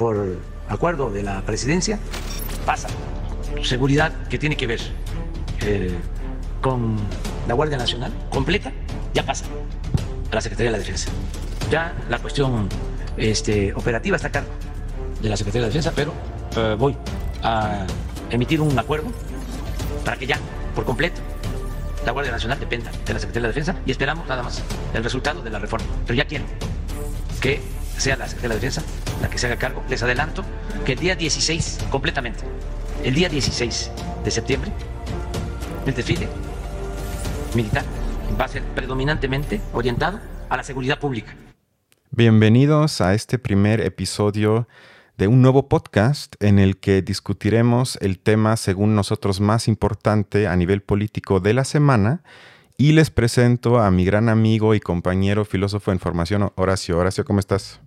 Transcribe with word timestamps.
por 0.00 0.38
acuerdo 0.70 1.10
de 1.10 1.22
la 1.22 1.42
presidencia, 1.42 1.98
pasa. 2.64 2.88
Seguridad 3.62 4.10
que 4.28 4.38
tiene 4.38 4.56
que 4.56 4.66
ver 4.66 4.80
eh, 5.60 5.94
con 6.62 6.96
la 7.46 7.52
Guardia 7.52 7.76
Nacional 7.76 8.10
completa, 8.30 8.72
ya 9.12 9.26
pasa 9.26 9.44
a 10.30 10.34
la 10.34 10.40
Secretaría 10.40 10.70
de 10.70 10.78
la 10.78 10.78
Defensa. 10.78 11.10
Ya 11.70 11.92
la 12.08 12.18
cuestión 12.18 12.66
este, 13.18 13.74
operativa 13.74 14.16
está 14.16 14.28
a 14.28 14.32
cargo 14.32 14.48
de 15.20 15.28
la 15.28 15.36
Secretaría 15.36 15.66
de 15.66 15.68
la 15.68 15.74
Defensa, 15.74 15.92
pero 15.94 16.14
eh, 16.56 16.76
voy 16.78 16.96
a 17.42 17.86
emitir 18.30 18.62
un 18.62 18.78
acuerdo 18.78 19.08
para 20.02 20.16
que 20.16 20.26
ya, 20.26 20.38
por 20.74 20.86
completo, 20.86 21.20
la 22.06 22.12
Guardia 22.12 22.32
Nacional 22.32 22.58
dependa 22.58 22.90
de 22.90 23.12
la 23.12 23.20
Secretaría 23.20 23.48
de 23.48 23.48
la 23.48 23.48
Defensa 23.48 23.76
y 23.84 23.90
esperamos 23.90 24.26
nada 24.26 24.42
más 24.42 24.62
el 24.94 25.04
resultado 25.04 25.42
de 25.42 25.50
la 25.50 25.58
reforma. 25.58 25.86
Pero 26.06 26.16
ya 26.16 26.24
quiero 26.24 26.46
que 27.42 27.60
sea 27.98 28.16
la 28.16 28.26
Secretaría 28.26 28.48
de 28.48 28.54
la 28.54 28.66
Defensa 28.66 28.82
la 29.20 29.28
que 29.28 29.38
se 29.38 29.46
haga 29.46 29.56
cargo. 29.56 29.82
Les 29.88 30.02
adelanto 30.02 30.44
que 30.84 30.92
el 30.92 30.98
día 30.98 31.14
16, 31.14 31.86
completamente, 31.90 32.40
el 33.04 33.14
día 33.14 33.28
16 33.28 33.90
de 34.24 34.30
septiembre, 34.30 34.70
el 35.86 35.94
desfile 35.94 36.28
militar 37.54 37.84
va 38.38 38.44
a 38.44 38.48
ser 38.48 38.62
predominantemente 38.62 39.60
orientado 39.72 40.20
a 40.48 40.56
la 40.56 40.62
seguridad 40.62 40.98
pública. 40.98 41.34
Bienvenidos 42.10 43.00
a 43.00 43.14
este 43.14 43.38
primer 43.38 43.80
episodio 43.80 44.68
de 45.16 45.28
un 45.28 45.42
nuevo 45.42 45.68
podcast 45.68 46.34
en 46.42 46.58
el 46.58 46.78
que 46.78 47.02
discutiremos 47.02 47.98
el 48.00 48.18
tema, 48.18 48.56
según 48.56 48.94
nosotros, 48.94 49.40
más 49.40 49.68
importante 49.68 50.46
a 50.46 50.56
nivel 50.56 50.82
político 50.82 51.40
de 51.40 51.54
la 51.54 51.64
semana. 51.64 52.22
Y 52.76 52.92
les 52.92 53.10
presento 53.10 53.78
a 53.78 53.90
mi 53.90 54.06
gran 54.06 54.30
amigo 54.30 54.74
y 54.74 54.80
compañero 54.80 55.44
filósofo 55.44 55.92
en 55.92 56.00
formación, 56.00 56.50
Horacio. 56.56 56.98
Horacio, 56.98 57.26
¿cómo 57.26 57.38
estás? 57.38 57.80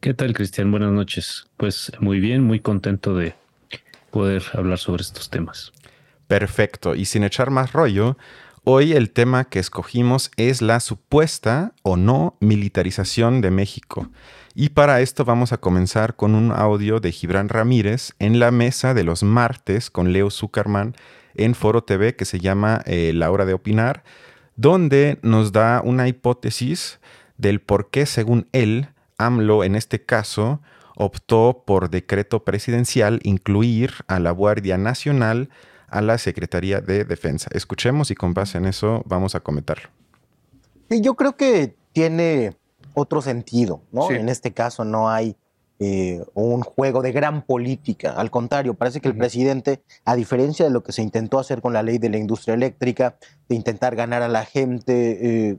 ¿Qué 0.00 0.14
tal, 0.14 0.32
Cristian? 0.32 0.70
Buenas 0.70 0.92
noches. 0.92 1.44
Pues 1.58 1.92
muy 2.00 2.20
bien, 2.20 2.42
muy 2.42 2.60
contento 2.60 3.14
de 3.14 3.34
poder 4.10 4.42
hablar 4.54 4.78
sobre 4.78 5.02
estos 5.02 5.28
temas. 5.28 5.72
Perfecto. 6.26 6.94
Y 6.94 7.04
sin 7.04 7.22
echar 7.22 7.50
más 7.50 7.74
rollo, 7.74 8.16
hoy 8.64 8.94
el 8.94 9.10
tema 9.10 9.44
que 9.44 9.58
escogimos 9.58 10.30
es 10.38 10.62
la 10.62 10.80
supuesta 10.80 11.74
o 11.82 11.98
no 11.98 12.38
militarización 12.40 13.42
de 13.42 13.50
México. 13.50 14.08
Y 14.54 14.70
para 14.70 15.02
esto 15.02 15.26
vamos 15.26 15.52
a 15.52 15.58
comenzar 15.58 16.16
con 16.16 16.34
un 16.34 16.50
audio 16.50 16.98
de 17.00 17.12
Gibran 17.12 17.50
Ramírez 17.50 18.12
en 18.18 18.38
la 18.38 18.50
mesa 18.50 18.94
de 18.94 19.04
los 19.04 19.22
martes 19.22 19.90
con 19.90 20.14
Leo 20.14 20.30
Zuckerman 20.30 20.94
en 21.34 21.54
Foro 21.54 21.84
TV 21.84 22.16
que 22.16 22.24
se 22.24 22.40
llama 22.40 22.80
eh, 22.86 23.12
La 23.14 23.30
Hora 23.30 23.44
de 23.44 23.52
Opinar, 23.52 24.02
donde 24.56 25.18
nos 25.20 25.52
da 25.52 25.82
una 25.84 26.08
hipótesis 26.08 27.00
del 27.36 27.60
por 27.60 27.90
qué, 27.90 28.06
según 28.06 28.48
él, 28.52 28.88
AMLO 29.26 29.64
en 29.64 29.76
este 29.76 30.04
caso 30.04 30.60
optó 30.96 31.62
por 31.66 31.90
decreto 31.90 32.44
presidencial 32.44 33.20
incluir 33.22 33.92
a 34.06 34.18
la 34.18 34.30
Guardia 34.30 34.76
Nacional 34.78 35.48
a 35.88 36.00
la 36.00 36.18
Secretaría 36.18 36.80
de 36.80 37.04
Defensa. 37.04 37.50
Escuchemos 37.52 38.10
y 38.10 38.14
con 38.14 38.34
base 38.34 38.58
en 38.58 38.66
eso 38.66 39.02
vamos 39.06 39.34
a 39.34 39.40
comentarlo. 39.40 39.88
yo 40.88 41.14
creo 41.14 41.36
que 41.36 41.74
tiene 41.92 42.56
otro 42.94 43.22
sentido, 43.22 43.82
¿no? 43.92 44.10
En 44.10 44.28
este 44.28 44.52
caso 44.52 44.84
no 44.84 45.08
hay 45.08 45.36
eh, 45.78 46.22
un 46.34 46.60
juego 46.60 47.00
de 47.00 47.10
gran 47.10 47.42
política. 47.42 48.12
Al 48.12 48.30
contrario, 48.30 48.74
parece 48.74 49.00
que 49.00 49.08
el 49.08 49.16
presidente, 49.16 49.82
a 50.04 50.14
diferencia 50.14 50.66
de 50.66 50.70
lo 50.70 50.82
que 50.82 50.92
se 50.92 51.00
intentó 51.00 51.38
hacer 51.38 51.62
con 51.62 51.72
la 51.72 51.82
ley 51.82 51.96
de 51.96 52.10
la 52.10 52.18
industria 52.18 52.54
eléctrica, 52.54 53.16
de 53.48 53.56
intentar 53.56 53.96
ganar 53.96 54.20
a 54.20 54.28
la 54.28 54.44
gente 54.44 55.48
eh, 55.50 55.58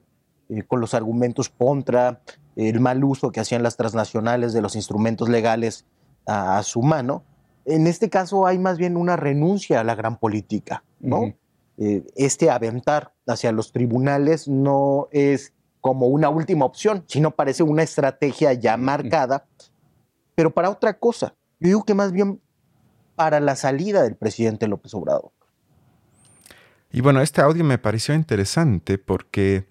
eh, 0.50 0.64
con 0.68 0.80
los 0.80 0.94
argumentos 0.94 1.50
contra 1.50 2.22
el 2.56 2.80
mal 2.80 3.04
uso 3.04 3.32
que 3.32 3.40
hacían 3.40 3.64
las 3.64 3.78
transnacionales 3.78 4.54
de 4.54 4.62
los 4.62 4.76
instrumentos 4.76 5.30
legales 5.30 5.86
a, 6.26 6.62
su 6.64 6.82
mano, 6.82 7.24
en 7.66 7.88
este 7.88 8.10
caso 8.10 8.46
hay 8.46 8.60
más 8.60 8.78
bien 8.78 8.98
una 8.98 9.16
renuncia 9.16 9.80
a 9.80 9.84
la 9.84 9.96
gran 9.96 10.18
política, 10.18 10.84
¿no? 11.00 11.34
este 11.78 12.52
aventar 12.52 13.14
hacia 13.26 13.52
los 13.52 13.72
tribunales 13.72 14.48
no 14.48 15.08
es 15.12 15.54
como 15.80 16.08
una 16.08 16.30
última 16.30 16.66
opción, 16.66 17.04
sino 17.08 17.32
parece 17.32 17.64
una 17.64 17.82
estrategia 17.82 18.54
ya 18.54 18.78
marcada, 18.78 19.48
pero 20.36 20.52
para 20.54 20.70
otra 20.70 21.00
cosa. 21.00 21.34
Yo 21.60 21.68
digo 21.68 21.84
que 21.84 21.96
más 21.96 22.12
bien 22.12 22.40
para 23.16 23.40
la 23.40 23.56
salida 23.56 24.04
del 24.04 24.16
presidente 24.16 24.68
López 24.68 24.94
Obrador. 24.94 25.32
Y 26.92 27.02
bueno, 27.02 27.22
este 27.22 27.42
audio 27.42 27.64
me 27.64 27.78
pareció 27.78 28.14
interesante 28.14 28.98
porque 28.98 29.66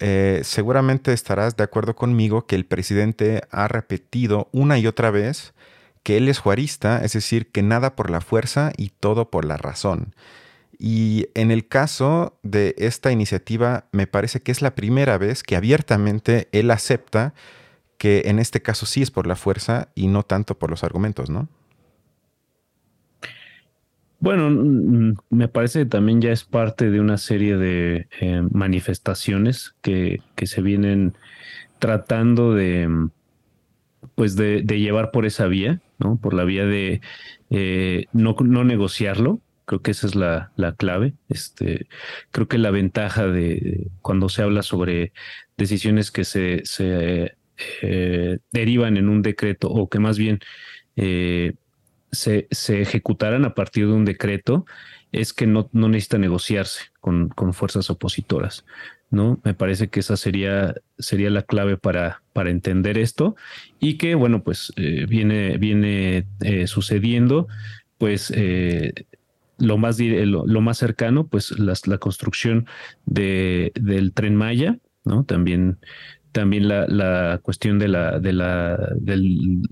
eh, 0.00 0.40
seguramente 0.44 1.12
estarás 1.12 1.56
de 1.56 1.64
acuerdo 1.64 1.94
conmigo 1.94 2.46
que 2.46 2.56
el 2.56 2.64
presidente 2.64 3.42
ha 3.50 3.68
repetido 3.68 4.48
una 4.52 4.78
y 4.78 4.86
otra 4.86 5.10
vez 5.10 5.54
que 6.02 6.16
él 6.16 6.28
es 6.28 6.38
juarista, 6.38 7.04
es 7.04 7.12
decir, 7.12 7.50
que 7.52 7.62
nada 7.62 7.94
por 7.94 8.10
la 8.10 8.20
fuerza 8.20 8.72
y 8.76 8.88
todo 8.88 9.30
por 9.30 9.44
la 9.44 9.56
razón. 9.56 10.14
Y 10.78 11.28
en 11.34 11.50
el 11.50 11.68
caso 11.68 12.38
de 12.42 12.74
esta 12.78 13.12
iniciativa, 13.12 13.84
me 13.92 14.06
parece 14.06 14.40
que 14.40 14.50
es 14.50 14.62
la 14.62 14.74
primera 14.74 15.18
vez 15.18 15.42
que 15.42 15.56
abiertamente 15.56 16.48
él 16.52 16.70
acepta 16.70 17.34
que 17.98 18.22
en 18.24 18.38
este 18.38 18.62
caso 18.62 18.86
sí 18.86 19.02
es 19.02 19.10
por 19.10 19.26
la 19.26 19.36
fuerza 19.36 19.88
y 19.94 20.06
no 20.06 20.22
tanto 20.22 20.58
por 20.58 20.70
los 20.70 20.82
argumentos, 20.82 21.28
¿no? 21.28 21.48
Bueno, 24.20 24.50
mm, 24.50 25.16
me 25.30 25.48
parece 25.48 25.80
que 25.80 25.86
también 25.86 26.20
ya 26.20 26.32
es 26.32 26.44
parte 26.44 26.90
de 26.90 27.00
una 27.00 27.18
serie 27.18 27.56
de 27.56 28.08
eh, 28.20 28.42
manifestaciones 28.50 29.74
que, 29.82 30.20
se 30.44 30.62
vienen 30.62 31.14
tratando 31.78 32.54
de, 32.54 33.08
pues 34.14 34.36
de, 34.36 34.62
llevar 34.62 35.10
por 35.10 35.26
esa 35.26 35.46
vía, 35.46 35.80
¿no? 35.98 36.16
Por 36.16 36.34
la 36.34 36.44
vía 36.44 36.66
de 36.66 37.00
eh, 37.50 38.06
no, 38.12 38.36
no 38.40 38.64
negociarlo, 38.64 39.40
Creo 39.70 39.82
que 39.82 39.92
esa 39.92 40.08
es 40.08 40.16
la, 40.16 40.50
clave. 40.78 41.14
Este, 41.28 41.86
creo 42.32 42.48
que 42.48 42.58
la 42.58 42.72
ventaja 42.72 43.28
de, 43.28 43.86
cuando 44.02 44.28
se 44.28 44.42
habla 44.42 44.64
sobre 44.64 45.12
decisiones 45.56 46.10
que 46.10 46.24
se, 46.24 46.62
se 46.64 47.36
eh, 47.80 48.38
derivan 48.50 48.96
en 48.96 49.08
un 49.08 49.22
decreto 49.22 49.70
o 49.70 49.88
que 49.88 50.00
más 50.00 50.18
bien 50.18 50.40
eh, 50.96 51.52
se, 52.12 52.48
se, 52.50 52.80
ejecutarán 52.80 53.44
a 53.44 53.54
partir 53.54 53.86
de 53.86 53.92
un 53.92 54.04
decreto 54.04 54.66
es 55.12 55.32
que 55.32 55.46
no, 55.46 55.68
no 55.72 55.88
necesita 55.88 56.18
negociarse 56.18 56.84
con, 57.00 57.28
con, 57.28 57.52
fuerzas 57.52 57.90
opositoras. 57.90 58.64
¿no? 59.10 59.40
Me 59.44 59.54
parece 59.54 59.88
que 59.88 60.00
esa 60.00 60.16
sería, 60.16 60.74
sería 60.98 61.30
la 61.30 61.42
clave 61.42 61.76
para, 61.76 62.22
para 62.32 62.50
entender 62.50 62.96
esto 62.98 63.34
y 63.80 63.98
que, 63.98 64.14
bueno, 64.14 64.44
pues 64.44 64.72
eh, 64.76 65.06
viene, 65.08 65.58
viene 65.58 66.26
sucediendo, 66.66 67.48
pues 67.98 68.32
lo 69.58 69.78
más, 69.78 69.98
lo, 69.98 70.60
más 70.60 70.78
cercano, 70.78 71.26
pues 71.26 71.50
la 71.58 71.98
construcción 71.98 72.66
de, 73.04 73.72
del 73.74 74.12
tren 74.12 74.36
Maya, 74.36 74.78
¿no? 75.04 75.24
También, 75.24 75.78
también 76.32 76.68
la, 76.68 76.86
la 76.86 77.40
cuestión 77.42 77.78
de 77.78 77.88
la, 77.88 78.18
de 78.18 78.32
la, 78.32 78.76
del 78.96 79.62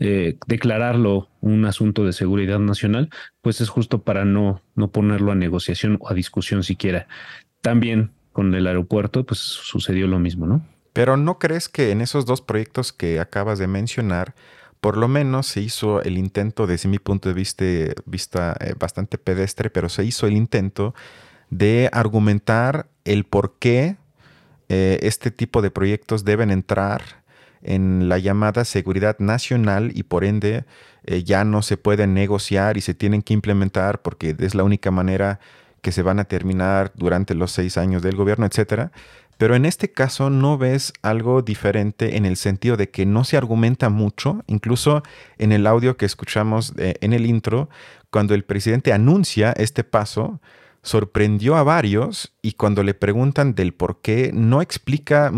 eh, 0.00 0.38
declararlo 0.46 1.28
un 1.42 1.66
asunto 1.66 2.06
de 2.06 2.14
seguridad 2.14 2.58
nacional, 2.58 3.10
pues 3.42 3.60
es 3.60 3.68
justo 3.68 4.02
para 4.02 4.24
no, 4.24 4.62
no 4.74 4.90
ponerlo 4.90 5.30
a 5.30 5.34
negociación 5.34 5.98
o 6.00 6.10
a 6.10 6.14
discusión 6.14 6.62
siquiera. 6.62 7.06
También 7.60 8.10
con 8.32 8.54
el 8.54 8.66
aeropuerto, 8.66 9.24
pues 9.26 9.40
sucedió 9.40 10.06
lo 10.06 10.18
mismo, 10.18 10.46
¿no? 10.46 10.64
Pero 10.94 11.18
¿no 11.18 11.38
crees 11.38 11.68
que 11.68 11.90
en 11.90 12.00
esos 12.00 12.24
dos 12.24 12.40
proyectos 12.40 12.92
que 12.92 13.20
acabas 13.20 13.58
de 13.58 13.66
mencionar, 13.66 14.34
por 14.80 14.96
lo 14.96 15.06
menos 15.06 15.46
se 15.46 15.60
hizo 15.60 16.02
el 16.02 16.16
intento, 16.16 16.66
desde 16.66 16.88
mi 16.88 16.98
punto 16.98 17.28
de 17.28 17.34
vista, 17.34 17.64
vista 18.06 18.56
eh, 18.60 18.74
bastante 18.78 19.18
pedestre, 19.18 19.68
pero 19.68 19.88
se 19.88 20.04
hizo 20.04 20.26
el 20.26 20.32
intento 20.32 20.94
de 21.50 21.90
argumentar 21.92 22.88
el 23.04 23.24
por 23.24 23.58
qué 23.58 23.96
eh, 24.70 24.98
este 25.02 25.30
tipo 25.30 25.62
de 25.62 25.70
proyectos 25.70 26.24
deben 26.24 26.50
entrar 26.50 27.19
en 27.62 28.08
la 28.08 28.18
llamada 28.18 28.64
seguridad 28.64 29.18
nacional 29.18 29.92
y 29.94 30.02
por 30.02 30.24
ende 30.24 30.64
eh, 31.04 31.22
ya 31.24 31.44
no 31.44 31.62
se 31.62 31.76
pueden 31.76 32.14
negociar 32.14 32.76
y 32.76 32.80
se 32.80 32.94
tienen 32.94 33.22
que 33.22 33.34
implementar 33.34 34.02
porque 34.02 34.34
es 34.38 34.54
la 34.54 34.64
única 34.64 34.90
manera 34.90 35.40
que 35.82 35.92
se 35.92 36.02
van 36.02 36.18
a 36.18 36.24
terminar 36.24 36.92
durante 36.94 37.34
los 37.34 37.52
seis 37.52 37.78
años 37.78 38.02
del 38.02 38.16
gobierno, 38.16 38.46
etcétera. 38.46 38.92
Pero 39.38 39.54
en 39.54 39.64
este 39.64 39.90
caso 39.90 40.28
no 40.28 40.58
ves 40.58 40.92
algo 41.00 41.40
diferente 41.40 42.18
en 42.18 42.26
el 42.26 42.36
sentido 42.36 42.76
de 42.76 42.90
que 42.90 43.06
no 43.06 43.24
se 43.24 43.38
argumenta 43.38 43.88
mucho, 43.88 44.44
incluso 44.46 45.02
en 45.38 45.52
el 45.52 45.66
audio 45.66 45.96
que 45.96 46.04
escuchamos 46.04 46.74
eh, 46.76 46.96
en 47.00 47.14
el 47.14 47.24
intro, 47.24 47.70
cuando 48.10 48.34
el 48.34 48.44
presidente 48.44 48.92
anuncia 48.92 49.52
este 49.52 49.82
paso, 49.82 50.40
sorprendió 50.82 51.56
a 51.56 51.62
varios 51.62 52.34
y 52.42 52.52
cuando 52.52 52.82
le 52.82 52.92
preguntan 52.92 53.54
del 53.54 53.72
por 53.72 54.02
qué, 54.02 54.30
no 54.34 54.60
explica, 54.60 55.32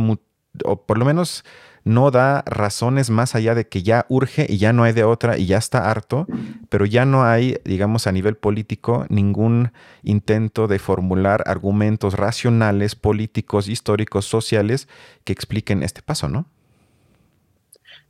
o 0.65 0.85
por 0.85 0.99
lo 0.99 1.05
menos 1.05 1.45
no 1.85 2.11
da 2.11 2.43
razones 2.47 3.11
más 3.11 3.35
allá 3.35 3.55
de 3.55 3.67
que 3.67 3.83
ya 3.83 4.07
urge 4.09 4.47
y 4.49 4.59
ya 4.59 4.73
no 4.73 4.85
hay 4.85 4.93
de 4.93 5.05
otra 5.05 5.39
y 5.39 5.47
ya 5.47 5.59
está 5.59 5.91
harto, 5.91 6.27
pero 6.69 6.87
ya 6.87 7.05
no 7.05 7.25
hay, 7.25 7.57
digamos, 7.65 8.07
a 8.07 8.13
nivel 8.13 8.37
político 8.37 9.05
ningún 9.09 9.73
intento 10.03 10.69
de 10.69 10.79
formular 10.79 11.43
argumentos 11.47 12.15
racionales, 12.15 12.95
políticos, 12.95 13.69
históricos, 13.69 14.27
sociales 14.27 14.89
que 15.25 15.33
expliquen 15.33 15.83
este 15.83 16.03
paso, 16.03 16.29
¿no? 16.29 16.47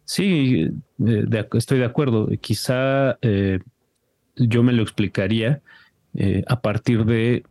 Sí, 0.04 0.68
estoy 1.54 1.78
de 1.78 1.84
acuerdo. 1.84 2.28
Quizá 2.40 3.18
yo 4.36 4.62
me 4.62 4.72
lo 4.72 4.82
explicaría 4.82 5.62
a 6.46 6.60
partir 6.60 7.06
de 7.06 7.44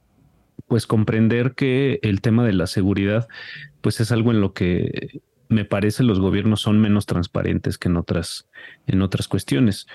pues 0.68 0.86
comprender 0.86 1.54
que 1.54 2.00
el 2.04 2.22
tema 2.22 2.46
de 2.46 2.54
la 2.54 2.68
seguridad 2.68 3.28
pues 3.82 4.00
es 4.00 4.12
algo 4.12 4.32
en 4.32 4.40
lo 4.40 4.54
que 4.54 5.22
me 5.52 5.66
parece 5.66 6.04
los 6.04 6.20
gobiernos 6.20 6.62
son 6.62 6.80
menos 6.80 7.06
transparentes 7.06 7.78
que 7.78 7.90
en 7.90 7.98
otras, 7.98 8.48
en 8.88 9.02
otras 9.02 9.28
cuestiones. 9.28 9.86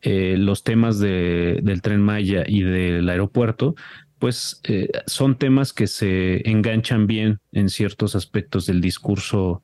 Eh, 0.00 0.36
los 0.38 0.64
temas 0.64 0.98
de, 0.98 1.60
del 1.62 1.82
tren 1.82 2.00
Maya 2.00 2.44
y 2.46 2.62
del 2.62 3.08
aeropuerto, 3.08 3.74
pues 4.18 4.60
eh, 4.64 4.88
son 5.06 5.36
temas 5.36 5.74
que 5.74 5.86
se 5.86 6.48
enganchan 6.48 7.06
bien 7.06 7.38
en 7.52 7.68
ciertos 7.68 8.16
aspectos 8.16 8.64
del 8.64 8.80
discurso 8.80 9.62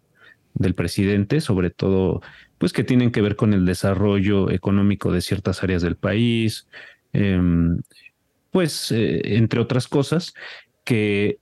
del 0.52 0.74
presidente, 0.74 1.40
sobre 1.40 1.70
todo, 1.70 2.20
pues 2.58 2.74
que 2.74 2.84
tienen 2.84 3.10
que 3.10 3.22
ver 3.22 3.34
con 3.34 3.54
el 3.54 3.64
desarrollo 3.64 4.50
económico 4.50 5.10
de 5.10 5.22
ciertas 5.22 5.62
áreas 5.62 5.80
del 5.80 5.96
país, 5.96 6.68
em, 7.14 7.80
pues 8.50 8.92
eh, 8.92 9.36
entre 9.36 9.60
otras 9.60 9.88
cosas 9.88 10.34
que 10.84 11.38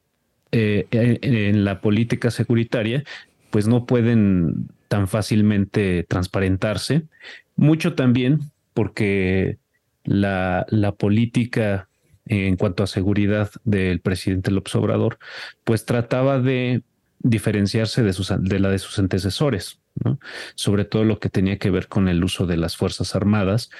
en 0.50 1.62
la 1.62 1.82
política 1.82 2.30
securitaria 2.30 3.04
pues 3.50 3.66
no 3.68 3.86
pueden 3.86 4.68
tan 4.88 5.08
fácilmente 5.08 6.04
transparentarse. 6.08 7.04
Mucho 7.56 7.94
también 7.94 8.40
porque 8.74 9.58
la, 10.04 10.66
la 10.70 10.92
política 10.92 11.88
en 12.28 12.56
cuanto 12.56 12.82
a 12.82 12.86
seguridad 12.86 13.50
del 13.64 14.00
presidente 14.00 14.50
López 14.50 14.74
Obrador, 14.76 15.18
pues 15.64 15.84
trataba 15.86 16.40
de 16.40 16.82
diferenciarse 17.20 18.02
de, 18.02 18.12
sus, 18.12 18.32
de 18.38 18.60
la 18.60 18.70
de 18.70 18.78
sus 18.78 18.98
antecesores, 18.98 19.80
¿no? 20.04 20.20
sobre 20.54 20.84
todo 20.84 21.04
lo 21.04 21.18
que 21.18 21.30
tenía 21.30 21.58
que 21.58 21.70
ver 21.70 21.88
con 21.88 22.08
el 22.08 22.22
uso 22.22 22.46
de 22.46 22.56
las 22.56 22.76
Fuerzas 22.76 23.16
Armadas, 23.16 23.70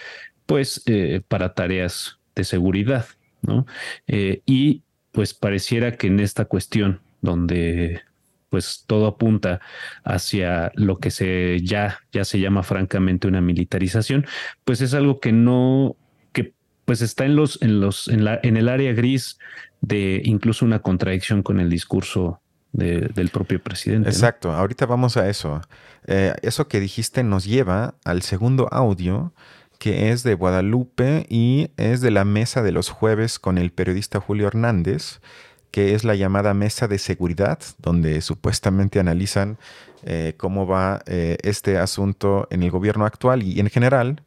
pues 0.47 0.82
eh, 0.87 1.20
para 1.29 1.55
tareas 1.55 2.19
de 2.35 2.44
seguridad. 2.44 3.06
¿no? 3.43 3.67
Eh, 4.06 4.43
y 4.47 4.82
pues 5.12 5.35
pareciera 5.35 5.97
que 5.97 6.09
en 6.09 6.20
esta 6.20 6.47
cuestión, 6.47 7.00
donde 7.20 8.00
pues 8.49 8.85
todo 8.87 9.06
apunta 9.06 9.61
hacia 10.05 10.73
lo 10.75 10.99
que 10.99 11.11
se 11.11 11.61
ya, 11.62 12.00
ya 12.12 12.25
se 12.25 12.41
llama 12.41 12.62
francamente 12.62 13.29
una 13.29 13.41
militarización, 13.41 14.27
pues 14.65 14.81
es 14.81 14.95
algo 14.95 15.21
que 15.21 15.33
no, 15.33 15.97
que 16.33 16.53
pues 16.85 17.03
está 17.03 17.25
en 17.25 17.37
los, 17.37 17.61
en 17.62 17.81
los, 17.81 18.09
en 18.09 18.25
la, 18.25 18.41
en 18.43 18.56
el 18.56 18.69
área 18.69 18.93
gris 18.93 19.39
de 19.81 20.23
incluso 20.25 20.65
una 20.65 20.81
contradicción 20.81 21.43
con 21.43 21.61
el 21.61 21.71
discurso 21.71 22.41
del 22.73 23.31
propio 23.31 23.62
presidente. 23.62 24.11
Exacto, 24.11 24.53
ahorita 24.53 24.87
vamos 24.87 25.17
a 25.17 25.29
eso. 25.29 25.61
Eh, 26.06 26.35
eso 26.43 26.69
que 26.69 26.81
dijiste 26.81 27.25
nos 27.25 27.44
lleva 27.44 27.94
al 28.05 28.23
segundo 28.23 28.69
audio 28.71 29.33
que 29.79 30.11
es 30.11 30.23
de 30.23 30.35
Guadalupe 30.35 31.27
y 31.29 31.71
es 31.77 32.01
de 32.01 32.11
la 32.11 32.25
mesa 32.25 32.62
de 32.62 32.73
los 32.73 32.91
jueves 32.91 33.39
con 33.39 33.59
el 33.59 33.71
periodista 33.71 34.21
Julio 34.21 34.49
Hernández 34.49 35.21
que 35.70 35.94
es 35.94 36.05
la 36.05 36.15
llamada 36.15 36.55
mesa 36.55 36.88
de 36.88 36.99
seguridad, 36.99 37.59
donde 37.79 38.20
supuestamente 38.20 39.00
analizan 39.00 39.59
eh, 40.05 40.35
cómo 40.37 40.67
va 40.67 41.03
eh, 41.06 41.38
este 41.43 41.76
asunto 41.79 42.47
en 42.50 42.62
el 42.62 42.70
gobierno 42.70 43.05
actual 43.05 43.43
y 43.43 43.61
en 43.61 43.69
general. 43.69 44.23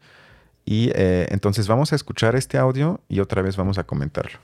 Y 0.66 0.92
eh, 0.94 1.28
entonces 1.32 1.68
vamos 1.68 1.92
a 1.92 1.96
escuchar 1.96 2.36
este 2.36 2.58
audio 2.58 3.00
y 3.10 3.20
otra 3.20 3.42
vez 3.42 3.58
vamos 3.58 3.78
a 3.78 3.84
comentarlo. 3.84 4.40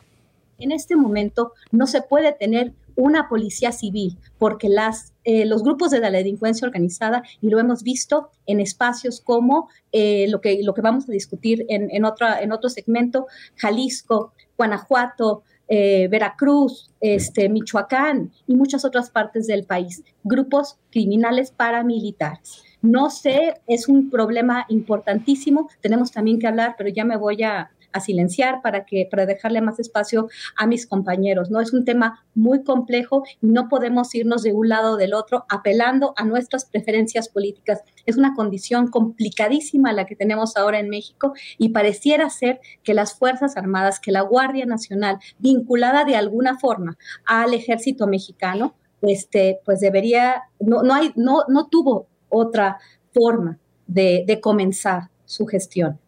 En 0.57 0.71
este 0.71 0.95
momento 0.95 1.53
no 1.71 1.85
se 1.85 2.01
puede 2.01 2.31
tener 2.33 2.73
una 2.95 3.29
policía 3.29 3.71
civil, 3.71 4.17
porque 4.39 4.69
las, 4.69 5.13
los 5.23 5.61
grupos 5.61 5.91
de 5.91 5.99
la 5.99 6.09
delincuencia 6.09 6.65
organizada, 6.65 7.21
y 7.41 7.49
lo 7.51 7.59
hemos 7.59 7.83
visto 7.83 8.31
en 8.47 8.59
espacios 8.59 9.21
como 9.21 9.69
lo, 9.94 10.41
que, 10.41 10.63
lo 10.63 10.73
que 10.73 10.81
vamos 10.81 11.07
a 11.07 11.11
discutir 11.11 11.63
en, 11.69 11.91
en, 11.91 12.05
otra, 12.05 12.41
en 12.41 12.51
otro 12.51 12.71
segmento, 12.71 13.27
Jalisco, 13.55 14.33
Guanajuato, 14.57 15.44
eh, 15.67 16.07
Veracruz, 16.09 16.89
este, 16.99 17.49
Michoacán 17.49 18.31
y 18.47 18.55
muchas 18.55 18.85
otras 18.85 19.09
partes 19.09 19.47
del 19.47 19.65
país, 19.65 20.03
grupos 20.23 20.77
criminales 20.91 21.51
paramilitares. 21.51 22.63
No 22.81 23.09
sé, 23.09 23.55
es 23.67 23.87
un 23.87 24.09
problema 24.09 24.65
importantísimo, 24.69 25.69
tenemos 25.81 26.11
también 26.11 26.39
que 26.39 26.47
hablar, 26.47 26.75
pero 26.77 26.89
ya 26.89 27.03
me 27.05 27.17
voy 27.17 27.43
a, 27.43 27.71
silenciar 27.99 28.61
para 28.61 28.85
que 28.85 29.07
para 29.09 29.25
dejarle 29.25 29.61
más 29.61 29.79
espacio 29.79 30.27
a 30.55 30.67
mis 30.67 30.88
compañeros. 30.88 31.49
No 31.49 31.61
es 31.61 31.73
un 31.73 31.85
tema 31.85 32.25
muy 32.35 32.63
complejo 32.63 33.23
y 33.41 33.47
no 33.47 33.67
podemos 33.69 34.13
irnos 34.15 34.44
de 34.44 34.53
un 34.53 34.69
lado 34.69 34.94
o 34.94 34.97
del 34.97 35.13
otro 35.13 35.45
apelando 35.49 36.13
a 36.17 36.25
nuestras 36.25 36.65
preferencias 36.65 37.29
políticas. 37.29 37.81
Es 38.05 38.17
una 38.17 38.33
condición 38.33 38.88
complicadísima 38.88 39.94
la 39.94 40.05
que 40.05 40.15
tenemos 40.15 40.57
ahora 40.57 40.79
en 40.79 40.89
México 40.89 41.33
y 41.57 41.69
pareciera 41.69 42.29
ser 42.29 42.59
que 42.83 42.94
las 42.94 43.13
Fuerzas 43.13 43.57
Armadas, 43.57 43.99
que 43.99 44.11
la 44.11 44.21
Guardia 44.21 44.65
Nacional, 44.65 45.19
vinculada 45.39 46.05
de 46.05 46.15
alguna 46.15 46.57
forma 46.59 46.97
al 47.25 47.53
ejército 47.53 48.07
mexicano, 48.07 48.75
este, 49.01 49.59
pues 49.65 49.79
debería, 49.79 50.44
no, 50.59 50.83
no, 50.83 50.94
hay, 50.94 51.11
no, 51.15 51.44
no 51.47 51.67
tuvo 51.67 52.07
otra 52.29 52.79
forma 53.13 53.59
de, 53.85 54.23
de 54.27 54.39
comenzar 54.41 55.09
su 55.25 55.45
gestión. 55.45 55.99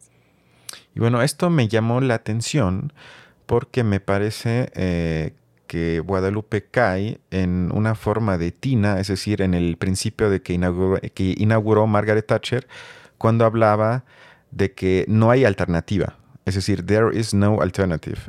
Y 0.99 1.01
bueno, 1.01 1.21
esto 1.21 1.49
me 1.49 1.69
llamó 1.69 2.01
la 2.01 2.15
atención 2.15 2.91
porque 3.45 3.85
me 3.85 4.01
parece 4.01 4.69
eh, 4.75 5.31
que 5.65 6.01
Guadalupe 6.01 6.65
cae 6.65 7.21
en 7.31 7.71
una 7.73 7.95
forma 7.95 8.37
de 8.37 8.51
Tina, 8.51 8.99
es 8.99 9.07
decir, 9.07 9.41
en 9.41 9.53
el 9.53 9.77
principio 9.77 10.29
de 10.29 10.41
que 10.41 10.51
inauguró, 10.51 10.99
que 11.13 11.35
inauguró 11.37 11.87
Margaret 11.87 12.27
Thatcher, 12.27 12.67
cuando 13.17 13.45
hablaba 13.45 14.03
de 14.51 14.73
que 14.73 15.05
no 15.07 15.31
hay 15.31 15.45
alternativa. 15.45 16.17
Es 16.43 16.55
decir, 16.55 16.85
there 16.85 17.17
is 17.17 17.33
no 17.33 17.61
alternative. 17.61 18.19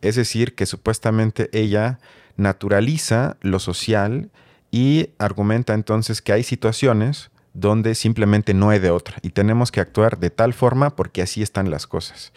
Es 0.00 0.14
decir, 0.14 0.54
que 0.54 0.66
supuestamente 0.66 1.50
ella 1.52 1.98
naturaliza 2.36 3.38
lo 3.40 3.58
social 3.58 4.30
y 4.70 5.10
argumenta 5.18 5.74
entonces 5.74 6.22
que 6.22 6.32
hay 6.32 6.44
situaciones 6.44 7.32
donde 7.52 7.94
simplemente 7.94 8.54
no 8.54 8.70
hay 8.70 8.78
de 8.78 8.90
otra 8.90 9.16
y 9.22 9.30
tenemos 9.30 9.72
que 9.72 9.80
actuar 9.80 10.18
de 10.18 10.30
tal 10.30 10.54
forma 10.54 10.94
porque 10.94 11.22
así 11.22 11.42
están 11.42 11.70
las 11.70 11.86
cosas. 11.86 12.32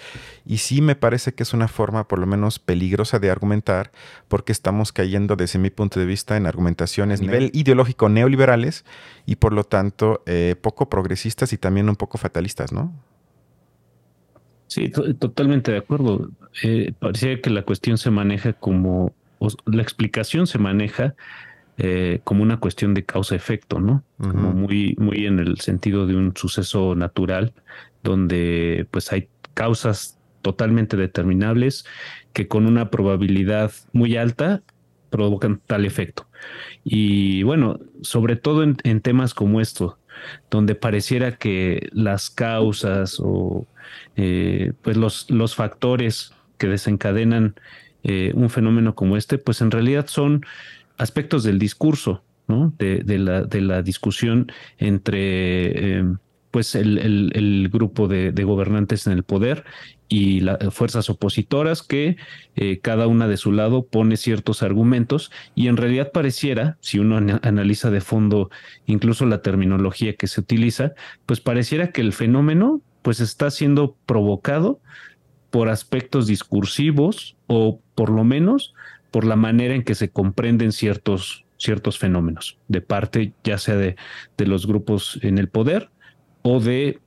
Y 0.45 0.57
sí 0.57 0.81
me 0.81 0.95
parece 0.95 1.33
que 1.33 1.44
es 1.44 1.54
una 1.54 1.68
forma 1.68 2.07
por 2.07 2.19
lo 2.19 2.25
menos 2.25 2.60
peligrosa 2.60 3.19
de 3.19 3.30
argumentar 3.30 3.92
porque 4.27 4.51
estamos 4.51 4.92
cayendo 4.92 5.36
desde 5.36 5.60
mi 5.60 5.69
punto 5.69 6.00
de 6.00 6.06
vista 6.06 6.36
en 6.36 6.48
argumentaciones 6.48 7.19
a 7.19 7.24
nivel 7.24 7.51
ideológico 7.54 8.09
neoliberales 8.09 8.85
y 9.26 9.35
por 9.35 9.54
lo 9.54 9.64
tanto 9.64 10.23
eh, 10.26 10.56
poco 10.59 10.90
progresistas 10.90 11.54
y 11.54 11.57
también 11.57 11.90
un 11.90 11.95
poco 11.95 12.18
fatalistas, 12.18 12.71
¿no? 12.71 12.92
Sí, 14.68 14.90
totalmente 14.90 15.71
de 15.71 15.78
acuerdo. 15.78 16.31
Eh, 16.64 16.94
parecía 16.97 17.40
que 17.40 17.52
la 17.52 17.61
cuestión 17.61 17.99
se 17.99 18.09
maneja 18.09 18.54
como, 18.54 19.14
la 19.66 19.83
explicación 19.83 20.47
se 20.47 20.57
maneja 20.57 21.14
eh, 21.77 22.19
como 22.23 22.44
una 22.44 22.57
cuestión 22.57 22.94
de 22.94 23.03
causa-efecto, 23.03 23.80
¿no? 23.80 24.03
Como 24.18 24.53
muy, 24.53 24.95
muy 24.99 25.25
en 25.25 25.39
el 25.39 25.59
sentido 25.59 26.06
de 26.06 26.15
un 26.15 26.35
suceso 26.35 26.95
natural, 26.95 27.53
donde 28.03 28.87
pues 28.92 29.11
hay 29.11 29.27
causas 29.53 30.19
totalmente 30.42 30.97
determinables 30.97 31.85
que 32.33 32.47
con 32.47 32.68
una 32.68 32.89
probabilidad 32.92 33.71
muy 33.92 34.18
alta 34.18 34.61
provocan 35.09 35.61
tal 35.65 35.85
efecto. 35.85 36.27
Y 36.83 37.44
bueno, 37.44 37.80
sobre 38.01 38.35
todo 38.35 38.63
en, 38.63 39.01
temas 39.01 39.33
como 39.33 39.61
esto, 39.61 39.97
donde 40.51 40.75
pareciera 40.75 41.37
que 41.37 41.89
las 41.92 42.30
causas 42.30 43.19
o 43.19 43.65
eh, 44.15 44.73
pues 44.81 44.97
los, 44.97 45.30
los 45.30 45.56
factores 45.56 46.33
que 46.57 46.68
desencadenan 46.68 47.56
eh, 48.03 48.31
un 48.35 48.49
fenómeno 48.49 48.95
como 48.95 49.15
este, 49.18 49.37
pues 49.37 49.61
en 49.61 49.71
realidad 49.71 50.07
son 50.07 50.45
aspectos 50.97 51.44
del 51.44 51.59
discurso, 51.59 52.23
¿no? 52.47 52.73
de, 52.78 53.04
la, 53.18 53.44
de 53.44 53.62
la, 53.62 53.81
discusión 53.81 54.52
entre 54.78 55.97
em, 55.97 56.18
pues 56.54 56.76
el, 56.76 57.69
grupo 57.73 58.07
de, 58.07 58.31
gobernantes 58.44 59.07
en 59.07 59.14
el 59.14 59.23
poder 59.23 59.64
y 60.07 60.42
las 60.42 60.59
fuerzas 60.71 61.09
opositoras 61.09 61.81
que 61.81 62.16
eh, 62.56 62.80
cada 62.80 63.07
una 63.07 63.28
de 63.28 63.38
su 63.38 63.52
lado 63.52 63.88
pone 63.88 64.18
ciertos 64.18 64.62
argumentos 64.62 65.31
y 65.56 65.68
en 65.68 65.78
realidad 65.78 66.12
pareciera, 66.12 66.78
si 66.80 67.00
uno 67.00 67.18
analiza 67.42 67.90
de 67.90 68.02
fondo 68.02 68.52
incluso 68.85 69.26
la 69.26 69.42
terminología 69.42 70.14
que 70.14 70.28
se 70.28 70.42
utiliza, 70.42 70.94
pues 71.26 71.40
pareciera 71.40 71.92
que 71.92 72.02
el 72.02 72.14
fenómeno 72.14 72.81
pues 73.02 73.19
está 73.19 73.50
siendo 73.50 73.97
provocado 74.06 74.80
por 75.50 75.69
aspectos 75.69 76.28
discursivos 76.28 77.35
o 77.47 77.80
por 77.95 78.12
lo 78.12 78.23
menos 78.23 78.76
por 79.13 79.25
la 79.25 79.35
manera 79.35 79.75
en 79.75 79.83
que 79.83 79.93
se 79.93 80.09
comprenden 80.09 80.71
ciertos, 80.71 81.45
ciertos 81.57 81.99
fenómenos, 81.99 82.57
de 82.67 82.81
parte 82.81 83.33
ya 83.43 83.59
sea 83.59 83.75
de, 83.75 83.95
de 84.37 84.47
los 84.47 84.65
grupos 84.65 85.19
en 85.21 85.37
el 85.37 85.49
poder 85.49 85.91
o 86.41 86.59
de, 86.59 86.99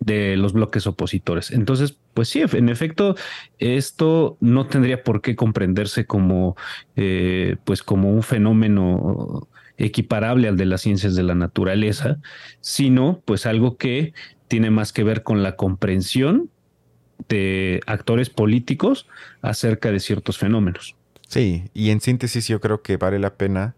de 0.00 0.36
los 0.36 0.54
bloques 0.54 0.88
opositores. 0.88 1.52
Entonces, 1.52 1.96
pues 2.14 2.28
sí, 2.28 2.42
en 2.52 2.68
efecto, 2.68 3.14
esto 3.60 4.36
no 4.40 4.66
tendría 4.66 5.04
por 5.04 5.22
qué 5.22 5.36
comprenderse 5.36 6.04
como, 6.04 6.56
eh, 6.96 7.58
pues 7.62 7.84
como 7.84 8.10
un 8.10 8.24
fenómeno 8.24 9.46
equiparable 9.76 10.48
al 10.48 10.56
de 10.56 10.64
las 10.64 10.80
ciencias 10.80 11.14
de 11.14 11.22
la 11.22 11.36
naturaleza, 11.36 12.18
sino 12.60 13.22
pues 13.24 13.46
algo 13.46 13.76
que 13.76 14.14
tiene 14.48 14.72
más 14.72 14.92
que 14.92 15.04
ver 15.04 15.22
con 15.22 15.44
la 15.44 15.54
comprensión 15.54 16.50
de 17.28 17.80
actores 17.86 18.30
políticos 18.30 19.06
acerca 19.42 19.92
de 19.92 20.00
ciertos 20.00 20.38
fenómenos. 20.38 20.96
Sí, 21.28 21.70
y 21.74 21.90
en 21.90 22.00
síntesis 22.00 22.48
yo 22.48 22.60
creo 22.60 22.82
que 22.82 22.96
vale 22.96 23.18
la 23.18 23.34
pena 23.34 23.74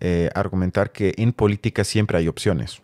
eh, 0.00 0.30
argumentar 0.34 0.92
que 0.92 1.14
en 1.18 1.32
política 1.32 1.84
siempre 1.84 2.18
hay 2.18 2.28
opciones. 2.28 2.80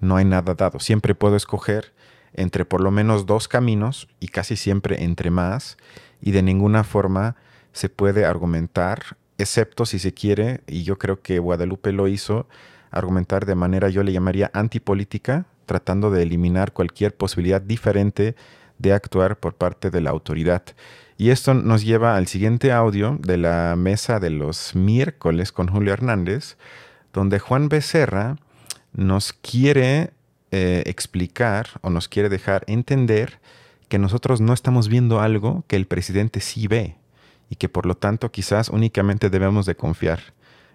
No 0.00 0.16
hay 0.16 0.24
nada 0.24 0.54
dado. 0.54 0.80
Siempre 0.80 1.14
puedo 1.14 1.36
escoger 1.36 1.92
entre 2.34 2.64
por 2.64 2.80
lo 2.80 2.90
menos 2.90 3.26
dos 3.26 3.48
caminos 3.48 4.08
y 4.20 4.28
casi 4.28 4.56
siempre 4.56 5.02
entre 5.02 5.30
más, 5.30 5.76
y 6.20 6.32
de 6.32 6.42
ninguna 6.42 6.84
forma 6.84 7.36
se 7.72 7.88
puede 7.88 8.24
argumentar, 8.24 9.16
excepto 9.38 9.86
si 9.86 9.98
se 9.98 10.12
quiere, 10.12 10.62
y 10.66 10.82
yo 10.82 10.98
creo 10.98 11.20
que 11.22 11.38
Guadalupe 11.38 11.92
lo 11.92 12.08
hizo, 12.08 12.48
argumentar 12.90 13.46
de 13.46 13.54
manera 13.54 13.88
yo 13.88 14.02
le 14.02 14.12
llamaría 14.12 14.50
antipolítica, 14.54 15.46
tratando 15.66 16.10
de 16.10 16.22
eliminar 16.22 16.72
cualquier 16.72 17.14
posibilidad 17.14 17.60
diferente 17.60 18.34
de 18.78 18.92
actuar 18.92 19.38
por 19.38 19.54
parte 19.54 19.90
de 19.90 20.00
la 20.00 20.10
autoridad. 20.10 20.62
Y 21.20 21.30
esto 21.30 21.52
nos 21.52 21.84
lleva 21.84 22.16
al 22.16 22.28
siguiente 22.28 22.70
audio 22.70 23.18
de 23.20 23.38
la 23.38 23.74
mesa 23.76 24.20
de 24.20 24.30
los 24.30 24.76
miércoles 24.76 25.50
con 25.50 25.66
Julio 25.66 25.92
Hernández, 25.92 26.56
donde 27.12 27.40
Juan 27.40 27.68
Becerra 27.68 28.36
nos 28.92 29.32
quiere 29.32 30.10
eh, 30.52 30.84
explicar 30.86 31.70
o 31.82 31.90
nos 31.90 32.06
quiere 32.06 32.28
dejar 32.28 32.62
entender 32.68 33.40
que 33.88 33.98
nosotros 33.98 34.40
no 34.40 34.52
estamos 34.52 34.88
viendo 34.88 35.18
algo 35.18 35.64
que 35.66 35.74
el 35.74 35.88
presidente 35.88 36.38
sí 36.38 36.68
ve 36.68 36.94
y 37.50 37.56
que 37.56 37.68
por 37.68 37.84
lo 37.84 37.96
tanto 37.96 38.30
quizás 38.30 38.68
únicamente 38.68 39.28
debemos 39.28 39.66
de 39.66 39.74
confiar. 39.74 40.20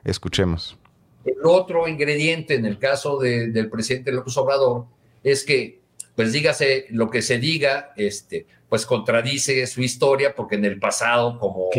Escuchemos. 0.04 0.78
El 1.24 1.38
otro 1.46 1.88
ingrediente 1.88 2.56
en 2.56 2.66
el 2.66 2.80
caso 2.80 3.18
del 3.18 3.70
presidente 3.70 4.12
López 4.12 4.36
Obrador 4.36 4.88
es 5.24 5.46
que, 5.46 5.80
pues 6.18 6.34
dígase 6.34 6.88
lo 6.90 7.10
que 7.10 7.22
se 7.22 7.40
diga, 7.40 7.94
este, 7.96 8.46
pues 8.74 8.88
contradice 8.88 9.68
su 9.68 9.84
historia 9.84 10.34
porque 10.34 10.56
en 10.56 10.66
el 10.66 10.80
pasado 10.80 11.38
como, 11.38 11.70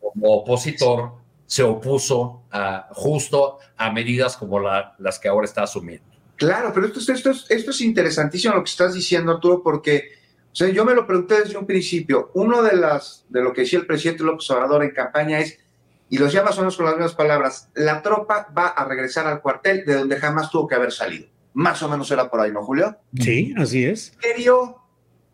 como 0.00 0.26
opositor 0.26 1.12
se 1.46 1.62
opuso 1.62 2.42
a, 2.50 2.88
justo 2.90 3.58
a 3.76 3.92
medidas 3.92 4.36
como 4.36 4.58
las 4.58 5.20
que 5.20 5.28
ahora 5.28 5.44
está 5.44 5.62
asumiendo. 5.62 6.04
Claro, 6.34 6.72
pero 6.74 6.88
esto, 6.88 7.12
esto, 7.12 7.30
esto 7.30 7.70
es 7.70 7.80
interesantísimo 7.82 8.56
lo 8.56 8.64
que 8.64 8.70
estás 8.70 8.94
diciendo, 8.94 9.30
Arturo, 9.30 9.62
porque 9.62 10.08
o 10.50 10.56
sea, 10.56 10.68
yo 10.70 10.84
me 10.84 10.92
lo 10.92 11.06
pregunté 11.06 11.40
desde 11.40 11.56
un 11.56 11.66
principio. 11.66 12.32
Uno 12.34 12.64
de, 12.64 12.74
las, 12.74 13.24
de 13.28 13.42
lo 13.42 13.52
que 13.52 13.60
decía 13.60 13.78
el 13.78 13.86
presidente 13.86 14.24
López 14.24 14.50
Obrador 14.50 14.82
en 14.82 14.90
campaña 14.90 15.38
es, 15.38 15.56
y 16.08 16.18
lo 16.18 16.24
decía 16.24 16.42
más 16.42 16.58
o 16.58 16.62
menos 16.62 16.76
con 16.76 16.86
las 16.86 16.96
mismas 16.96 17.14
palabras, 17.14 17.70
la 17.76 18.02
tropa 18.02 18.48
va 18.58 18.66
a 18.66 18.84
regresar 18.86 19.28
al 19.28 19.40
cuartel 19.40 19.84
de 19.84 19.94
donde 19.94 20.16
jamás 20.16 20.50
tuvo 20.50 20.66
que 20.66 20.74
haber 20.74 20.90
salido. 20.90 21.28
Más 21.54 21.80
o 21.84 21.88
menos 21.88 22.10
era 22.10 22.28
por 22.28 22.40
ahí, 22.40 22.50
¿no, 22.50 22.64
Julio? 22.64 22.96
Sí, 23.20 23.54
así 23.56 23.84
es. 23.84 24.16
¿Qué 24.20 24.34
dio? 24.34 24.79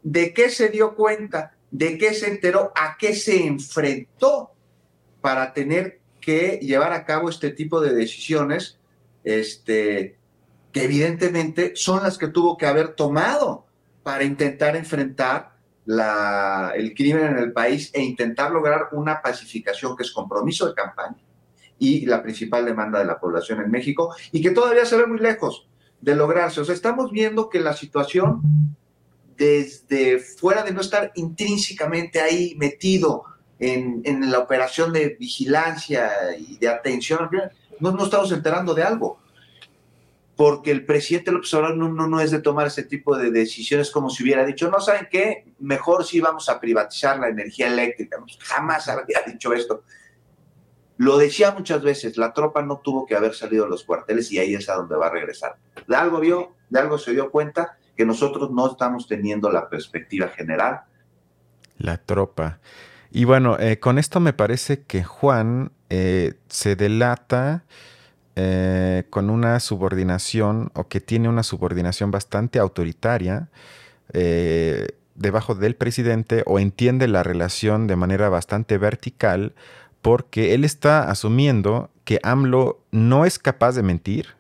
¿De 0.09 0.33
qué 0.33 0.51
se 0.51 0.69
dio 0.69 0.95
cuenta? 0.95 1.57
¿De 1.69 1.99
qué 1.99 2.15
se 2.15 2.29
enteró? 2.29 2.71
¿A 2.77 2.97
qué 2.97 3.13
se 3.13 3.45
enfrentó 3.45 4.53
para 5.21 5.53
tener 5.53 5.99
que 6.21 6.61
llevar 6.63 6.93
a 6.93 7.05
cabo 7.05 7.29
este 7.29 7.51
tipo 7.51 7.81
de 7.81 7.93
decisiones? 7.93 8.79
Este, 9.25 10.17
que 10.71 10.85
evidentemente 10.85 11.73
son 11.75 12.05
las 12.05 12.19
que 12.19 12.29
tuvo 12.29 12.57
que 12.57 12.67
haber 12.67 12.95
tomado 12.95 13.67
para 14.05 14.23
intentar 14.23 14.77
enfrentar 14.77 15.57
el 16.77 16.95
crimen 16.95 17.27
en 17.27 17.39
el 17.39 17.53
país 17.53 17.91
e 17.93 18.01
intentar 18.01 18.53
lograr 18.53 18.91
una 18.93 19.21
pacificación 19.21 19.97
que 19.97 20.05
es 20.05 20.13
compromiso 20.13 20.69
de 20.69 20.75
campaña 20.75 21.19
y 21.81 22.07
la 22.07 22.23
principal 22.23 22.65
demanda 22.65 23.01
de 23.01 23.07
la 23.07 23.19
población 23.19 23.61
en 23.61 23.73
México 23.73 24.15
y 24.31 24.41
que 24.41 24.53
todavía 24.53 24.87
se 24.87 24.99
ve 24.99 25.09
muy 25.09 25.19
lejos 25.19 25.67
de 26.01 26.15
lograrse. 26.15 26.61
O 26.61 26.65
sea, 26.65 26.77
estamos 26.77 27.11
viendo 27.11 27.49
que 27.49 27.59
la 27.59 27.73
situación 27.73 28.77
desde 29.37 30.19
fuera 30.19 30.63
de 30.63 30.73
no 30.73 30.81
estar 30.81 31.13
intrínsecamente 31.15 32.21
ahí 32.21 32.55
metido 32.57 33.25
en, 33.59 34.03
en 34.05 34.31
la 34.31 34.39
operación 34.39 34.93
de 34.93 35.17
vigilancia 35.19 36.11
y 36.39 36.59
de 36.59 36.69
atención, 36.69 37.31
no 37.81 37.93
nos 37.93 38.05
estamos 38.05 38.33
enterando 38.33 38.75
de 38.75 38.83
algo 38.83 39.19
porque 40.37 40.71
el 40.71 40.85
presidente 40.85 41.33
López 41.33 41.53
Obrador 41.55 41.79
no, 41.79 42.07
no, 42.07 42.21
es 42.21 42.31
de 42.31 42.41
tomar 42.41 42.67
ese 42.67 42.83
tipo 42.83 43.17
de 43.17 43.31
decisiones 43.31 43.91
como 43.91 44.11
si 44.11 44.23
hubiera 44.23 44.45
dicho, 44.45 44.71
no 44.71 44.81
saben 44.81 45.09
qué, 45.11 45.47
mejor 45.59 46.05
si 46.05 46.21
vamos 46.21 46.49
a 46.51 46.61
privatizar 46.61 47.19
la 47.19 47.29
energía 47.29 47.69
eléctrica. 47.69 48.19
jamás 48.41 48.87
había 48.89 49.23
dicho 49.27 49.55
esto. 49.55 49.83
Lo 50.99 51.17
decía 51.17 51.53
muchas 51.53 51.83
veces, 51.83 52.19
la 52.19 52.35
tropa 52.35 52.63
no 52.63 52.79
tuvo 52.79 53.07
que 53.07 53.17
haber 53.17 53.35
salido 53.35 53.65
de 53.65 53.71
los 53.71 53.85
cuarteles 53.85 54.31
y 54.31 54.39
ahí 54.39 54.55
es 54.55 54.69
a 54.69 54.75
donde 54.75 54.97
va 54.97 55.07
a 55.07 55.11
regresar. 55.11 55.57
De 55.87 55.97
algo 55.97 56.21
vio, 56.21 56.55
de 56.69 56.81
algo 56.81 56.99
se 56.99 57.13
dio 57.13 57.31
cuenta 57.31 57.79
que 57.97 58.05
nosotros 58.05 58.51
no 58.51 58.71
estamos 58.71 59.07
teniendo 59.09 59.51
la 59.51 59.69
perspectiva 59.69 60.29
general. 60.29 60.83
La 61.79 61.97
tropa. 61.97 62.59
Y 63.11 63.25
bueno, 63.25 63.59
eh, 63.59 63.79
con 63.79 63.99
esto 63.99 64.21
me 64.21 64.33
parece 64.33 64.83
que 64.83 65.03
Juan 65.03 65.73
eh, 65.89 66.35
se 66.49 66.77
delata 66.77 67.65
eh, 68.35 69.05
con 69.11 69.31
una 69.31 69.61
subordinación 69.61 70.71
o 70.75 70.89
que 70.89 71.01
tiene 71.01 71.29
una 71.29 71.43
subordinación 71.43 72.11
bastante 72.11 72.59
autoritaria 72.59 73.49
debajo 75.15 75.55
del 75.55 75.75
presidente 75.75 76.43
o 76.47 76.59
entiende 76.59 77.09
la 77.09 77.23
relación 77.23 77.87
de 77.87 77.97
manera 77.97 78.29
bastante 78.29 78.79
vertical 78.79 79.55
porque 80.01 80.55
él 80.55 80.65
está 80.65 81.11
asumiendo 81.11 81.91
que 82.05 82.21
AMLO 82.23 82.81
no 82.93 83.25
es 83.25 83.39
capaz 83.39 83.73
de 83.73 83.83
mentir, 83.83 84.37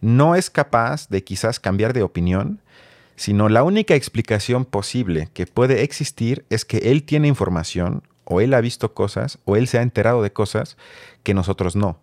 no 0.00 0.34
es 0.34 0.48
capaz 0.48 1.08
de 1.08 1.22
quizás 1.22 1.60
cambiar 1.60 1.92
de 1.92 2.02
opinión, 2.02 2.62
sino 3.16 3.48
la 3.48 3.62
única 3.62 3.94
explicación 3.94 4.64
posible 4.64 5.28
que 5.32 5.46
puede 5.46 5.82
existir 5.82 6.44
es 6.50 6.64
que 6.64 6.78
él 6.90 7.02
tiene 7.02 7.28
información 7.28 8.02
o 8.24 8.40
él 8.40 8.54
ha 8.54 8.60
visto 8.60 8.94
cosas 8.94 9.38
o 9.44 9.56
él 9.56 9.68
se 9.68 9.78
ha 9.78 9.82
enterado 9.82 10.22
de 10.22 10.32
cosas 10.32 10.76
que 11.22 11.34
nosotros 11.34 11.76
no. 11.76 12.00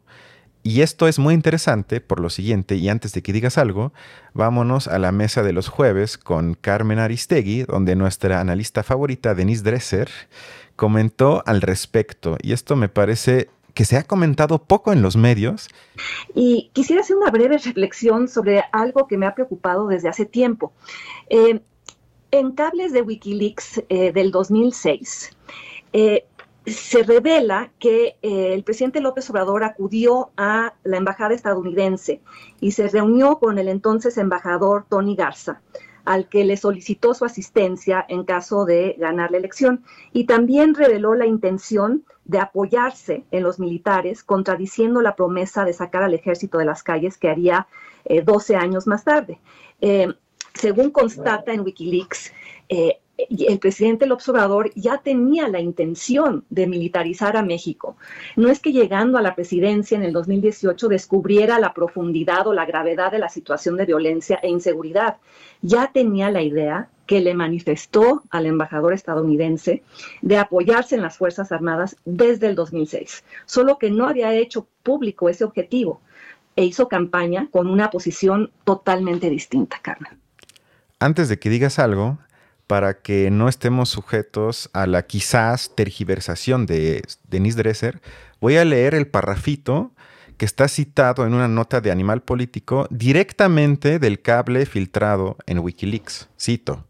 Y 0.66 0.80
esto 0.80 1.10
es 1.10 1.20
muy 1.20 1.34
interesante 1.34 2.00
por 2.00 2.22
lo 2.22 2.30
siguiente, 2.30 2.76
y 2.76 2.88
antes 2.88 3.12
de 3.12 3.22
que 3.22 3.34
digas 3.34 3.58
algo, 3.58 3.92
vámonos 4.34 4.88
a 4.88 4.98
la 4.98 5.12
mesa 5.12 5.44
de 5.44 5.52
los 5.52 5.68
jueves 5.68 6.18
con 6.18 6.54
Carmen 6.54 7.00
Aristegui, 7.00 7.64
donde 7.64 7.98
nuestra 7.98 8.40
analista 8.40 8.82
favorita, 8.82 9.36
Denise 9.36 9.62
Dresser, 9.62 10.10
comentó 10.78 11.44
al 11.46 11.60
respecto. 11.60 12.38
Y 12.42 12.54
esto 12.54 12.78
me 12.78 12.88
parece 12.88 13.50
que 13.74 13.86
se 13.86 13.98
ha 13.98 14.04
comentado 14.04 14.64
poco 14.64 14.94
en 14.94 15.02
los 15.02 15.16
medios. 15.16 15.70
Y 16.34 16.70
quisiera 16.74 17.02
hacer 17.02 17.18
una 17.18 17.32
breve 17.32 17.58
reflexión 17.58 18.28
sobre 18.28 18.64
algo 18.72 19.08
que 19.08 19.18
me 19.18 19.26
ha 19.26 19.36
preocupado 19.36 19.88
desde 19.88 20.10
hace 20.10 20.26
tiempo. 20.26 20.74
Eh, 21.30 21.62
en 22.32 22.52
cables 22.52 22.94
de 22.94 23.02
Wikileaks 23.02 23.84
eh, 23.90 24.12
del 24.12 24.32
2006, 24.32 25.32
eh, 25.94 26.26
se 26.66 27.04
revela 27.04 27.72
que 27.78 28.16
el 28.22 28.64
presidente 28.64 29.02
López 29.02 29.30
Obrador 29.30 29.66
acudió 29.66 30.32
a 30.38 30.74
la 30.84 30.96
embajada 30.96 31.36
estadounidense 31.36 32.22
y 32.62 32.72
se 32.72 32.88
reunió 32.88 33.38
con 33.40 33.60
el 33.60 33.68
entonces 33.68 34.18
embajador 34.18 34.86
Tony 34.88 35.14
Garza, 35.18 35.62
al 36.06 36.28
que 36.28 36.44
le 36.44 36.58
solicitó 36.58 37.14
su 37.14 37.26
asistencia 37.26 38.06
en 38.08 38.24
caso 38.24 38.66
de 38.66 38.96
ganar 39.00 39.32
la 39.32 39.38
elección. 39.38 39.84
Y 40.12 40.26
también 40.26 40.76
reveló 40.76 41.16
la 41.16 41.26
intención 41.26 42.04
de 42.26 42.40
apoyarse 42.40 43.24
en 43.32 43.44
los 43.44 43.60
militares, 43.60 44.24
contradiciendo 44.24 45.02
la 45.02 45.16
promesa 45.16 45.66
de 45.66 45.74
sacar 45.74 46.04
al 46.04 46.14
ejército 46.14 46.58
de 46.58 46.66
las 46.66 46.84
calles 46.84 47.18
que 47.18 47.30
haría 47.30 47.68
12 48.24 48.54
eh, 48.54 48.56
años 48.56 48.88
más 48.88 49.04
tarde. 49.04 49.40
Eh, 49.82 50.08
según 50.54 50.92
constata 50.92 51.54
en 51.54 51.62
Wikileaks, 51.62 52.32
el 53.18 53.60
presidente 53.60 54.08
López 54.08 54.28
Obrador 54.30 54.72
ya 54.76 54.98
tenía 54.98 55.48
la 55.48 55.60
intención 55.60 56.46
de 56.50 56.68
militarizar 56.68 57.38
a 57.38 57.44
México. 57.44 57.96
No 58.36 58.50
es 58.50 58.60
que 58.60 58.72
llegando 58.72 59.18
a 59.18 59.22
la 59.22 59.36
presidencia 59.36 59.96
en 59.96 60.04
el 60.04 60.14
2018 60.14 60.88
descubriera 60.88 61.60
la 61.60 61.74
profundidad 61.74 62.48
o 62.48 62.54
la 62.54 62.66
gravedad 62.66 63.12
de 63.12 63.20
la 63.20 63.30
situación 63.30 63.78
de 63.78 63.86
violencia 63.86 64.40
e 64.42 64.50
inseguridad. 64.50 65.18
Ya 65.62 65.92
tenía 65.94 66.32
la 66.32 66.42
idea 66.42 66.90
que 67.06 67.20
le 67.20 67.34
manifestó 67.34 68.24
al 68.30 68.46
embajador 68.46 68.94
estadounidense 68.94 69.84
de 70.22 70.38
apoyarse 70.38 70.96
en 70.96 71.02
las 71.02 71.18
Fuerzas 71.18 71.52
Armadas 71.52 71.98
desde 72.06 72.48
el 72.48 72.56
2006, 72.56 73.24
solo 73.46 73.78
que 73.78 73.92
no 73.92 74.08
había 74.08 74.34
hecho 74.34 74.68
público 74.84 75.30
ese 75.30 75.44
objetivo 75.44 76.02
e 76.56 76.66
hizo 76.66 76.88
campaña 76.88 77.50
con 77.52 77.68
una 77.68 77.90
posición 77.90 78.52
totalmente 78.64 79.30
distinta, 79.30 79.80
Carmen. 79.82 80.20
Antes 81.00 81.28
de 81.28 81.40
que 81.40 81.50
digas 81.50 81.80
algo, 81.80 82.20
para 82.68 83.02
que 83.02 83.30
no 83.30 83.50
estemos 83.50 83.90
sujetos 83.90 84.70
a 84.74 84.88
la 84.88 85.04
quizás 85.04 85.76
tergiversación 85.76 86.66
de 86.66 87.04
Denise 87.28 87.58
Dresser, 87.58 88.02
voy 88.40 88.58
a 88.58 88.66
leer 88.66 88.96
el 88.96 89.08
parrafito 89.08 89.92
que 90.38 90.46
está 90.46 90.68
citado 90.68 91.26
en 91.26 91.34
una 91.34 91.48
nota 91.48 91.82
de 91.82 91.92
Animal 91.92 92.22
Político 92.22 92.88
directamente 92.90 94.00
del 94.00 94.22
cable 94.22 94.66
filtrado 94.66 95.38
en 95.46 95.60
Wikileaks. 95.60 96.30
Cito. 96.40 96.88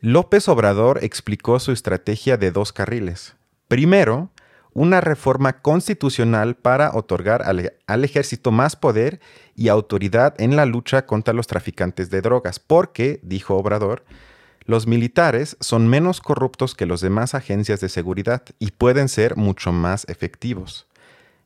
López 0.00 0.48
Obrador 0.48 0.98
explicó 1.02 1.60
su 1.60 1.70
estrategia 1.70 2.36
de 2.36 2.50
dos 2.50 2.72
carriles. 2.72 3.36
Primero, 3.68 4.30
una 4.74 5.00
reforma 5.00 5.60
constitucional 5.60 6.56
para 6.56 6.92
otorgar 6.94 7.42
al, 7.42 7.74
al, 7.86 8.04
ejército 8.04 8.50
más 8.50 8.74
poder 8.74 9.20
y 9.54 9.68
autoridad 9.68 10.34
en 10.40 10.56
la 10.56 10.66
lucha 10.66 11.06
contra 11.06 11.34
los 11.34 11.46
traficantes 11.46 12.10
de 12.10 12.20
drogas, 12.20 12.58
porque, 12.58 13.20
dijo 13.22 13.56
Obrador, 13.56 14.04
los 14.64 14.86
militares 14.86 15.56
son 15.60 15.88
menos 15.88 16.20
corruptos 16.20 16.74
que 16.74 16.86
los 16.86 17.00
demás 17.00 17.34
agencias 17.34 17.80
de 17.80 17.88
seguridad 17.88 18.42
y 18.58 18.72
pueden 18.72 19.08
ser 19.08 19.36
mucho 19.36 19.72
más 19.72 20.06
efectivos. 20.08 20.86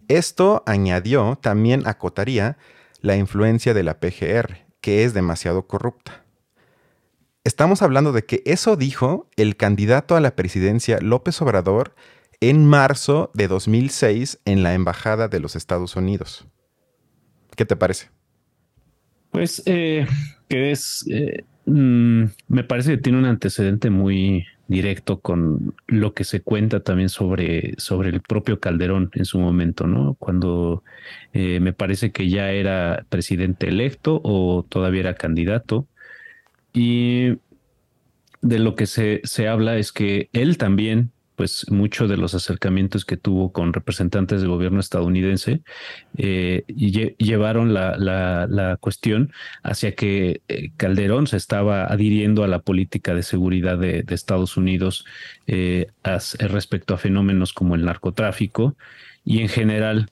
Esto, 0.08 0.62
añadió, 0.66 1.38
también 1.40 1.86
acotaría 1.86 2.58
la 3.00 3.16
influencia 3.16 3.74
de 3.74 3.82
la 3.82 3.98
PGR, 3.98 4.66
que 4.80 5.04
es 5.04 5.14
demasiado 5.14 5.66
corrupta. 5.66 6.24
Estamos 7.44 7.82
hablando 7.82 8.12
de 8.12 8.24
que 8.24 8.42
eso 8.44 8.76
dijo 8.76 9.28
el 9.36 9.56
candidato 9.56 10.16
a 10.16 10.20
la 10.20 10.34
presidencia 10.34 10.98
López 11.00 11.40
Obrador 11.40 11.94
en 12.40 12.66
marzo 12.66 13.30
de 13.34 13.48
2006 13.48 14.40
en 14.44 14.62
la 14.62 14.74
Embajada 14.74 15.28
de 15.28 15.40
los 15.40 15.56
Estados 15.56 15.96
Unidos. 15.96 16.46
¿Qué 17.56 17.64
te 17.64 17.76
parece? 17.76 18.10
Pues 19.30 19.62
eh, 19.66 20.06
que 20.48 20.72
es, 20.72 21.04
eh, 21.08 21.44
mm, 21.66 22.24
me 22.48 22.64
parece 22.64 22.92
que 22.92 23.02
tiene 23.02 23.18
un 23.18 23.26
antecedente 23.26 23.90
muy 23.90 24.46
directo 24.68 25.20
con 25.20 25.74
lo 25.86 26.12
que 26.14 26.24
se 26.24 26.40
cuenta 26.40 26.80
también 26.80 27.08
sobre, 27.08 27.74
sobre 27.78 28.08
el 28.08 28.20
propio 28.20 28.58
Calderón 28.58 29.10
en 29.14 29.24
su 29.24 29.38
momento, 29.38 29.86
¿no? 29.86 30.14
Cuando 30.14 30.82
eh, 31.32 31.60
me 31.60 31.72
parece 31.72 32.10
que 32.12 32.28
ya 32.28 32.50
era 32.50 33.06
presidente 33.08 33.68
electo 33.68 34.20
o 34.24 34.64
todavía 34.68 35.00
era 35.00 35.14
candidato. 35.14 35.86
Y 36.72 37.38
de 38.42 38.58
lo 38.58 38.74
que 38.74 38.86
se, 38.86 39.20
se 39.24 39.48
habla 39.48 39.76
es 39.78 39.92
que 39.92 40.28
él 40.32 40.58
también 40.58 41.12
pues 41.36 41.70
muchos 41.70 42.08
de 42.08 42.16
los 42.16 42.34
acercamientos 42.34 43.04
que 43.04 43.16
tuvo 43.16 43.52
con 43.52 43.72
representantes 43.72 44.40
del 44.40 44.50
gobierno 44.50 44.80
estadounidense 44.80 45.60
eh, 46.16 46.64
llevaron 46.66 47.74
la, 47.74 47.96
la, 47.96 48.76
cuestión 48.78 49.32
hacia 49.62 49.94
que 49.94 50.40
eh, 50.48 50.70
Calderón 50.76 51.26
se 51.26 51.36
estaba 51.36 51.84
adhiriendo 51.84 52.42
a 52.42 52.48
la 52.48 52.60
política 52.60 53.14
de 53.14 53.22
seguridad 53.22 53.78
de, 53.78 54.04
Estados 54.08 54.56
Unidos 54.56 55.04
eh, 55.46 55.88
respecto 56.38 56.94
a 56.94 56.98
fenómenos 56.98 57.52
como 57.52 57.74
el 57.74 57.84
narcotráfico 57.84 58.76
y 59.24 59.40
en 59.40 59.48
general 59.48 60.08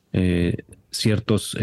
ciertos 0.90 1.56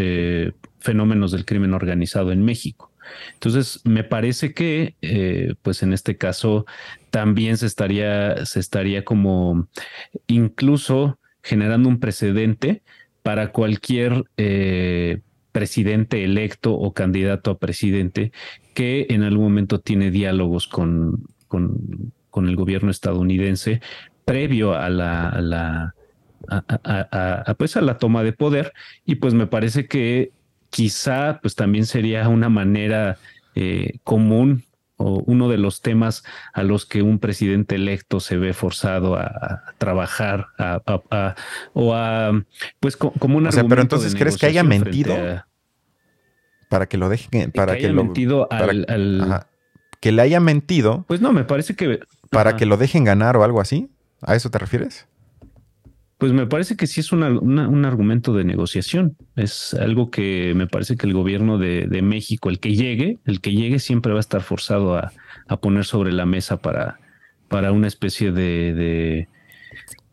fenómenos 0.79 1.31
del 1.31 1.45
crimen 1.45 1.73
organizado 1.73 2.31
en 2.31 2.43
México. 2.43 2.90
Entonces, 3.33 3.81
me 3.83 4.03
parece 4.03 4.53
que, 4.53 4.95
eh, 5.01 5.53
pues 5.61 5.83
en 5.83 5.93
este 5.93 6.17
caso, 6.17 6.65
también 7.09 7.57
se 7.57 7.65
estaría, 7.65 8.45
se 8.45 8.59
estaría 8.59 9.03
como 9.03 9.67
incluso 10.27 11.19
generando 11.43 11.89
un 11.89 11.99
precedente 11.99 12.83
para 13.23 13.51
cualquier 13.51 14.23
eh, 14.37 15.21
presidente 15.51 16.23
electo 16.23 16.73
o 16.73 16.93
candidato 16.93 17.51
a 17.51 17.59
presidente 17.59 18.31
que 18.73 19.07
en 19.09 19.23
algún 19.23 19.45
momento 19.45 19.79
tiene 19.79 20.11
diálogos 20.11 20.67
con, 20.67 21.25
con, 21.47 22.47
el 22.47 22.55
gobierno 22.55 22.89
estadounidense 22.89 23.81
previo 24.25 24.73
a 24.73 24.89
la, 24.89 25.27
a 25.29 25.41
la 25.41 25.95
pues 27.57 27.77
a 27.77 27.81
la 27.81 27.97
toma 27.97 28.23
de 28.23 28.33
poder. 28.33 28.73
Y 29.05 29.15
pues 29.15 29.33
me 29.33 29.47
parece 29.47 29.87
que 29.87 30.31
quizá 30.71 31.39
pues 31.41 31.53
también 31.55 31.85
sería 31.85 32.27
una 32.27 32.49
manera 32.49 33.17
eh, 33.53 33.99
común 34.03 34.63
o 34.97 35.23
uno 35.25 35.49
de 35.49 35.57
los 35.57 35.81
temas 35.81 36.23
a 36.53 36.63
los 36.63 36.85
que 36.85 37.01
un 37.01 37.19
presidente 37.19 37.75
electo 37.75 38.19
se 38.19 38.37
ve 38.37 38.53
forzado 38.53 39.15
a, 39.15 39.73
trabajar 39.77 40.47
o 41.73 41.93
a 41.93 42.43
pues 42.79 42.95
como 42.97 43.37
una 43.37 43.49
pero 43.49 43.81
entonces 43.81 44.15
crees 44.15 44.37
que 44.37 44.45
haya 44.45 44.63
mentido 44.63 45.15
para 46.69 46.87
que 46.87 46.97
lo 46.97 47.09
dejen 47.09 47.51
para 47.51 47.77
que, 47.77 47.89
lo 47.89 48.03
mentido 48.03 48.47
al, 48.51 49.45
que 49.99 50.11
le 50.11 50.21
haya 50.21 50.39
mentido 50.39 51.05
pues 51.07 51.19
no 51.19 51.33
me 51.33 51.43
parece 51.43 51.75
que 51.75 51.99
para 52.29 52.55
que 52.55 52.65
lo 52.65 52.77
dejen 52.77 53.03
ganar 53.03 53.35
o 53.35 53.43
algo 53.43 53.59
así 53.59 53.89
a 54.21 54.35
eso 54.35 54.49
te 54.49 54.59
refieres 54.59 55.07
pues 56.21 56.33
me 56.33 56.45
parece 56.45 56.75
que 56.77 56.85
sí 56.85 56.99
es 56.99 57.11
un 57.13 57.23
argumento 57.83 58.31
de 58.31 58.43
negociación. 58.43 59.17
Es 59.35 59.73
algo 59.73 60.11
que 60.11 60.53
me 60.55 60.67
parece 60.67 60.95
que 60.95 61.07
el 61.07 61.13
gobierno 61.13 61.57
de, 61.57 62.01
México, 62.03 62.51
el 62.51 62.59
que 62.59 62.75
llegue, 62.75 63.17
el 63.25 63.41
que 63.41 63.53
llegue 63.53 63.79
siempre 63.79 64.11
va 64.11 64.19
a 64.19 64.27
estar 64.27 64.43
forzado 64.43 64.95
a, 64.95 65.11
poner 65.61 65.83
sobre 65.83 66.11
la 66.11 66.27
mesa 66.27 66.57
para, 66.57 66.99
para 67.47 67.71
una 67.71 67.87
especie 67.87 68.31
de, 68.31 69.29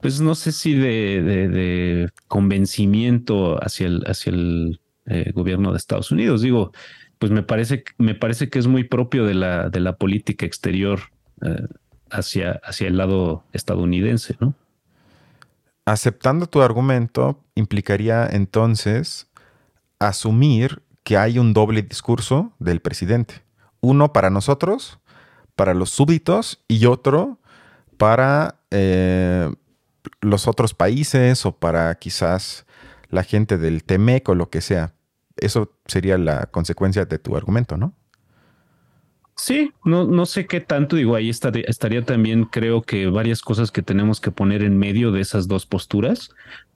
pues 0.01 0.23
no 0.23 0.35
sé 0.35 0.53
si 0.53 0.73
de, 0.73 2.09
convencimiento 2.27 3.62
hacia 3.62 3.88
el, 3.88 4.03
hacia 4.07 4.31
el 4.31 4.81
eh, 5.05 5.31
gobierno 5.35 5.73
de 5.73 5.77
Estados 5.77 6.11
Unidos. 6.11 6.40
Digo, 6.40 6.73
pues 7.18 7.31
me 7.33 7.42
parece, 7.42 7.85
me 7.99 8.14
parece 8.14 8.49
que 8.49 8.59
es 8.59 8.66
muy 8.66 8.85
propio 8.85 9.27
de 9.27 9.35
la, 9.35 9.68
de 9.68 9.81
la 9.81 9.97
política 9.97 10.47
exterior 10.47 11.01
eh, 11.42 11.66
hacia, 12.11 12.53
hacia 12.64 12.88
el 12.88 12.97
lado 12.97 13.44
estadounidense, 13.53 14.37
¿no? 14.40 14.55
Aceptando 15.88 16.46
tu 16.46 16.61
argumento 16.61 17.42
implicaría 17.55 18.29
entonces 18.31 19.27
asumir 19.98 20.83
que 21.03 21.16
hay 21.16 21.38
un 21.38 21.55
doble 21.55 21.81
discurso 21.81 22.53
del 22.59 22.83
presidente. 22.83 23.42
Uno 23.81 24.12
para 24.12 24.29
nosotros, 24.29 24.98
para 25.57 25.72
los 25.72 25.88
súbditos, 25.88 26.62
y 26.68 26.85
otro 26.85 27.38
para 27.96 28.57
eh, 28.70 29.51
los 30.20 30.46
otros 30.46 30.74
países 30.74 31.46
o 31.46 31.53
para 31.53 31.94
quizás 31.94 32.66
la 33.09 33.22
gente 33.22 33.57
del 33.57 33.83
TEMEC 33.83 34.29
o 34.29 34.35
lo 34.35 34.51
que 34.51 34.61
sea. 34.61 34.92
Eso 35.38 35.72
sería 35.87 36.18
la 36.18 36.48
consecuencia 36.51 37.07
de 37.07 37.18
tu 37.18 37.35
argumento, 37.35 37.79
¿no? 37.79 37.94
Sí, 39.38 39.70
no, 39.85 40.05
no 40.05 40.27
sé 40.27 40.46
qué 40.46 40.61
tanto, 40.61 40.96
digo, 40.96 41.14
ahí 41.14 41.29
estaría, 41.29 41.62
estaría 41.68 42.03
también, 42.05 42.44
creo 42.44 42.83
que 42.83 43.07
varias 43.07 43.40
cosas 43.40 43.70
que 43.70 43.83
tenemos 43.83 44.20
que 44.20 44.33
poner 44.33 44.64
en 44.64 44.77
medio 44.77 45.12
de 45.12 45.20
esas 45.20 45.46
dos 45.46 45.64
posturas, 45.64 46.31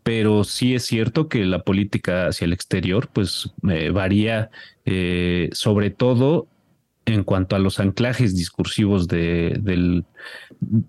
pero 0.05 0.45
sí 0.45 0.77
es 0.77 0.85
cierto 0.85 1.29
que 1.29 1.45
la 1.45 1.65
política 1.65 2.29
hacia 2.29 2.45
el 2.45 2.53
exterior, 2.53 3.09
pues 3.13 3.53
eh, 3.69 3.91
varía 3.91 4.51
eh, 4.85 5.51
sobre 5.53 5.91
todo 5.91 6.47
en 7.05 7.25
cuanto 7.25 7.57
a 7.57 7.59
los 7.59 7.81
anclajes 7.81 8.37
discursivos 8.37 9.09
de, 9.09 9.59
del, 9.61 10.05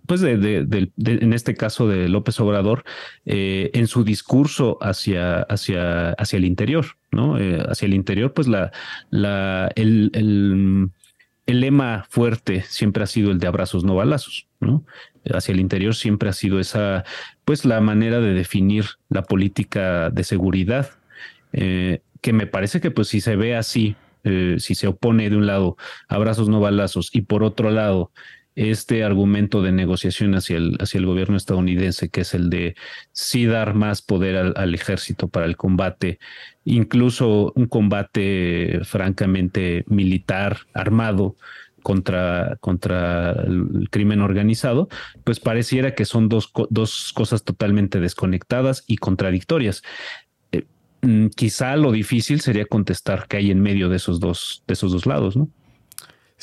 pues 0.05 0.21
de, 0.21 0.67
en 0.99 1.33
este 1.33 1.55
caso 1.55 1.88
de 1.88 2.07
López 2.07 2.39
Obrador, 2.39 2.83
eh, 3.25 3.71
en 3.73 3.88
su 3.88 4.03
discurso 4.03 4.77
hacia, 4.79 5.41
hacia, 5.41 6.12
hacia 6.12 6.38
el 6.38 6.45
interior, 6.45 6.86
¿no? 7.12 7.36
hacia 7.67 7.88
el 7.88 7.95
interior, 7.95 8.31
pues 8.31 8.47
la, 8.47 8.71
la, 9.09 9.71
el, 9.75 10.12
el 10.13 10.91
el 11.45 11.60
lema 11.60 12.06
fuerte 12.10 12.62
siempre 12.62 13.03
ha 13.03 13.08
sido 13.08 13.32
el 13.32 13.39
de 13.39 13.47
abrazos 13.47 13.84
no 13.84 13.95
balazos, 13.95 14.47
¿no? 14.60 14.86
Hacia 15.34 15.53
el 15.53 15.60
interior 15.60 15.95
siempre 15.95 16.29
ha 16.29 16.34
sido 16.34 16.60
esa, 16.60 17.03
pues 17.45 17.65
la 17.65 17.82
manera 17.82 18.19
de 18.19 18.34
definir 18.34 18.86
la 19.10 19.23
política 19.23 20.10
de 20.10 20.23
seguridad, 20.23 20.91
eh, 21.51 22.01
que 22.21 22.34
me 22.34 22.47
parece 22.47 22.79
que 22.79 22.91
pues 22.91 23.10
si 23.10 23.19
se 23.19 23.36
ve 23.36 23.56
así, 23.56 23.95
eh, 24.23 24.56
si 24.60 24.75
se 24.75 24.88
opone 24.88 25.29
de 25.29 25.36
un 25.36 25.45
lado 25.45 25.75
abrazos 26.08 26.47
no 26.47 26.62
balazos 26.62 27.10
y 27.13 27.21
por 27.21 27.43
otro 27.43 27.71
lado 27.71 28.12
este 28.55 29.03
argumento 29.03 29.61
de 29.61 29.71
negociación 29.71 30.35
hacia 30.35 30.57
el, 30.57 30.77
hacia 30.79 30.99
el 30.99 31.05
gobierno 31.05 31.37
estadounidense, 31.37 32.09
que 32.09 32.21
es 32.21 32.33
el 32.33 32.49
de 32.49 32.75
sí 33.11 33.45
dar 33.45 33.73
más 33.73 34.01
poder 34.01 34.53
al, 34.55 34.75
ejército 34.75 35.27
para 35.27 35.45
el 35.45 35.57
combate, 35.57 36.19
incluso 36.65 37.51
un 37.55 37.65
combate 37.65 38.79
francamente 38.83 39.83
militar, 39.87 40.59
armado, 40.73 41.35
contra, 41.81 42.57
contra 42.61 43.31
el 43.31 43.89
crimen 43.91 44.21
organizado, 44.21 44.87
pues 45.23 45.39
pareciera 45.39 45.95
que 45.95 46.05
son 46.05 46.29
dos, 46.29 46.51
dos 46.69 47.11
cosas 47.13 47.43
totalmente 47.43 47.99
desconectadas 47.99 48.85
y 48.87 48.97
contradictorias. 48.97 49.83
Eh, 50.53 50.63
mm, 51.01 51.27
quizá 51.35 51.75
lo 51.75 51.91
difícil 51.91 52.39
sería 52.39 52.65
contestar 52.65 53.27
qué 53.27 53.37
hay 53.37 53.51
en 53.51 53.61
medio 53.61 53.89
de 53.89 53.97
esos 53.97 54.21
dos, 54.21 54.63
de 54.65 54.73
esos 54.75 54.93
dos 54.93 55.05
lados, 55.05 55.35
¿no? 55.35 55.49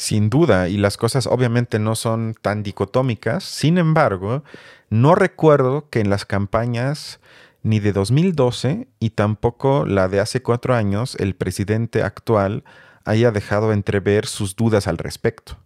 Sin 0.00 0.30
duda, 0.30 0.70
y 0.70 0.78
las 0.78 0.96
cosas 0.96 1.26
obviamente 1.26 1.78
no 1.78 1.94
son 1.94 2.34
tan 2.40 2.62
dicotómicas, 2.62 3.44
sin 3.44 3.76
embargo, 3.76 4.44
no 4.88 5.14
recuerdo 5.14 5.90
que 5.90 6.00
en 6.00 6.08
las 6.08 6.24
campañas 6.24 7.20
ni 7.62 7.80
de 7.80 7.92
2012 7.92 8.88
y 8.98 9.10
tampoco 9.10 9.84
la 9.84 10.08
de 10.08 10.20
hace 10.20 10.40
cuatro 10.40 10.74
años 10.74 11.16
el 11.20 11.34
presidente 11.34 12.02
actual 12.02 12.64
haya 13.04 13.30
dejado 13.30 13.74
entrever 13.74 14.24
sus 14.24 14.56
dudas 14.56 14.86
al 14.86 14.96
respecto. 14.96 15.58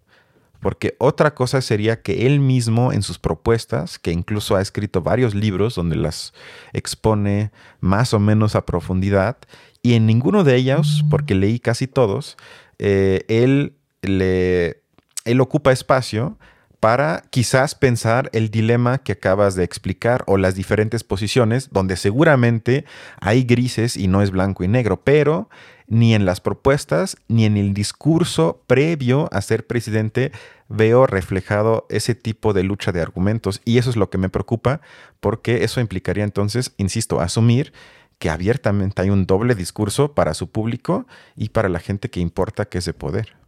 Porque 0.59 0.97
otra 0.99 1.37
cosa 1.37 1.61
sería 1.61 2.03
que 2.03 2.27
él 2.27 2.40
mismo 2.40 2.92
en 2.92 3.03
sus 3.03 3.20
propuestas, 3.20 4.01
que 4.01 4.11
incluso 4.11 4.57
ha 4.57 4.61
escrito 4.61 5.01
varios 5.01 5.37
libros 5.37 5.77
donde 5.77 5.94
las 5.94 6.35
expone 6.73 7.53
más 7.79 8.12
o 8.12 8.18
menos 8.18 8.57
a 8.57 8.66
profundidad, 8.66 9.37
y 9.81 9.94
en 9.94 10.07
ninguno 10.07 10.42
de 10.42 10.57
ellos, 10.57 11.05
porque 11.09 11.37
leí 11.37 11.61
casi 11.61 11.87
todos, 11.87 12.37
eh, 12.81 13.25
él 13.29 13.77
le, 14.07 14.83
él 15.25 15.40
ocupa 15.40 15.73
espacio 15.73 16.38
para 16.85 17.23
quizás 17.31 17.75
pensar 17.75 18.29
el 18.35 18.51
dilema 18.51 18.99
que 18.99 19.12
acabas 19.12 19.55
de 19.55 19.64
explicar 19.64 20.23
o 20.27 20.37
las 20.37 20.55
diferentes 20.55 21.03
posiciones 21.03 21.71
donde 21.71 21.97
seguramente 21.97 22.85
hay 23.21 23.45
grises 23.45 23.97
y 23.97 24.07
no 24.07 24.21
es 24.21 24.31
blanco 24.31 24.64
y 24.64 24.69
negro, 24.69 25.01
pero 25.03 25.49
ni 25.87 26.14
en 26.14 26.27
las 26.27 26.43
propuestas 26.43 27.17
ni 27.27 27.47
en 27.47 27.57
el 27.57 27.73
discurso 27.73 28.62
previo 28.67 29.31
a 29.33 29.40
ser 29.40 29.67
presidente 29.67 30.31
veo 30.69 31.07
reflejado 31.07 31.87
ese 31.88 32.14
tipo 32.14 32.53
de 32.53 32.64
lucha 32.64 32.93
de 32.93 33.01
argumentos 33.01 33.62
y 33.64 33.79
eso 33.79 33.88
es 33.88 33.97
lo 33.97 34.11
que 34.11 34.19
me 34.19 34.29
preocupa 34.29 34.83
porque 35.21 35.64
eso 35.64 35.81
implicaría 35.81 36.25
entonces, 36.25 36.75
insisto, 36.77 37.21
asumir 37.21 37.73
que 38.19 38.29
abiertamente 38.29 39.01
hay 39.01 39.09
un 39.09 39.25
doble 39.25 39.55
discurso 39.55 40.12
para 40.12 40.35
su 40.35 40.51
público 40.51 41.07
y 41.35 41.49
para 41.49 41.71
la 41.71 41.81
gente 41.81 42.11
que 42.11 42.21
importa 42.21 42.67
que 42.67 42.77
es 42.77 42.85
de 42.85 42.93
poder. 42.93 43.43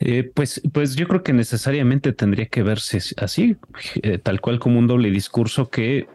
Eh, 0.00 0.30
pues, 0.34 0.60
pues 0.72 0.96
yo 0.96 1.06
creo 1.06 1.22
que 1.22 1.32
necesariamente 1.32 2.12
tendría 2.12 2.46
que 2.46 2.62
verse 2.62 2.98
así, 3.16 3.56
eh, 4.02 4.18
tal 4.18 4.40
cual 4.40 4.58
como 4.58 4.78
un 4.78 4.86
doble 4.86 5.10
discurso 5.10 5.70
que 5.70 6.08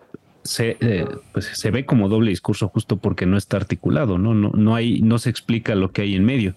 se, 0.44 0.78
eh, 0.82 1.06
pues 1.34 1.46
se 1.46 1.72
ve 1.72 1.86
como 1.86 2.10
doble 2.10 2.30
discurso 2.30 2.68
justo 2.70 2.98
porque 2.98 3.26
no 3.26 3.38
está 3.38 3.58
articulado, 3.58 4.18
¿no? 4.18 4.34
No, 4.34 4.52
no, 4.52 4.76
hay, 4.76 5.02
no 5.02 5.18
se 5.18 5.30
explica 5.30 5.76
lo 5.76 5.92
que 5.92 6.02
hay 6.02 6.15
en 6.15 6.26
medio. 6.26 6.56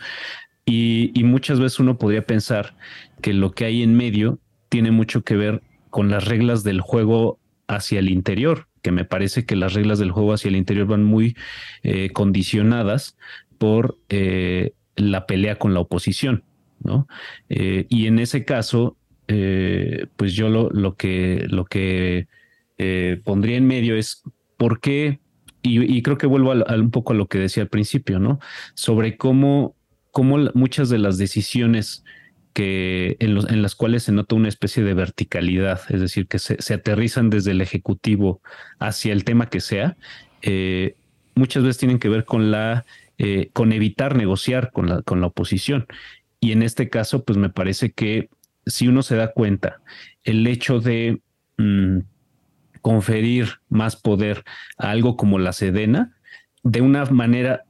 Y, 0.65 1.11
y 1.19 1.25
muchas 1.25 1.59
veces 1.61 1.81
uno 1.81 1.99
podría 1.99 2.23
pensar 2.23 2.75
que 3.21 3.33
lo 3.33 3.53
que 3.53 3.65
hay 3.65 3.83
en 3.83 3.97
medio 3.97 4.39
tiene 4.69 4.91
mucho 4.91 5.23
que 5.23 5.37
ver 5.37 5.63
con 5.91 6.11
las 6.11 6.25
reglas 6.25 6.65
del 6.65 6.81
juego 6.81 7.39
hacia 7.67 7.99
el 7.99 8.11
interior, 8.11 8.69
que 8.83 8.93
me 8.93 9.05
parece 9.05 9.45
que 9.45 9.57
las 9.57 9.75
reglas 9.75 9.99
del 9.99 10.11
juego 10.11 10.33
hacia 10.33 10.49
el 10.49 10.57
interior 10.57 10.87
van 10.87 11.05
muy 11.05 11.37
condicionadas 12.13 13.17
por 13.59 13.99
la 14.97 15.27
pelea 15.27 15.57
con 15.57 15.75
la 15.75 15.81
oposición. 15.81 16.45
Eh, 17.49 17.87
y 17.89 18.07
en 18.07 18.19
ese 18.19 18.45
caso, 18.45 18.97
eh, 19.29 20.07
pues 20.17 20.35
yo 20.35 20.49
lo, 20.49 20.71
lo, 20.71 20.97
que, 20.97 21.47
lo 21.49 21.65
que 21.65 22.27
eh, 22.79 23.21
pondría 23.25 23.57
en 23.57 23.67
medio 23.67 23.97
es 23.97 24.23
por 24.57 24.81
qué, 24.81 25.21
y, 25.65 26.03
creo 26.03 26.19
que 26.19 26.27
vuelvo 26.27 26.53
a, 26.53 26.75
un 26.75 26.91
poco 26.91 27.13
a 27.13 27.17
lo 27.17 27.29
que 27.29 27.39
decía 27.39 27.63
al 27.63 27.69
principio, 27.69 28.19
¿no? 28.19 28.41
Sobre 28.75 29.17
cómo, 29.17 29.77
cómo 30.11 30.51
muchas 30.55 30.89
de 30.89 30.99
las 30.99 31.19
decisiones 31.19 32.03
que 32.53 33.17
en, 33.21 33.35
los, 33.35 33.49
en, 33.49 33.63
las 33.63 33.77
cuales 33.77 34.03
se 34.03 34.13
nota 34.13 34.35
una 34.35 34.49
especie 34.49 34.83
de 34.83 34.93
verticalidad, 34.95 35.81
es 35.89 36.01
decir, 36.01 36.27
que 36.27 36.41
se, 36.41 36.75
aterrizan 36.75 37.31
desde 37.31 37.53
el 37.53 37.61
Ejecutivo 37.61 38.41
hacia 38.81 39.13
el 39.13 39.23
tema 39.23 39.49
que 39.51 39.61
sea, 39.61 39.97
muchas 41.37 41.63
veces 41.63 41.79
tienen 41.79 42.01
que 42.01 42.09
ver 42.09 42.25
con 42.25 42.51
la 42.51 42.85
con 43.53 43.73
evitar 43.73 44.17
negociar 44.17 44.73
con 44.73 44.89
la, 44.89 45.03
con 45.03 45.21
la 45.21 45.29
oposición. 45.29 45.87
Y 46.43 46.51
en 46.51 46.65
este 46.65 46.89
caso, 46.89 47.25
pues 47.25 47.39
me 47.39 47.51
parece 47.51 47.93
que 47.93 48.29
si 48.67 48.89
uno 48.89 49.03
se 49.03 49.15
da 49.15 49.33
cuenta, 49.33 49.81
el 50.25 50.45
hecho 50.49 50.81
de 50.81 51.21
mm, 51.57 51.99
conferir 52.81 53.61
más 53.69 53.95
poder 53.95 54.43
a 54.77 54.91
algo 54.91 55.17
como 55.17 55.39
la 55.39 55.53
Sedena, 55.53 56.17
de 56.65 56.81
una 56.81 57.05
manera, 57.05 57.63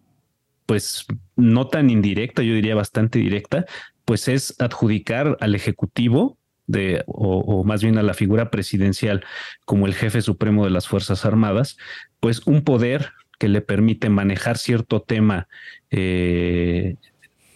pues 0.65 1.05
no 1.37 1.69
tan 1.69 1.91
indirecta, 1.91 2.43
yo 2.43 2.55
diría 2.55 2.75
bastante 2.75 3.19
directa, 3.19 3.67
pues 4.07 4.27
es 4.27 4.57
adjudicar 4.59 5.37
al 5.41 5.55
Ejecutivo 5.55 6.39
de, 6.67 7.05
o, 7.07 7.65
más 7.65 7.83
bien 7.83 7.99
a 7.99 8.03
la 8.03 8.15
figura 8.15 8.51
presidencial 8.51 9.23
como 9.67 9.87
el 9.87 9.95
jefe 9.95 10.23
supremo 10.23 10.65
de 10.65 10.71
las 10.71 10.89
Fuerzas 10.89 11.27
Armadas, 11.27 11.77
pues 12.21 12.47
un 12.47 12.63
poder 12.63 13.13
que 13.39 13.49
le 13.49 13.61
permite 13.61 14.09
manejar 14.09 14.57
cierto 14.57 15.03
tema 15.03 15.47
eh, 15.91 16.97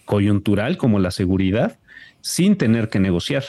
coyuntural 0.07 0.77
como 0.77 0.97
la 0.97 1.11
seguridad 1.11 1.77
sin 2.21 2.57
tener 2.57 2.89
que 2.89 2.99
negociar. 2.99 3.43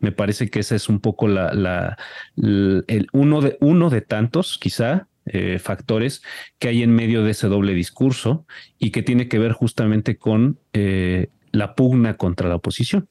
Me 0.00 0.10
parece 0.10 0.48
que 0.48 0.60
ese 0.60 0.74
es 0.74 0.88
un 0.88 1.00
poco 1.00 1.28
la, 1.28 1.96
el 2.36 3.06
uno, 3.12 3.40
de, 3.42 3.56
uno 3.60 3.90
de 3.90 4.00
tantos, 4.00 4.58
quizá, 4.58 5.06
eh, 5.26 5.58
factores 5.58 6.22
que 6.58 6.68
hay 6.68 6.82
en 6.82 6.94
medio 6.94 7.22
de 7.22 7.30
ese 7.30 7.46
doble 7.46 7.74
discurso 7.74 8.46
y 8.78 8.90
que 8.90 9.02
tiene 9.02 9.28
que 9.28 9.38
ver 9.38 9.52
justamente 9.52 10.18
con 10.18 10.58
eh, 10.72 11.28
la 11.52 11.74
pugna 11.74 12.16
contra 12.16 12.48
la 12.48 12.56
oposición. 12.56 13.08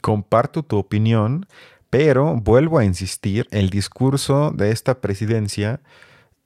Comparto 0.00 0.62
tu 0.62 0.76
opinión, 0.76 1.46
pero 1.90 2.36
vuelvo 2.36 2.78
a 2.78 2.84
insistir, 2.84 3.46
el 3.50 3.70
discurso 3.70 4.52
de 4.52 4.70
esta 4.70 5.00
presidencia 5.00 5.80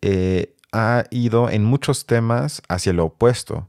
eh, 0.03 0.55
ha 0.73 1.05
ido 1.11 1.51
en 1.51 1.65
muchos 1.65 2.07
temas 2.07 2.63
hacia 2.69 2.93
lo 2.93 3.07
opuesto. 3.07 3.69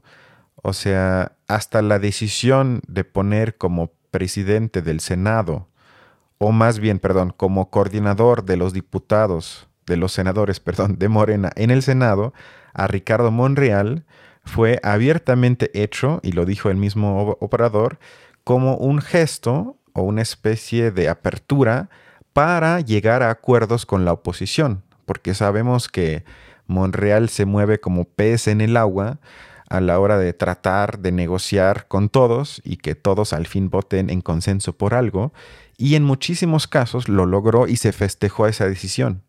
O 0.62 0.72
sea, 0.72 1.32
hasta 1.46 1.82
la 1.82 1.98
decisión 1.98 2.80
de 2.86 3.04
poner 3.04 3.56
como 3.56 3.92
presidente 4.10 4.82
del 4.82 5.00
Senado, 5.00 5.68
o 6.38 6.52
más 6.52 6.78
bien, 6.78 6.98
perdón, 6.98 7.32
como 7.36 7.70
coordinador 7.70 8.44
de 8.44 8.56
los 8.56 8.72
diputados, 8.72 9.68
de 9.86 9.96
los 9.96 10.12
senadores, 10.12 10.60
perdón, 10.60 10.98
de 10.98 11.08
Morena 11.08 11.50
en 11.56 11.70
el 11.70 11.82
Senado, 11.82 12.32
a 12.74 12.86
Ricardo 12.86 13.30
Monreal, 13.30 14.04
fue 14.44 14.80
abiertamente 14.82 15.70
hecho, 15.80 16.20
y 16.22 16.32
lo 16.32 16.46
dijo 16.46 16.70
el 16.70 16.76
mismo 16.76 17.36
operador, 17.40 17.98
como 18.44 18.76
un 18.76 19.00
gesto 19.00 19.76
o 19.92 20.02
una 20.02 20.22
especie 20.22 20.90
de 20.90 21.08
apertura 21.08 21.90
para 22.32 22.80
llegar 22.80 23.22
a 23.22 23.30
acuerdos 23.30 23.84
con 23.84 24.04
la 24.04 24.12
oposición, 24.12 24.82
porque 25.04 25.34
sabemos 25.34 25.88
que 25.88 26.24
Monreal 26.66 27.28
se 27.28 27.44
mueve 27.44 27.80
como 27.80 28.04
pez 28.04 28.46
en 28.46 28.60
el 28.60 28.76
agua 28.76 29.18
a 29.68 29.80
la 29.80 29.98
hora 29.98 30.18
de 30.18 30.32
tratar 30.32 30.98
de 30.98 31.12
negociar 31.12 31.86
con 31.88 32.08
todos 32.08 32.60
y 32.64 32.76
que 32.76 32.94
todos 32.94 33.32
al 33.32 33.46
fin 33.46 33.70
voten 33.70 34.10
en 34.10 34.20
consenso 34.20 34.76
por 34.76 34.94
algo, 34.94 35.32
y 35.76 35.94
en 35.94 36.04
muchísimos 36.04 36.66
casos 36.66 37.08
lo 37.08 37.26
logró 37.26 37.68
y 37.68 37.76
se 37.76 37.92
festejó 37.92 38.46
esa 38.46 38.68
decisión. 38.68 39.22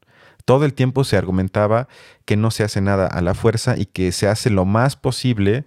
Todo 0.45 0.65
el 0.65 0.73
tiempo 0.73 1.03
se 1.03 1.17
argumentaba 1.17 1.87
que 2.25 2.37
no 2.37 2.49
se 2.49 2.63
hace 2.63 2.81
nada 2.81 3.05
a 3.05 3.21
la 3.21 3.35
fuerza 3.35 3.77
y 3.77 3.85
que 3.85 4.11
se 4.11 4.27
hace 4.27 4.49
lo 4.49 4.65
más 4.65 4.95
posible 4.95 5.65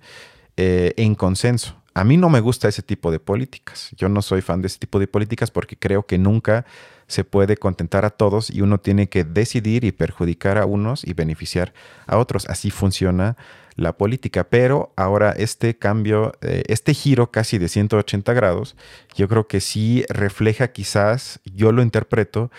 eh, 0.56 0.92
en 0.96 1.14
consenso. 1.14 1.76
A 1.94 2.04
mí 2.04 2.16
no 2.16 2.30
me 2.30 2.40
gusta 2.40 2.68
ese 2.68 2.82
tipo 2.82 3.11
de 3.11 3.20
políticas. 3.20 3.90
Yo 3.96 4.08
no 4.08 4.22
soy 4.22 4.40
fan 4.40 4.62
de 4.62 4.66
ese 4.66 4.78
tipo 4.78 4.98
de 4.98 5.06
políticas 5.06 5.50
porque 5.50 5.76
creo 5.76 6.06
que 6.06 6.18
nunca 6.18 6.64
se 7.12 7.25
puede 7.25 7.57
contentar 7.57 8.05
a 8.05 8.11
todos 8.11 8.51
y 8.51 8.62
uno 8.62 8.79
tiene 8.79 9.09
que 9.09 9.25
decidir 9.25 9.85
y 9.85 9.92
perjudicar 9.92 10.59
a 10.59 10.66
unos 10.66 11.05
y 11.07 11.12
beneficiar 11.12 11.72
a 12.07 12.16
otros. 12.18 12.48
Así 12.48 12.70
funciona 12.70 13.37
la 13.77 13.96
política. 13.96 14.44
Pero 14.44 14.92
ahora 14.96 15.33
este 15.33 15.77
cambio, 15.77 16.33
eh, 16.40 16.62
este 16.68 16.94
giro 16.94 17.31
casi 17.31 17.59
de 17.59 17.68
180 17.68 18.33
grados, 18.33 18.77
yo 19.14 19.29
creo 19.29 19.46
que 19.46 19.61
sí 19.61 20.05
refleja 20.09 20.72
quizás, 20.72 21.40
yo 21.44 21.72
lo 21.72 21.83
interpreto, 21.83 22.51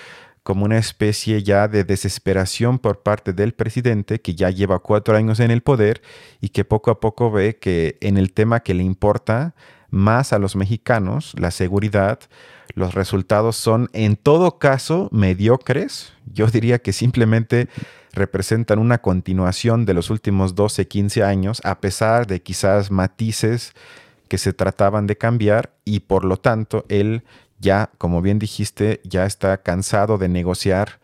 como 0.43 0.65
una 0.65 0.77
especie 0.77 1.41
ya 1.41 1.67
de 1.67 1.85
desesperación 1.85 2.77
por 2.77 3.01
parte 3.01 3.31
del 3.33 3.53
presidente 3.53 4.19
que 4.19 4.35
ya 4.35 4.49
lleva 4.49 4.79
cuatro 4.79 5.15
años 5.15 5.39
en 5.39 5.51
el 5.51 5.61
poder 5.61 6.01
y 6.41 6.49
que 6.49 6.65
poco 6.65 6.91
a 6.91 6.99
poco 6.99 7.31
ve 7.31 7.57
que 7.57 7.97
en 8.01 8.17
el 8.17 8.33
tema 8.33 8.59
que 8.59 8.73
le 8.73 8.83
importa 8.83 9.55
más 9.89 10.33
a 10.33 10.39
los 10.39 10.55
mexicanos, 10.55 11.33
la 11.37 11.51
seguridad, 11.51 12.19
los 12.75 12.93
resultados 12.93 13.55
son 13.55 13.89
en 13.93 14.15
todo 14.15 14.57
caso 14.57 15.09
mediocres. 15.11 16.13
Yo 16.31 16.47
diría 16.47 16.79
que 16.79 16.93
simplemente 16.93 17.67
representan 18.13 18.79
una 18.79 18.99
continuación 18.99 19.85
de 19.85 19.93
los 19.93 20.09
últimos 20.09 20.55
12, 20.55 20.87
15 20.87 21.23
años, 21.23 21.61
a 21.63 21.79
pesar 21.79 22.27
de 22.27 22.41
quizás 22.41 22.91
matices 22.91 23.73
que 24.27 24.37
se 24.37 24.53
trataban 24.53 25.07
de 25.07 25.17
cambiar 25.17 25.73
y 25.85 26.01
por 26.01 26.25
lo 26.25 26.37
tanto 26.37 26.85
él 26.89 27.23
ya, 27.59 27.91
como 27.97 28.21
bien 28.21 28.39
dijiste, 28.39 29.01
ya 29.03 29.25
está 29.25 29.57
cansado 29.61 30.17
de 30.17 30.27
negociar 30.27 30.99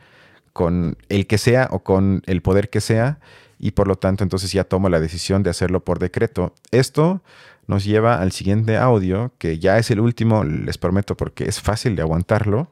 con 0.54 0.98
el 1.10 1.28
que 1.28 1.38
sea 1.38 1.68
o 1.72 1.80
con 1.80 2.22
el 2.26 2.42
poder 2.42 2.70
que 2.70 2.82
sea 2.82 3.20
y 3.60 3.72
por 3.72 3.88
lo 3.88 3.98
tanto 3.98 4.24
entonces 4.24 4.52
ya 4.52 4.64
toma 4.64 4.90
la 4.90 5.00
decisión 5.00 5.44
de 5.44 5.50
hacerlo 5.50 5.84
por 5.84 6.00
decreto. 6.00 6.56
Esto 6.72 7.22
nos 7.68 7.84
lleva 7.84 8.22
al 8.22 8.32
siguiente 8.32 8.78
audio, 8.78 9.32
que 9.38 9.60
ya 9.60 9.78
es 9.78 9.92
el 9.92 10.00
último, 10.00 10.44
les 10.44 10.78
prometo, 10.78 11.16
porque 11.16 11.44
es 11.44 11.62
fácil 11.62 11.96
de 11.96 12.02
aguantarlo, 12.02 12.72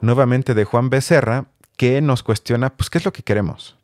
nuevamente 0.00 0.54
de 0.54 0.64
Juan 0.64 0.88
Becerra, 0.88 1.46
que 1.76 2.00
nos 2.00 2.22
cuestiona, 2.22 2.70
pues, 2.70 2.88
¿qué 2.88 2.98
es 2.98 3.04
lo 3.04 3.12
que 3.12 3.22
queremos? 3.22 3.76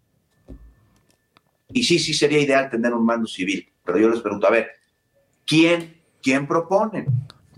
Y 1.73 1.83
sí, 1.83 1.99
sí 1.99 2.15
sería 2.15 2.39
ideal 2.39 2.71
tener 2.71 2.95
un 2.95 3.05
mando 3.05 3.27
civil, 3.27 3.69
pero 3.85 3.99
yo 3.99 4.09
les 4.09 4.21
pregunto, 4.21 4.47
a 4.47 4.51
ver, 4.51 4.71
¿quién, 5.45 5.97
quién 6.23 6.47
propone? 6.47 7.07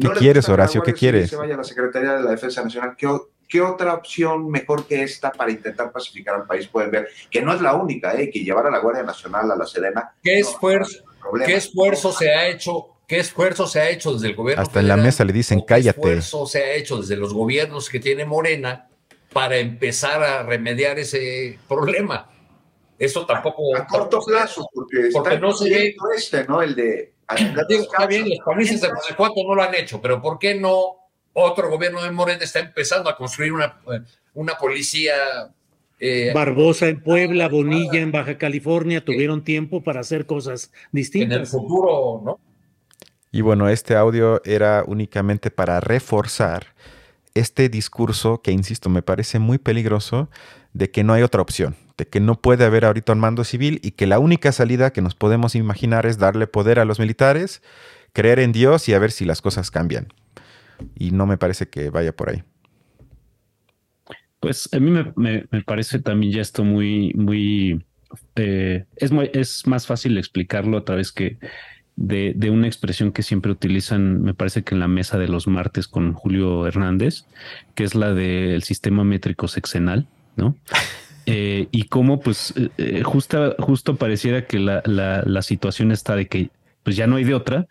¿Qué 0.01 0.09
quieres, 0.11 0.49
Horacio? 0.49 0.83
¿Qué 0.83 0.95
quieres? 0.95 1.31
Se 1.31 1.37
vaya 1.37 1.55
a 1.55 1.59
la 1.59 1.65
Secretaría 1.65 2.15
de 2.15 2.23
la 2.23 2.31
Defensa 2.31 2.63
Nacional. 2.63 2.95
¿Qué, 2.97 3.09
otra 3.57 3.95
opción 3.95 4.51
mejor 4.51 4.87
que 4.87 5.03
esta 5.03 5.33
para 5.33 5.51
intentar 5.51 5.91
pacificar 5.91 6.35
al 6.35 6.47
país 6.47 6.67
pueden 6.69 6.91
ver? 6.91 7.09
Que 7.31 7.41
no 7.41 7.55
es 7.55 7.61
la 7.61 7.75
única, 7.75 8.15
¿eh? 8.15 8.31
que 8.31 8.41
llevar 8.41 8.67
a 8.67 8.71
la 8.71 8.79
Guardia 8.79 9.03
Nacional 9.03 9.51
a 9.51 9.57
la 9.57 9.67
Serena. 9.67 10.13
¿Qué 10.23 10.39
esfuerzo, 10.39 11.05
¿qué 11.45 11.57
esfuerzo 11.57 12.13
se 12.13 12.31
ha 12.31 12.49
hecho? 12.49 12.97
¿Qué 13.07 13.19
esfuerzo 13.19 13.67
se 13.67 13.81
ha 13.81 13.89
hecho 13.89 14.13
desde 14.13 14.29
el 14.29 14.35
gobierno? 14.35 14.63
Hasta 14.63 14.81
en 14.81 14.89
la 14.89 14.99
mesa 14.99 15.25
le 15.25 15.33
dicen 15.33 15.63
cállate. 15.63 15.99
¿Qué 15.99 16.09
esfuerzo 16.09 16.47
se 16.47 16.63
ha 16.63 16.75
hecho 16.75 16.99
desde 16.99 17.17
los 17.17 17.33
gobiernos 17.33 17.89
que 17.89 18.01
tiene 18.01 18.27
Morena 18.27 18.89
para 19.33 19.57
empezar 19.57 20.23
a 20.23 20.43
remediar 20.43 20.99
ese 20.99 21.59
problema. 21.69 22.31
Eso 22.99 23.25
tampoco. 23.27 23.77
A, 23.77 23.87
corto 23.87 24.21
plazo, 24.21 24.69
porque, 24.73 25.11
porque 25.13 25.39
no 25.39 25.53
se 25.53 25.71
ve. 25.71 25.97
Este, 26.17 26.45
¿no? 26.45 26.63
El 26.63 26.75
de 26.75 27.13
Está 27.69 28.07
bien, 28.07 28.29
los 28.29 28.39
países 28.45 28.81
de 28.81 28.89
Guanajuato 28.89 29.43
no 29.47 29.55
lo 29.55 29.63
han 29.63 29.75
hecho, 29.75 30.01
pero 30.01 30.21
¿por 30.21 30.39
qué 30.39 30.55
no 30.55 31.08
otro 31.33 31.71
gobierno 31.71 32.03
de 32.03 32.11
Morena 32.11 32.43
está 32.43 32.61
empezando 32.61 33.09
a 33.09 33.17
construir 33.17 33.53
una, 33.53 33.79
una 34.35 34.55
policía 34.57 35.15
eh, 36.01 36.31
Barbosa 36.33 36.89
en 36.89 37.01
Puebla, 37.01 37.49
Bonilla 37.49 38.01
en 38.01 38.13
Baja 38.13 38.39
California 38.39 39.05
tuvieron 39.05 39.43
tiempo 39.43 39.83
para 39.83 40.01
hacer 40.01 40.27
cosas 40.27 40.73
distintas. 40.93 41.37
En 41.37 41.41
el 41.41 41.47
futuro, 41.47 42.23
¿no? 42.25 42.41
Y 43.31 43.43
bueno, 43.43 43.69
este 43.69 43.95
audio 43.95 44.41
era 44.45 44.85
únicamente 44.87 45.51
para 45.51 45.81
reforzar 45.81 46.75
este 47.35 47.69
discurso 47.69 48.41
que, 48.43 48.53
insisto, 48.53 48.89
me 48.89 49.03
parece 49.03 49.39
muy 49.39 49.59
peligroso 49.59 50.31
de 50.73 50.91
que 50.91 51.05
no 51.05 51.13
hay 51.13 51.23
otra 51.23 51.43
opción, 51.43 51.77
de 51.99 52.07
que 52.07 52.21
no 52.21 52.41
puede 52.41 52.65
haber 52.65 52.85
ahorita 52.85 53.13
un 53.13 53.19
mando 53.19 53.45
civil 53.45 53.81
y 53.83 53.93
que 53.93 54.07
la 54.07 54.19
única 54.19 54.53
salida 54.53 54.93
que 54.93 55.03
nos 55.03 55.15
podemos 55.15 55.55
imaginar 55.55 56.07
es 56.07 56.19
darle 56.19 56.47
poder 56.47 56.79
a 56.79 56.85
los 56.85 56.99
militares, 56.99 57.63
creer 58.13 58.39
en 58.39 58.53
Dios 58.53 58.89
y 58.89 58.95
a 58.95 58.99
ver 58.99 59.13
si 59.13 59.25
las 59.25 59.43
cosas 59.43 59.71
cambian. 59.71 60.09
Y 60.95 61.11
no 61.11 61.27
me 61.27 61.39
parece 61.39 61.69
que 61.69 61.91
vaya 61.91 62.15
por 62.15 62.31
ahí. 62.31 62.43
Pues 64.41 64.69
a 64.73 64.79
mí 64.79 64.91
me, 65.17 65.43
parece 65.65 65.99
también 65.99 66.33
ya 66.33 66.43
esto 66.43 66.63
muy, 66.63 67.13
muy, 67.15 67.85
eh, 68.37 68.85
es, 68.97 69.11
muy, 69.11 69.31
es 69.33 69.67
más 69.67 69.87
fácil 69.87 70.17
explicarlo 70.17 70.79
a 70.79 70.85
través 70.85 71.11
que 71.11 71.39
de, 71.97 72.33
de, 72.37 72.51
una 72.51 72.69
expresión 72.69 73.11
que 73.11 73.25
siempre 73.25 73.51
utilizan, 73.51 74.23
me 74.23 74.35
parece 74.35 74.63
que 74.63 74.77
en 74.77 74.81
la 74.81 74.87
mesa 74.87 75.19
de 75.19 75.27
los 75.27 75.49
martes 75.49 75.89
con 75.89 76.13
Julio 76.13 76.69
Hernández, 76.69 77.25
que 77.75 77.83
es 77.83 77.97
la 77.97 78.15
del 78.15 78.63
sistema 78.63 79.03
métrico 79.03 79.49
sexenal, 79.49 80.07
¿no? 80.37 80.57
Eh, 81.31 81.69
y 81.73 81.83
cómo, 81.83 82.21
pues, 82.21 82.55
eh, 82.79 83.03
justo, 83.03 83.55
justo 83.59 83.97
pareciera 83.97 84.47
que 84.47 84.59
la, 84.59 84.81
la, 84.87 85.43
situación 85.43 85.93
está 85.93 86.17
de 86.17 86.27
que, 86.27 86.49
pues, 86.83 86.97
ya 86.97 87.07
no 87.07 87.17
hay 87.17 87.25
de 87.25 87.35
otra, 87.35 87.69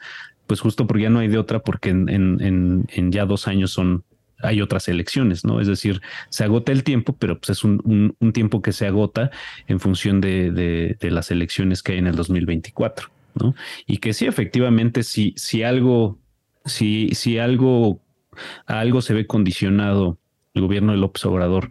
pues 0.48 0.62
justo 0.62 0.88
porque 0.88 1.04
ya 1.04 1.10
no 1.10 1.20
hay 1.20 1.28
de 1.28 1.38
otra, 1.38 1.60
porque 1.60 1.90
en, 1.90 2.10
en, 2.10 2.86
en 2.90 3.12
ya 3.12 3.26
dos 3.26 3.48
años 3.48 3.72
son 3.72 4.04
hay 4.42 4.62
otras 4.62 4.88
elecciones, 4.88 5.46
¿no? 5.46 5.60
Es 5.62 5.68
decir, 5.68 6.02
se 6.30 6.44
agota 6.44 6.72
el 6.72 6.84
tiempo, 6.84 7.16
pero 7.18 7.40
pues 7.40 7.58
es 7.58 7.64
un, 7.64 8.16
un, 8.20 8.34
tiempo 8.34 8.62
que 8.62 8.72
se 8.72 8.86
agota 8.86 9.32
en 9.68 9.80
función 9.80 10.22
de, 10.22 10.52
de, 10.52 11.12
las 11.12 11.32
elecciones 11.32 11.82
que 11.82 11.94
hay 11.94 11.98
en 12.00 12.08
el 12.08 12.16
2024, 12.16 13.10
¿no? 13.36 13.56
Y 13.86 13.98
que 13.98 14.14
sí, 14.14 14.26
efectivamente, 14.26 15.04
si, 15.04 15.34
si 15.38 15.64
algo, 15.64 16.20
si, 16.66 17.10
si 17.14 17.40
algo, 17.40 18.00
algo 18.66 19.02
se 19.02 19.14
ve 19.14 19.26
condicionado 19.26 20.20
el 20.54 20.62
gobierno 20.62 20.92
de 20.92 21.00
López 21.00 21.26
Obrador 21.26 21.70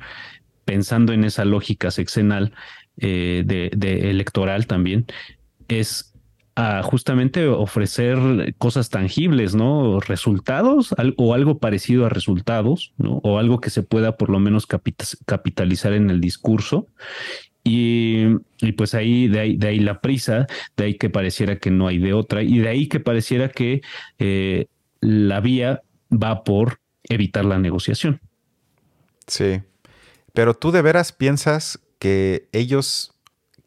pensando 0.65 1.13
en 1.13 1.23
esa 1.25 1.45
lógica 1.45 1.93
sexenal 1.93 2.53
eh, 2.97 3.45
de, 3.47 3.71
de 3.77 4.11
electoral 4.11 4.67
también, 4.67 5.07
es 5.69 6.16
a 6.57 6.83
justamente 6.83 7.47
ofrecer 7.47 8.55
cosas 8.57 8.89
tangibles, 8.89 9.55
¿no? 9.55 10.01
Resultados 10.01 10.95
o 11.19 11.35
algo 11.35 11.59
parecido 11.59 12.07
a 12.07 12.09
resultados, 12.09 12.95
¿no? 12.97 13.21
O 13.23 13.39
algo 13.39 13.61
que 13.61 13.69
se 13.69 13.83
pueda 13.83 14.17
por 14.17 14.31
lo 14.31 14.41
menos 14.41 14.67
capitalizar 14.67 15.93
en 15.93 16.09
el 16.09 16.19
discurso. 16.19 16.89
Y, 17.63 18.27
pues 18.77 18.95
ahí 18.95 19.29
de, 19.29 19.41
ahí, 19.41 19.57
de 19.57 19.69
ahí 19.69 19.81
la 19.81 20.01
prisa, 20.01 20.47
de 20.77 20.85
ahí 20.85 20.95
que 20.95 21.11
pareciera 21.11 21.59
que 21.59 21.71
no 21.71 21.89
hay 21.89 21.99
de 21.99 22.15
otra, 22.15 22.43
y 22.43 22.59
de 22.59 22.69
ahí 22.69 22.89
que 22.89 23.01
pareciera 23.01 23.51
que 23.51 23.83
eh, 24.19 24.67
la 25.01 25.41
vía 25.41 25.83
va 26.11 26.43
por 26.43 26.81
evitar 27.03 27.45
la 27.45 27.59
negociación. 27.59 28.21
Sí, 29.27 29.61
pero 30.33 30.55
tú 30.55 30.71
de 30.71 30.81
veras 30.81 31.13
piensas 31.13 31.81
que 31.99 32.49
ellos 32.53 33.13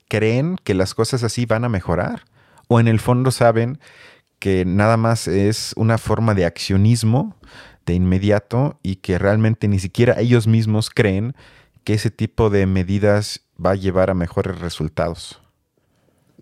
creen 0.08 0.56
que 0.64 0.74
las 0.74 0.96
cosas 0.96 1.24
así 1.24 1.46
van 1.46 1.66
a 1.66 1.70
mejorar 1.70 2.24
o 2.70 2.80
en 2.80 2.88
el 2.88 3.00
fondo 3.00 3.32
saben 3.32 3.80
que 4.38 4.64
nada 4.64 4.96
más 4.96 5.28
es 5.28 5.74
una 5.76 5.98
forma 5.98 6.34
de 6.34 6.46
accionismo 6.46 7.36
de 7.86 7.96
inmediato 7.96 8.80
y 8.84 8.98
que 8.98 9.18
realmente 9.18 9.68
ni 9.68 9.80
siquiera 9.80 10.20
ellos 10.20 10.48
mismos 10.48 10.90
creen 10.90 11.36
que 11.84 11.96
ese 11.96 12.12
tipo 12.12 12.50
de 12.50 12.68
medidas 12.68 13.46
va 13.64 13.72
a 13.72 13.76
llevar 13.76 14.12
a 14.12 14.14
mejores 14.14 14.60
resultados. 14.60 15.42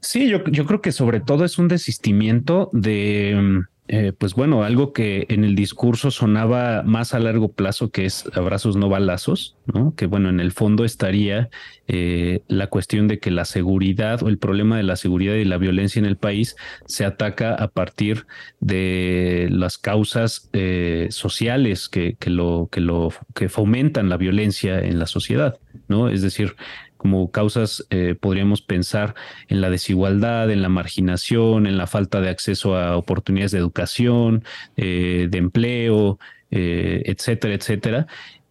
Sí, 0.02 0.30
yo, 0.30 0.44
yo 0.46 0.66
creo 0.66 0.82
que 0.82 0.92
sobre 0.92 1.22
todo 1.22 1.46
es 1.46 1.58
un 1.58 1.70
desistimiento 1.70 2.70
de 2.74 3.36
mm, 3.42 3.77
eh, 3.90 4.12
pues 4.18 4.34
bueno, 4.34 4.64
algo 4.64 4.92
que 4.92 5.26
en 5.30 5.46
el 5.46 5.56
discurso 5.56 6.12
sonaba 6.12 6.84
más 6.84 7.14
a 7.14 7.20
largo 7.20 7.54
plazo, 7.54 7.90
que 7.90 8.06
es 8.06 8.30
abrazos 8.34 8.76
no 8.76 8.90
balazos, 8.90 9.56
¿no? 9.66 9.96
Que 9.96 10.08
bueno, 10.08 10.30
en 10.30 10.42
el 10.42 10.52
fondo 10.52 10.84
estaría 10.84 11.50
eh, 11.88 12.42
la 12.50 12.68
cuestión 12.68 13.08
de 13.08 13.20
que 13.20 13.32
la 13.32 13.46
seguridad 13.46 14.22
o 14.24 14.28
el 14.28 14.40
problema 14.40 14.76
de 14.76 14.84
la 14.84 14.98
seguridad 14.98 15.36
y 15.36 15.46
la 15.46 15.58
violencia 15.58 16.00
en 16.00 16.06
el 16.06 16.18
país 16.18 16.58
se 16.86 17.06
ataca 17.06 17.54
a 17.56 17.70
partir 17.70 18.28
de 18.60 19.48
las 19.52 19.78
causas 19.78 20.50
eh, 20.52 21.08
sociales 21.10 21.88
que, 21.88 22.18
que, 22.20 22.30
lo, 22.30 22.68
que, 22.70 22.82
lo, 22.82 23.14
que 23.36 23.48
fomentan 23.48 24.10
la 24.10 24.18
violencia 24.18 24.82
en 24.82 25.00
la 25.00 25.08
sociedad, 25.08 25.60
¿no? 25.88 26.10
Es 26.10 26.22
decir, 26.22 26.56
como 26.98 27.32
causas 27.32 27.86
eh, 27.90 28.16
podríamos 28.20 28.62
pensar 28.62 29.16
en 29.48 29.62
la 29.62 29.70
desigualdad, 29.70 30.52
en 30.52 30.62
la 30.62 30.70
marginación, 30.70 31.68
en 31.68 31.78
la 31.78 31.88
falta 31.88 32.20
de 32.22 32.30
acceso 32.30 32.76
a 32.76 32.98
oportunidades 32.98 33.52
de 33.52 33.60
educación, 33.60 34.44
eh, 34.76 35.28
de 35.30 35.38
empleo, 35.38 36.20
eh, 36.52 37.04
etcétera, 37.06 37.54
etcétera. 37.54 38.08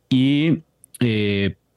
Y 0.08 0.62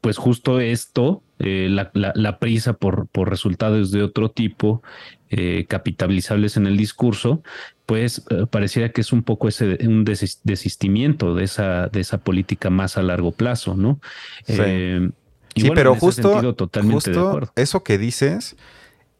pues 0.01 0.17
justo 0.17 0.62
esto, 0.62 1.23
la, 1.39 2.38
prisa 2.39 2.73
por, 2.73 3.08
por, 3.08 3.29
resultados 3.29 3.91
de 3.91 4.01
otro 4.03 4.32
tipo, 4.32 4.82
capitalizables 5.67 6.55
en 6.55 6.67
el 6.67 6.77
discurso, 6.77 7.43
pues 7.86 8.23
pareciera 8.49 8.89
que 8.89 9.01
es 9.01 9.12
un 9.12 9.23
poco 9.23 9.49
ese 9.49 9.77
un 9.86 10.05
desistimiento 10.05 11.36
de 11.36 11.43
esa, 11.43 11.88
de 11.88 11.99
esa 11.99 12.19
política 12.19 12.69
más 12.69 12.97
a 12.97 13.03
largo 13.03 13.34
plazo, 13.34 13.75
¿no? 13.75 13.99
sí, 14.45 15.12
pero 15.75 15.95
justo, 15.95 16.55
justo 16.81 17.51
eso 17.55 17.83
que 17.83 17.97
dices, 17.97 18.55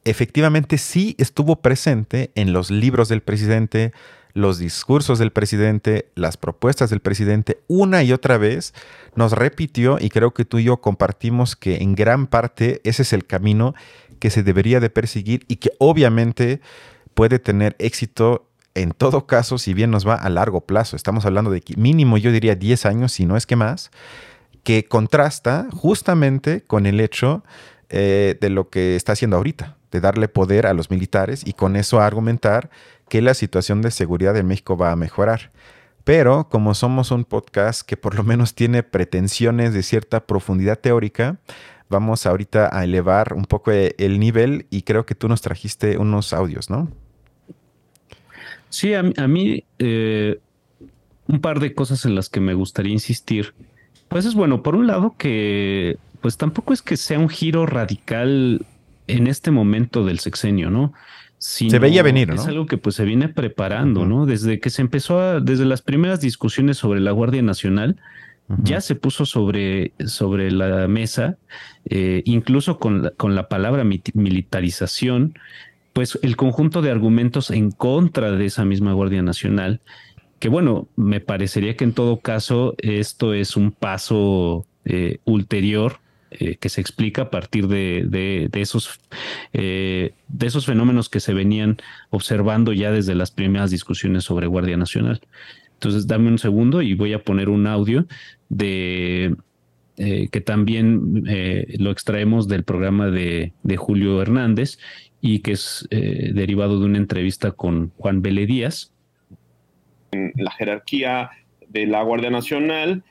efectivamente 0.06 0.78
sí 0.78 1.15
estuvo 1.18 1.58
presente 1.58 2.32
en 2.36 2.54
los 2.54 2.72
libros 2.72 3.10
del 3.10 3.22
presidente, 3.22 3.94
los 4.34 4.60
discursos 4.60 5.20
del 5.20 5.32
presidente, 5.32 6.10
las 6.15 6.38
propuestas 6.38 6.89
del 6.89 7.00
presidente, 7.00 7.60
una 7.68 8.04
y 8.04 8.13
otra 8.13 8.38
vez 8.38 8.74
nos 9.15 9.34
repitió 9.34 9.98
y 10.00 10.10
creo 10.10 10.34
que 10.34 10.46
tú 10.46 10.60
y 10.60 10.65
yo 10.65 10.78
compartimos 10.78 11.56
que 11.56 11.78
en 11.78 11.96
gran 11.96 12.28
parte 12.28 12.82
ese 12.84 13.02
es 13.02 13.13
el 13.13 13.26
camino 13.26 13.74
que 14.20 14.30
se 14.30 14.44
debería 14.44 14.80
de 14.80 14.89
perseguir 14.89 15.46
y 15.48 15.58
que 15.58 15.72
obviamente 15.80 16.62
puede 17.13 17.39
tener 17.39 17.76
éxito 17.80 18.46
en 18.76 18.92
todo 18.92 19.26
caso, 19.26 19.58
si 19.58 19.74
bien 19.74 19.92
nos 19.92 20.08
va 20.08 20.15
a 20.15 20.30
largo 20.30 20.62
plazo. 20.62 20.96
Estamos 20.96 21.26
hablando 21.26 21.52
de 21.52 21.62
mínimo, 21.76 22.18
yo 22.18 22.32
diría 22.32 22.56
10 22.56 22.86
años, 22.86 23.12
si 23.12 23.26
no 23.26 23.36
es 23.36 23.46
que 23.46 23.56
más 23.56 23.92
que 24.63 24.86
contrasta 24.86 25.67
justamente 25.72 26.62
con 26.62 26.86
el 26.86 27.00
hecho 27.00 27.43
eh, 27.89 28.38
de 28.39 28.50
lo 28.50 28.69
que 28.69 28.95
está 28.95 29.13
haciendo 29.13 29.38
ahorita, 29.38 29.78
de 29.91 30.02
darle 30.02 30.28
poder 30.28 30.67
a 30.67 30.74
los 30.74 30.91
militares 30.91 31.43
y 31.45 31.54
con 31.54 31.76
eso 31.76 32.00
argumentar 32.00 32.69
que 33.08 33.22
la 33.22 33.34
situación 33.34 33.82
de 33.82 33.91
seguridad 33.91 34.38
en 34.38 34.48
México 34.48 34.78
va 34.78 34.91
a 34.91 34.95
mejorar. 34.95 35.52
Pero 36.04 36.50
como 36.50 36.74
somos 36.74 37.12
un 37.12 37.26
podcast 37.26 37.82
que 37.82 37.98
por 37.98 38.15
lo 38.15 38.24
menos 38.24 38.56
tiene 38.56 38.84
pretensiones 38.84 39.74
de 39.74 39.84
cierta 39.84 40.26
profundidad 40.26 40.80
teórica, 40.80 41.39
vamos 41.89 42.26
ahorita 42.26 42.69
a 42.72 42.84
elevar 42.84 43.34
un 43.34 43.45
poco 43.45 43.72
el 43.72 44.19
nivel 44.19 44.67
y 44.69 44.84
creo 44.84 45.06
que 45.06 45.15
tú 45.15 45.28
nos 45.28 45.41
trajiste 45.41 45.98
unos 45.98 46.34
audios, 46.34 46.69
¿no? 46.69 46.89
Sí, 48.69 48.93
a, 48.93 49.04
mí 49.04 49.63
eh, 49.80 50.39
un 51.28 51.41
par 51.41 51.60
de 51.60 51.74
cosas 51.74 52.06
en 52.06 52.15
las 52.15 52.30
que 52.30 52.39
me 52.39 52.54
gustaría 52.54 52.93
insistir. 52.93 53.54
Pues 54.10 54.26
es 54.26 54.36
bueno, 54.36 54.62
por 54.62 54.76
un 54.76 54.88
lado 54.88 55.15
que 55.17 55.98
pues 56.22 56.38
tampoco 56.38 56.74
es 56.74 56.82
que 56.82 56.98
sea 56.98 57.17
un 57.17 57.30
giro 57.30 57.65
radical 57.65 58.65
en 59.08 59.28
este 59.28 59.52
momento 59.52 60.06
del 60.06 60.19
sexenio, 60.19 60.69
¿no? 60.69 60.93
se 61.39 61.80
veía 61.80 62.04
venir, 62.04 62.28
¿no? 62.28 62.36
Es 62.36 62.48
algo 62.48 62.65
que 62.65 62.78
pues 62.78 62.95
se 62.95 63.06
viene 63.06 63.30
preparando, 63.30 64.06
¿no? 64.06 64.26
Desde 64.26 64.60
que 64.60 64.69
se 64.69 64.82
empezó 64.82 65.22
a, 65.22 65.39
desde 65.39 65.63
las 65.63 65.82
primeras 65.82 66.19
discusiones 66.19 66.78
sobre 66.78 67.00
la 67.00 67.12
Guardia 67.12 67.41
Nacional, 67.41 67.95
ya 68.63 68.82
se 68.82 68.95
puso 68.95 69.26
sobre, 69.26 69.93
sobre 70.06 70.52
la 70.52 70.88
mesa, 70.88 71.38
eh, 71.86 72.24
incluso 72.26 72.80
con 72.80 73.04
la, 73.04 73.12
con 73.12 73.36
la 73.36 73.48
palabra 73.48 73.84
militarización, 73.86 75.36
pues 75.93 76.17
el 76.24 76.36
conjunto 76.36 76.82
de 76.82 76.89
argumentos 76.89 77.52
en 77.52 77.69
contra 77.72 78.32
de 78.32 78.45
esa 78.45 78.65
misma 78.65 78.93
Guardia 78.93 79.22
Nacional 79.22 79.82
que 80.39 80.49
bueno, 80.49 80.88
me 80.95 81.19
parecería 81.19 81.75
que 81.75 81.84
en 81.84 81.93
todo 81.93 82.19
caso 82.19 82.75
esto 82.80 83.34
es 83.34 83.58
un 83.58 83.71
paso 83.71 84.65
eh, 84.86 85.19
ulterior 85.25 85.99
eh, 86.32 86.56
que 86.56 86.69
se 86.69 86.80
explica 86.80 87.23
a 87.23 87.30
partir 87.30 87.67
de, 87.67 88.06
de, 88.08 88.62
esos, 88.62 88.99
eh, 89.54 90.13
de 90.28 90.47
esos 90.47 90.65
fenómenos 90.65 91.10
que 91.10 91.19
se 91.19 91.34
venían 91.34 91.78
observando 92.10 92.71
ya 92.71 92.91
desde 92.91 93.15
las 93.15 93.32
primeras 93.32 93.71
discusiones 93.71 94.23
sobre 94.23 94.47
Guardia 94.47 94.78
Nacional. 94.78 95.21
Entonces, 95.73 96.08
dame 96.08 96.30
un 96.30 96.39
segundo 96.39 96.82
y 96.82 96.93
voy 96.93 97.13
a 97.13 97.23
poner 97.23 97.49
un 97.49 97.67
audio 97.67 98.06
de 98.49 99.36
que 100.32 100.39
también 100.39 101.25
lo 101.78 101.91
extraemos 101.91 102.47
del 102.47 102.63
programa 102.63 103.10
de, 103.10 103.52
Julio 103.75 104.21
Hernández 104.21 104.78
y 105.19 105.39
que 105.39 105.52
es 105.52 105.89
derivado 105.89 106.80
de 106.80 106.86
una 106.86 106.97
entrevista 106.97 107.52
con 107.52 107.91
Juan 107.97 108.21
Vélez 108.21 108.47
Díaz. 108.47 108.93
En 110.12 110.34
la 110.36 110.52
jerarquía 110.52 111.32
de 111.67 111.86
la 111.86 112.02
Guardia 112.04 112.30
Nacional, 112.30 113.04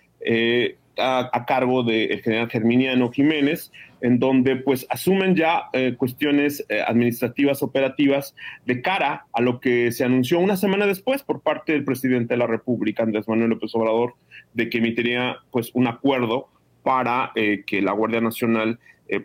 a, 0.99 1.45
cargo 1.47 1.83
del 1.83 2.21
general 2.23 2.51
Germiniano 2.51 3.11
Jiménez, 3.11 3.73
en 4.01 4.19
donde 4.19 4.57
pues 4.57 4.87
asumen 4.91 5.35
ya 5.35 5.65
eh, 5.73 5.95
cuestiones 5.97 6.65
eh, 6.69 6.83
administrativas 6.87 7.63
operativas 7.63 8.35
de 8.67 8.83
cara 8.83 9.27
a 9.33 9.41
lo 9.41 9.61
que 9.61 9.93
se 9.93 10.05
anunció 10.05 10.39
una 10.39 10.57
semana 10.57 10.87
después 10.87 11.23
por 11.23 11.41
parte 11.41 11.73
del 11.73 11.85
presidente 11.85 12.35
de 12.35 12.39
la 12.39 12.47
República, 12.47 13.03
Andrés 13.03 13.29
Manuel 13.29 13.51
López 13.51 13.75
Obrador, 13.75 14.15
de 14.55 14.69
que 14.69 14.79
emitiría 14.79 15.39
pues 15.51 15.71
un 15.75 15.87
acuerdo 15.87 16.49
para 16.83 17.33
eh, 17.35 17.65
que 17.67 17.83
la 17.83 17.93
Guardia 17.93 18.21
Nacional 18.21 18.79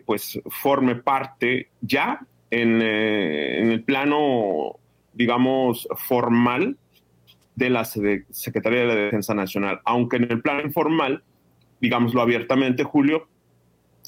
pues 0.06 0.40
forme 0.46 0.94
parte 0.94 1.68
ya 1.82 2.26
en, 2.50 2.80
el 2.80 3.82
plano, 3.82 4.78
digamos, 5.12 5.86
formal 6.08 6.78
de 7.56 7.70
la 7.70 7.84
Secretaría 7.84 8.80
de 8.80 8.86
la 8.86 8.94
Defensa 8.94 9.34
Nacional, 9.34 9.80
aunque 9.84 10.16
en 10.16 10.30
el 10.30 10.42
plano 10.42 10.62
informal 10.62 11.22
digámoslo 11.84 12.22
abiertamente, 12.22 12.82
Julio, 12.82 13.28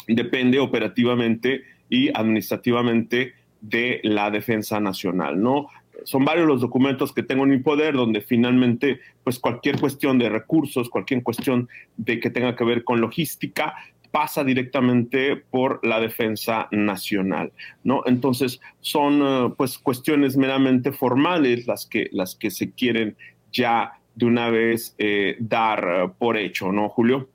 depende 0.09 0.59
operativamente 0.59 1.62
y 1.90 2.09
administrativamente 2.09 3.35
de 3.61 4.00
la 4.02 4.30
defensa 4.30 4.80
nacional, 4.80 5.42
¿no? 5.42 5.68
Son 6.04 6.24
varios 6.24 6.46
los 6.46 6.62
documentos 6.62 7.12
que 7.12 7.22
tengo 7.22 7.44
en 7.44 7.50
mi 7.50 7.59
poder 7.59 7.94
donde 7.94 8.22
finalmente, 8.22 9.00
pues 9.24 9.38
cualquier 9.38 9.78
cuestión 9.78 10.18
de 10.18 10.30
recursos, 10.30 10.88
cualquier 10.88 11.22
cuestión 11.22 11.68
de 11.98 12.18
que 12.18 12.30
tenga 12.30 12.56
que 12.56 12.64
ver 12.64 12.82
con 12.82 13.00
logística, 13.00 13.74
pasa 14.11 14.42
directamente 14.42 15.37
por 15.37 15.85
la 15.85 16.00
defensa 16.00 16.68
nacional, 16.70 17.52
¿no? 17.85 18.02
Entonces 18.06 18.61
son 18.80 19.20
eh, 19.22 19.54
pues 19.54 19.76
cuestiones 19.76 20.38
meramente 20.38 20.92
formales 20.92 21.66
las 21.66 21.85
que, 21.85 22.09
las 22.12 22.35
que 22.35 22.50
se 22.50 22.70
quieren 22.70 23.16
ya 23.57 23.92
de 24.16 24.27
una 24.27 24.51
vez 24.51 24.95
eh, 24.99 25.37
dar 25.38 25.85
eh, 25.85 26.11
por 26.19 26.37
hecho, 26.37 26.73
¿no, 26.73 26.88
Julio? 26.88 27.29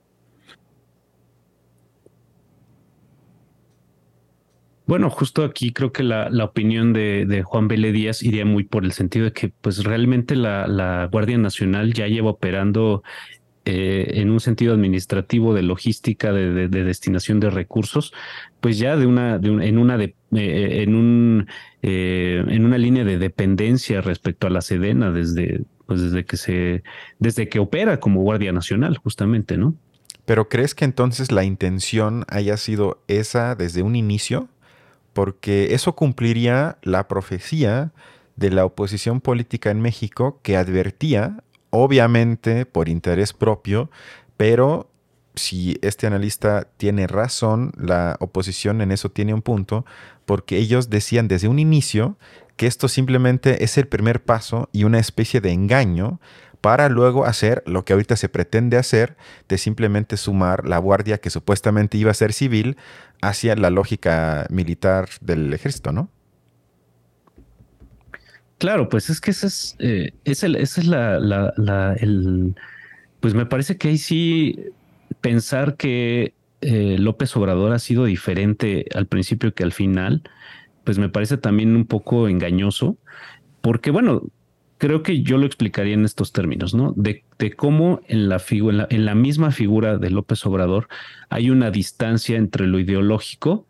Bueno, 4.84 5.08
justo 5.08 5.44
aquí 5.44 5.72
creo 5.72 5.92
que 5.92 6.02
la, 6.02 6.28
opinión 6.44 6.92
de, 6.92 7.42
Juan 7.46 7.68
Vélez 7.68 7.94
Díaz 7.94 8.22
iría 8.22 8.44
muy 8.44 8.64
por 8.64 8.84
el 8.84 8.92
sentido 8.92 9.24
de 9.26 9.32
que 9.32 9.52
pues 9.60 9.84
realmente 9.84 10.36
la, 10.36 11.08
Guardia 11.10 11.38
Nacional 11.38 11.94
ya 11.94 12.08
lleva 12.08 12.30
operando 12.30 13.02
eh, 13.64 14.10
en 14.16 14.28
un 14.30 14.40
sentido 14.40 14.74
administrativo 14.74 15.54
de 15.54 15.62
logística 15.62 16.32
de, 16.32 16.68
destinación 16.68 17.38
de 17.40 17.48
recursos, 17.48 18.12
pues 18.60 18.76
ya 18.76 18.96
de 18.96 19.06
una, 19.06 19.36
en 19.36 19.78
una 19.78 19.96
de, 19.96 20.14
en 20.32 20.94
un 20.94 21.46
en 21.80 22.64
una 22.64 22.78
línea 22.78 23.04
de 23.04 23.18
dependencia 23.18 24.02
respecto 24.02 24.46
a 24.46 24.50
la 24.50 24.60
Sedena 24.60 25.10
desde 25.10 25.62
pues 25.86 26.00
desde 26.00 26.24
que 26.24 26.36
se 26.36 26.82
desde 27.18 27.48
que 27.48 27.58
opera 27.58 28.00
como 28.00 28.22
Guardia 28.22 28.52
Nacional 28.52 28.96
justamente, 28.96 29.56
¿no? 29.56 29.74
Pero 30.24 30.48
¿crees 30.48 30.74
que 30.74 30.84
entonces 30.84 31.32
la 31.32 31.44
intención 31.44 32.24
haya 32.28 32.56
sido 32.56 33.02
esa 33.08 33.54
desde 33.54 33.82
un 33.82 33.96
inicio? 33.96 34.48
porque 35.12 35.74
eso 35.74 35.94
cumpliría 35.94 36.78
la 36.82 37.08
profecía 37.08 37.92
de 38.36 38.50
la 38.50 38.64
oposición 38.64 39.20
política 39.20 39.70
en 39.70 39.80
México 39.80 40.40
que 40.42 40.56
advertía, 40.56 41.42
obviamente 41.70 42.66
por 42.66 42.88
interés 42.88 43.32
propio, 43.32 43.90
pero 44.36 44.88
si 45.34 45.78
este 45.82 46.06
analista 46.06 46.68
tiene 46.76 47.06
razón, 47.06 47.72
la 47.78 48.16
oposición 48.20 48.80
en 48.80 48.92
eso 48.92 49.10
tiene 49.10 49.32
un 49.32 49.42
punto, 49.42 49.84
porque 50.26 50.58
ellos 50.58 50.90
decían 50.90 51.28
desde 51.28 51.48
un 51.48 51.58
inicio 51.58 52.16
que 52.56 52.66
esto 52.66 52.88
simplemente 52.88 53.64
es 53.64 53.78
el 53.78 53.86
primer 53.86 54.22
paso 54.22 54.68
y 54.72 54.84
una 54.84 54.98
especie 54.98 55.40
de 55.40 55.52
engaño 55.52 56.20
para 56.60 56.88
luego 56.88 57.26
hacer 57.26 57.62
lo 57.66 57.84
que 57.84 57.92
ahorita 57.92 58.16
se 58.16 58.28
pretende 58.28 58.76
hacer, 58.76 59.16
de 59.48 59.58
simplemente 59.58 60.16
sumar 60.16 60.66
la 60.66 60.78
guardia 60.78 61.18
que 61.18 61.28
supuestamente 61.28 61.98
iba 61.98 62.12
a 62.12 62.14
ser 62.14 62.32
civil 62.32 62.76
hacia 63.20 63.56
la 63.56 63.68
lógica 63.68 64.46
militar 64.48 65.08
del 65.20 65.52
ejército, 65.52 65.92
¿no? 65.92 66.08
Claro, 68.58 68.88
pues 68.88 69.10
es 69.10 69.20
que 69.20 69.32
ese 69.32 69.48
es, 69.48 69.74
eh, 69.80 70.12
esa 70.24 70.46
es 70.56 70.86
la, 70.86 71.18
la, 71.18 71.94
el, 71.94 72.54
pues 73.18 73.34
me 73.34 73.44
parece 73.44 73.76
que 73.76 73.88
ahí 73.88 73.98
sí 73.98 74.56
pensar 75.20 75.76
que 75.76 76.32
eh, 76.60 76.96
López 76.96 77.36
Obrador 77.36 77.72
ha 77.72 77.80
sido 77.80 78.04
diferente 78.04 78.86
al 78.94 79.06
principio 79.06 79.52
que 79.52 79.64
al 79.64 79.72
final, 79.72 80.22
pues 80.84 80.98
me 80.98 81.08
parece 81.08 81.36
también 81.36 81.76
un 81.76 81.86
poco 81.86 82.28
engañoso, 82.28 82.96
porque 83.60 83.90
bueno, 83.90 84.22
creo 84.82 85.04
que 85.04 85.22
yo 85.22 85.38
lo 85.38 85.46
explicaría 85.46 85.94
en 85.94 86.04
estos 86.04 86.32
términos, 86.32 86.74
¿no? 86.74 86.92
De, 86.96 87.22
cómo 87.56 88.00
en 88.08 88.28
la, 88.28 88.42
en 88.90 89.04
la, 89.04 89.14
misma 89.14 89.52
figura 89.52 89.96
de 89.96 90.10
López 90.10 90.44
Obrador 90.44 90.88
hay 91.28 91.50
una 91.50 91.70
distancia 91.70 92.36
entre 92.36 92.66
lo 92.66 92.80
ideológico 92.80 93.68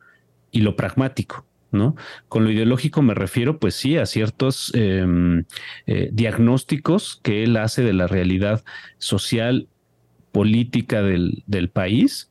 y 0.51 0.61
lo 0.61 0.75
pragmático. 0.75 1.45
¿No? 1.71 1.97
Con 2.29 2.45
lo 2.45 2.51
ideológico 2.51 3.01
me 3.01 3.15
refiero, 3.15 3.59
pues 3.59 3.75
sí, 3.75 3.97
a 3.97 4.05
ciertos 4.05 4.73
em, 4.75 5.45
eh, 5.87 6.11
diagnósticos 6.13 7.19
que 7.23 7.45
él 7.45 7.57
hace 7.57 7.83
de 7.83 7.95
la 7.95 8.07
realidad 8.07 8.63
social, 8.99 9.69
política 10.33 11.03
del, 11.03 11.43
del 11.47 11.71
país, 11.71 12.31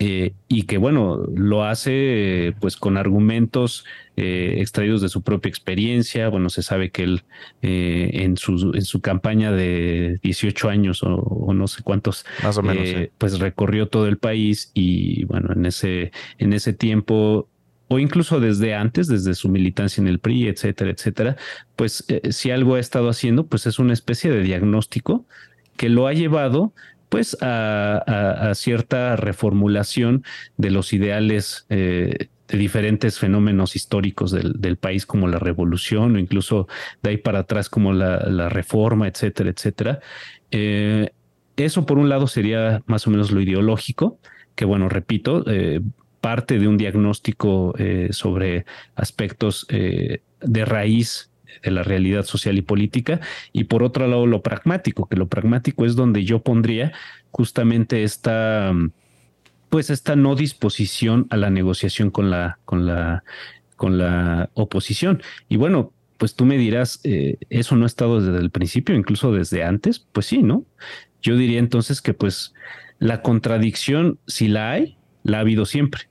eh, 0.00 0.34
y 0.46 0.62
que 0.62 0.78
bueno, 0.78 1.26
lo 1.34 1.64
hace 1.64 2.54
pues 2.60 2.76
con 2.76 2.96
argumentos 2.96 3.84
eh, 4.16 4.56
extraídos 4.58 5.02
de 5.02 5.08
su 5.08 5.22
propia 5.22 5.48
experiencia. 5.48 6.28
Bueno, 6.28 6.50
se 6.50 6.62
sabe 6.62 6.90
que 6.90 7.02
él 7.02 7.24
eh, 7.62 8.10
en, 8.12 8.36
su, 8.36 8.72
en 8.74 8.84
su 8.84 9.00
campaña 9.00 9.50
de 9.50 10.20
18 10.22 10.68
años 10.68 11.02
o, 11.02 11.52
no 11.52 11.66
sé 11.66 11.82
cuántos, 11.82 12.24
Más 12.44 12.56
o 12.58 12.62
menos, 12.62 13.08
pues 13.18 13.40
recorrió 13.40 13.88
todo 13.88 14.06
el 14.06 14.18
país 14.18 14.70
y 14.72 15.24
bueno, 15.24 15.52
en 15.52 15.66
ese, 15.66 16.12
en 16.38 16.52
ese 16.52 16.72
tiempo 16.72 17.48
o 17.88 17.98
incluso 17.98 18.38
desde 18.38 18.74
antes, 18.74 19.08
desde 19.08 19.34
su 19.34 19.48
militancia 19.48 20.00
en 20.00 20.08
el 20.08 20.20
PRI, 20.20 20.46
etcétera, 20.46 20.90
etcétera, 20.90 21.36
pues 21.74 22.04
si 22.30 22.50
algo 22.50 22.74
ha 22.74 22.80
estado 22.80 23.08
haciendo, 23.08 23.46
pues 23.46 23.66
es 23.66 23.78
una 23.78 23.94
especie 23.94 24.30
de 24.30 24.42
diagnóstico 24.42 25.26
que 25.76 25.88
lo 25.88 26.06
ha 26.06 26.12
llevado 26.12 26.74
pues 27.08 27.36
a, 27.40 28.52
cierta 28.54 29.16
reformulación 29.16 30.24
de 30.56 30.70
los 30.70 30.92
ideales 30.92 31.66
eh, 31.68 32.28
de 32.48 32.58
diferentes 32.58 33.18
fenómenos 33.18 33.76
históricos 33.76 34.30
del, 34.30 34.76
país 34.76 35.04
como 35.04 35.28
la 35.28 35.38
revolución 35.38 36.16
o 36.16 36.18
incluso 36.18 36.66
de 37.02 37.10
ahí 37.10 37.16
para 37.18 37.40
atrás 37.40 37.68
como 37.68 37.92
la, 37.92 38.48
reforma, 38.48 39.06
etcétera, 39.06 39.50
etcétera. 39.50 40.00
Eh, 40.50 41.10
eso 41.56 41.84
por 41.84 41.98
un 41.98 42.08
lado 42.08 42.26
sería 42.26 42.82
más 42.86 43.06
o 43.06 43.10
menos 43.10 43.32
lo 43.32 43.40
ideológico, 43.40 44.18
que 44.54 44.64
bueno, 44.64 44.88
repito, 44.88 45.44
eh, 45.46 45.80
parte 46.20 46.58
de 46.58 46.68
un 46.68 46.78
diagnóstico 46.78 47.74
sobre 48.10 48.64
aspectos 48.96 49.66
de 49.68 50.64
raíz 50.64 51.27
la 51.62 51.82
realidad 51.82 52.24
social 52.24 52.58
y 52.58 52.62
política, 52.62 53.20
y 53.52 53.64
por 53.64 53.82
otro 53.82 54.06
lado 54.06 54.26
lo 54.26 54.42
pragmático, 54.42 55.08
que 55.08 55.16
lo 55.16 55.28
pragmático 55.28 55.84
es 55.84 55.96
donde 55.96 56.24
yo 56.24 56.40
pondría 56.40 56.92
justamente 57.30 58.02
esta, 58.02 58.72
pues 59.68 59.90
esta 59.90 60.16
no 60.16 60.34
disposición 60.34 61.26
a 61.30 61.36
la 61.36 61.50
negociación 61.50 62.10
con 62.10 62.30
la, 62.30 62.58
con 62.64 62.86
la, 62.86 63.24
con 63.76 63.98
la 63.98 64.50
oposición. 64.54 65.22
Y 65.48 65.56
bueno, 65.56 65.92
pues 66.16 66.34
tú 66.34 66.44
me 66.44 66.58
dirás, 66.58 67.00
eh, 67.04 67.38
¿eso 67.48 67.76
no 67.76 67.84
ha 67.84 67.86
estado 67.86 68.20
desde 68.20 68.38
el 68.38 68.50
principio, 68.50 68.94
incluso 68.94 69.32
desde 69.32 69.62
antes? 69.62 70.00
Pues 70.12 70.26
sí, 70.26 70.42
¿no? 70.42 70.64
Yo 71.22 71.36
diría 71.36 71.58
entonces 71.58 72.02
que 72.02 72.14
pues 72.14 72.54
la 72.98 73.22
contradicción, 73.22 74.18
si 74.26 74.48
la 74.48 74.72
hay, 74.72 74.96
la 75.22 75.38
ha 75.38 75.40
habido 75.40 75.64
siempre. 75.64 76.08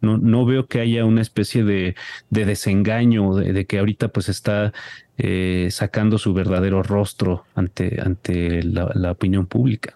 No, 0.00 0.18
no, 0.18 0.46
veo 0.46 0.66
que 0.66 0.80
haya 0.80 1.04
una 1.04 1.20
especie 1.20 1.62
de, 1.62 1.94
desengaño, 2.30 3.34
de, 3.34 3.66
que 3.66 3.78
ahorita 3.78 4.08
pues 4.08 4.28
está 4.28 4.72
eh, 5.18 5.68
sacando 5.70 6.18
su 6.18 6.34
verdadero 6.34 6.82
rostro 6.82 7.44
ante, 7.54 8.00
ante 8.02 8.62
la, 8.62 9.12
opinión 9.12 9.46
pública. 9.46 9.94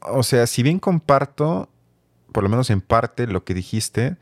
O 0.00 0.22
sea, 0.22 0.46
si 0.46 0.62
bien 0.62 0.78
comparto, 0.78 1.68
por 2.32 2.44
lo 2.44 2.48
menos 2.48 2.70
en 2.70 2.80
parte, 2.80 3.26
lo 3.26 3.44
que 3.44 3.54
dijiste, 3.54 4.16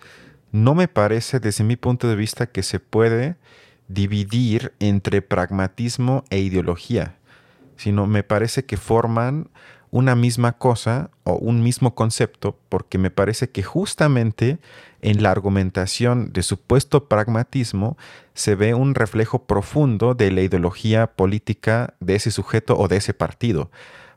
no 0.53 0.75
me 0.75 0.89
parece 0.89 1.39
desde 1.39 1.65
mi 1.65 1.77
punto 1.77 2.09
de 2.09 2.17
vista 2.17 2.47
que 2.47 2.63
se 2.63 2.81
puede 2.81 3.37
dividir 3.89 4.73
entre 4.81 5.23
pragmatismo 5.23 6.25
e 6.31 6.41
ideología, 6.41 7.17
sino 7.77 8.07
me 8.07 8.23
parece 8.23 8.65
que 8.65 8.77
forman 8.77 9.51
una 9.91 10.15
misma 10.15 10.53
cosa 10.53 11.11
o 11.25 11.35
un 11.35 11.63
mismo 11.63 11.95
concepto, 11.95 12.59
porque 12.69 12.99
me 12.99 13.11
parece 13.11 13.51
que 13.51 13.63
justamente 13.63 14.59
en 15.01 15.23
la 15.23 15.31
argumentación 15.31 16.33
de 16.33 16.43
supuesto 16.43 17.09
pragmatismo 17.09 17.97
se 18.35 18.55
ve 18.55 18.75
un 18.75 18.95
reflejo 18.95 19.45
profundo 19.45 20.15
de 20.15 20.31
la 20.31 20.43
ideología 20.43 21.09
política 21.09 21.95
de 22.01 22.17
ese 22.17 22.31
sujeto 22.31 22.77
o 22.77 22.89
de 22.89 22.97
ese 22.97 23.15
partido. 23.15 23.71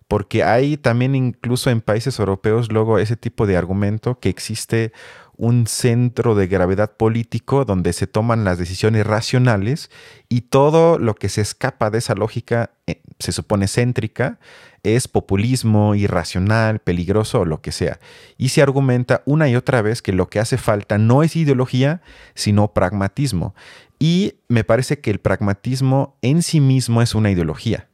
porque 0.09 0.43
hay 0.43 0.75
también 0.75 1.13
incluso 1.13 1.69
en 1.69 1.81
países 1.81 2.17
europeos 2.17 2.71
luego 2.71 2.97
ese 2.97 3.15
tipo 3.15 3.45
de 3.45 3.55
argumento 3.55 4.19
que 4.19 4.29
existe 4.29 4.91
un 5.39 5.67
centro 5.67 6.35
de 6.35 6.47
gravedad 6.47 6.97
político 6.97 7.63
donde 7.63 7.93
se 7.93 8.07
toman 8.07 8.43
las 8.43 8.57
decisiones 8.57 9.07
racionales 9.07 9.89
y 10.27 10.41
todo 10.41 10.99
lo 10.99 11.15
que 11.15 11.29
se 11.29 11.41
escapa 11.41 11.91
de 11.91 11.99
esa 11.99 12.13
lógica 12.13 12.71
eh, 12.87 13.01
se 13.19 13.31
supone 13.31 13.67
céntrica 13.67 14.39
es 14.83 15.07
populismo, 15.07 15.95
irracional, 15.95 16.79
peligroso 16.79 17.41
o 17.41 17.45
lo 17.45 17.61
que 17.61 17.71
sea. 17.71 17.99
Y 18.37 18.49
se 18.49 18.61
argumenta 18.61 19.23
una 19.25 19.49
y 19.49 19.55
otra 19.55 19.81
vez 19.81 20.01
que 20.01 20.13
lo 20.13 20.29
que 20.29 20.39
hace 20.39 20.57
falta 20.57 20.97
no 20.97 21.23
es 21.23 21.35
ideología, 21.35 22.01
sino 22.35 22.73
pragmatismo. 22.73 23.55
Y 23.99 24.35
me 24.47 24.63
parece 24.63 24.99
que 24.99 25.11
el 25.11 25.19
pragmatismo 25.19 26.17
en 26.21 26.41
sí 26.41 26.61
mismo 26.61 27.01
es 27.01 27.15
una 27.15 27.31
ideología. 27.31 27.89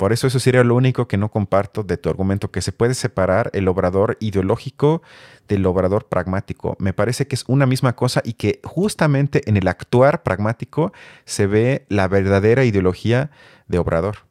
Por 0.00 0.14
eso 0.14 0.26
eso 0.26 0.40
sería 0.40 0.64
lo 0.64 0.76
único 0.76 1.06
que 1.08 1.18
no 1.18 1.30
comparto 1.30 1.82
de 1.82 1.98
tu 1.98 2.08
argumento, 2.08 2.50
que 2.50 2.62
se 2.62 2.72
puede 2.72 2.94
separar 2.94 3.50
el 3.52 3.68
obrador 3.68 4.16
ideológico 4.18 5.02
del 5.46 5.66
obrador 5.66 6.08
pragmático. 6.08 6.74
Me 6.78 6.94
parece 6.94 7.26
que 7.26 7.34
es 7.34 7.44
una 7.48 7.66
misma 7.66 7.94
cosa 7.94 8.22
y 8.24 8.32
que 8.32 8.60
justamente 8.64 9.42
en 9.46 9.58
el 9.58 9.68
actuar 9.68 10.22
pragmático 10.22 10.94
se 11.26 11.46
ve 11.46 11.84
la 11.90 12.08
verdadera 12.08 12.64
ideología 12.64 13.30
de 13.68 13.78
obrador. 13.78 14.29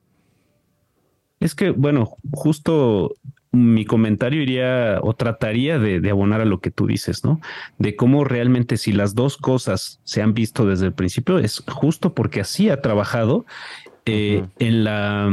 Es 1.39 1.55
que, 1.55 1.71
bueno, 1.71 2.17
justo 2.31 3.15
mi 3.51 3.85
comentario 3.85 4.41
iría 4.41 4.99
o 5.01 5.13
trataría 5.13 5.79
de, 5.79 6.07
abonar 6.09 6.41
a 6.41 6.45
lo 6.45 6.59
que 6.59 6.69
tú 6.69 6.85
dices, 6.85 7.23
¿no? 7.23 7.41
De 7.77 7.95
cómo 7.95 8.23
realmente 8.23 8.77
si 8.77 8.91
las 8.91 9.15
dos 9.15 9.37
cosas 9.37 9.99
se 10.03 10.21
han 10.21 10.33
visto 10.33 10.65
desde 10.65 10.87
el 10.87 10.93
principio, 10.93 11.39
es 11.39 11.63
justo 11.67 12.13
porque 12.13 12.41
así 12.41 12.69
ha 12.69 12.81
trabajado 12.81 13.45
eh, 14.05 14.45
en 14.59 14.83
la, 14.83 15.29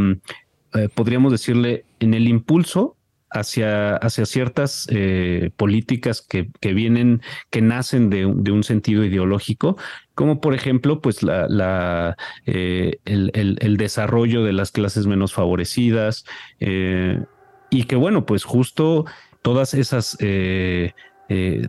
eh, 0.75 0.89
podríamos 0.95 1.33
decirle, 1.33 1.85
en 2.01 2.15
el 2.15 2.29
impulso 2.29 2.97
hacia, 3.31 3.97
hacia 3.97 4.27
ciertas 4.27 4.87
eh, 4.91 5.51
políticas 5.57 6.23
que, 6.23 6.51
que, 6.61 6.73
vienen, 6.73 7.23
que 7.51 7.61
nacen 7.61 8.11
de, 8.11 8.33
de, 8.37 8.53
un 8.53 8.63
sentido 8.63 9.05
ideológico, 9.05 9.77
como 10.15 10.41
por 10.41 10.55
ejemplo, 10.55 11.01
pues 11.01 11.23
la, 11.23 11.47
la 11.49 12.17
el, 12.45 12.99
el, 13.05 13.59
el, 13.61 13.77
desarrollo 13.77 14.45
de 14.45 14.53
las 14.53 14.73
clases 14.73 15.07
menos 15.07 15.33
favorecidas, 15.35 16.25
y 16.59 17.85
que 17.85 17.97
bueno, 17.97 18.25
pues 18.25 18.45
justo 18.45 19.05
todas 19.43 19.75
esas 19.75 20.17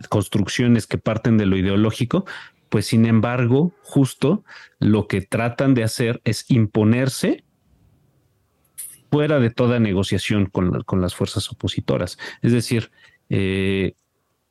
construcciones 0.08 0.86
que 0.86 0.98
parten 0.98 1.36
de 1.36 1.46
lo 1.46 1.56
ideológico, 1.56 2.24
pues 2.68 2.86
sin 2.86 3.06
embargo, 3.06 3.72
justo 3.82 4.44
lo 4.78 5.06
que 5.06 5.20
tratan 5.20 5.74
de 5.74 5.84
hacer 5.84 6.20
es 6.24 6.44
imponerse 6.50 7.44
fuera 9.10 9.38
de 9.40 9.50
toda 9.50 9.80
negociación 9.80 10.46
con, 10.46 10.82
con 10.82 11.00
las 11.00 11.14
fuerzas 11.14 11.50
opositoras. 11.50 12.18
Es 12.42 12.52
decir, 12.52 12.90
eh, 13.28 13.94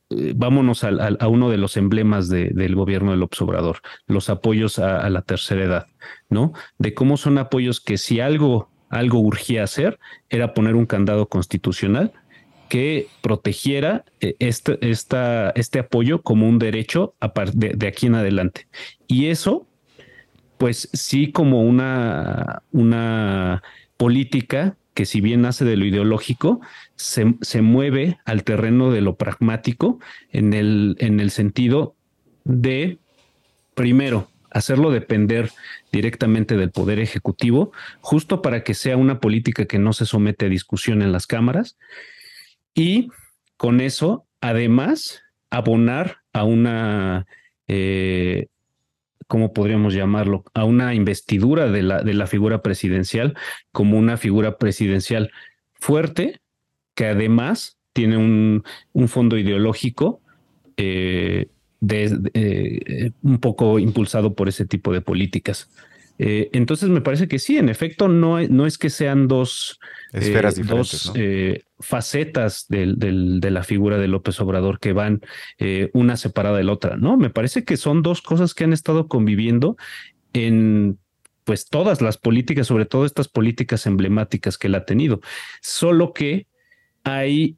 eh, 0.09 0.33
vámonos 0.35 0.83
a, 0.83 1.27
uno 1.27 1.49
de 1.49 1.57
los 1.57 1.75
emblemas 1.75 2.29
del 2.29 2.75
gobierno 2.75 3.11
del 3.11 3.23
Obrador, 3.23 3.79
los 4.07 4.29
apoyos 4.29 4.79
a, 4.79 5.01
a, 5.01 5.09
la 5.09 5.21
tercera 5.21 5.63
edad, 5.63 5.87
¿no? 6.29 6.53
De 6.77 6.93
cómo 6.93 7.17
son 7.17 7.37
apoyos 7.37 7.81
que 7.81 7.97
si 7.97 8.21
algo, 8.21 8.69
algo 8.89 9.19
urgía 9.19 9.63
hacer 9.63 9.99
era 10.29 10.53
poner 10.53 10.75
un 10.75 10.85
candado 10.85 11.27
constitucional 11.27 12.13
que 12.69 13.07
protegiera 13.21 14.05
eh, 14.21 14.35
este, 14.39 14.77
este 14.81 15.79
apoyo 15.79 16.21
como 16.21 16.47
un 16.47 16.59
derecho 16.59 17.13
de, 17.53 17.69
de 17.69 17.87
aquí 17.87 18.07
en 18.07 18.15
adelante. 18.15 18.67
Y 19.07 19.27
eso, 19.27 19.67
pues 20.57 20.89
sí, 20.93 21.31
como 21.31 21.61
una, 21.63 22.63
una 22.71 23.61
política 23.97 24.77
que 24.93 25.05
si 25.05 25.21
bien 25.21 25.41
nace 25.41 25.63
de 25.63 25.77
lo 25.77 25.85
ideológico, 25.85 26.59
se, 26.95 27.35
se, 27.41 27.61
mueve 27.61 28.17
al 28.25 28.43
terreno 28.43 28.91
de 28.91 29.01
lo 29.01 29.15
pragmático 29.15 29.99
en 30.31 30.53
el, 30.53 30.95
en 30.99 31.19
el 31.19 31.29
sentido 31.29 31.95
de, 32.45 32.97
primero, 33.75 34.27
hacerlo 34.49 34.89
depender 34.89 35.51
directamente 35.91 36.57
del 36.57 36.71
Poder 36.71 36.99
Ejecutivo, 36.99 37.71
justo 38.01 38.41
para 38.41 38.63
que 38.63 38.73
sea 38.73 38.97
una 38.97 39.19
política 39.19 39.65
que 39.65 39.77
no 39.77 39.93
se 39.93 40.05
somete 40.05 40.47
a 40.47 40.49
discusión 40.49 41.03
en 41.03 41.11
las 41.11 41.27
cámaras 41.27 41.77
y 42.73 43.09
con 43.55 43.81
eso, 43.81 44.25
además, 44.41 45.21
abonar 45.49 46.17
a 46.33 46.43
una, 46.43 47.27
eh, 47.67 48.47
¿cómo 49.27 49.53
podríamos 49.53 49.93
llamarlo? 49.93 50.43
A 50.53 50.63
una 50.63 50.93
investidura 50.93 51.69
de 51.69 51.83
la, 51.83 52.01
de 52.01 52.13
la 52.13 52.27
figura 52.27 52.61
presidencial 52.61 53.35
como 53.71 53.97
una 53.97 54.17
figura 54.17 54.57
presidencial 54.57 55.31
fuerte, 55.73 56.39
que 56.95 57.07
además 57.07 57.77
tiene 57.93 58.17
un, 58.17 58.63
fondo 59.07 59.37
ideológico 59.37 60.21
eh, 60.77 61.47
eh, 61.89 63.11
un 63.23 63.39
poco 63.39 63.79
impulsado 63.79 64.33
por 64.35 64.49
ese 64.49 64.65
tipo 64.65 64.93
de 64.93 65.01
políticas. 65.01 65.69
Eh, 66.19 66.49
entonces 66.53 66.89
me 66.89 67.01
parece 67.01 67.27
que 67.27 67.39
sí, 67.39 67.57
en 67.57 67.69
efecto, 67.69 68.07
no, 68.07 68.41
no 68.41 68.65
es 68.65 68.77
que 68.77 68.89
sean 68.89 69.27
dos, 69.27 69.79
Esferas 70.13 70.57
eh, 70.57 70.63
dos 70.63 71.11
eh, 71.15 71.63
facetas 71.79 72.65
de 72.69 73.51
la 73.51 73.63
figura 73.63 73.97
de 73.97 74.07
López 74.07 74.39
Obrador 74.39 74.79
que 74.79 74.93
van 74.93 75.21
una 75.93 76.17
separada 76.17 76.57
de 76.57 76.63
la 76.63 76.73
otra, 76.73 76.97
¿no? 76.97 77.17
Me 77.17 77.29
parece 77.29 77.63
que 77.63 77.77
son 77.77 78.01
dos 78.01 78.21
cosas 78.21 78.53
que 78.53 78.63
han 78.63 78.73
estado 78.73 79.07
conviviendo 79.07 79.77
en 80.33 80.97
pues 81.43 81.69
todas 81.69 82.01
las 82.01 82.17
políticas, 82.17 82.67
sobre 82.67 82.85
todo 82.85 83.05
estas 83.05 83.29
políticas 83.29 83.85
emblemáticas 83.85 84.57
que 84.57 84.67
él 84.67 84.75
ha 84.75 84.85
tenido, 84.85 85.21
solo 85.61 86.13
que 86.13 86.47
hay 87.03 87.57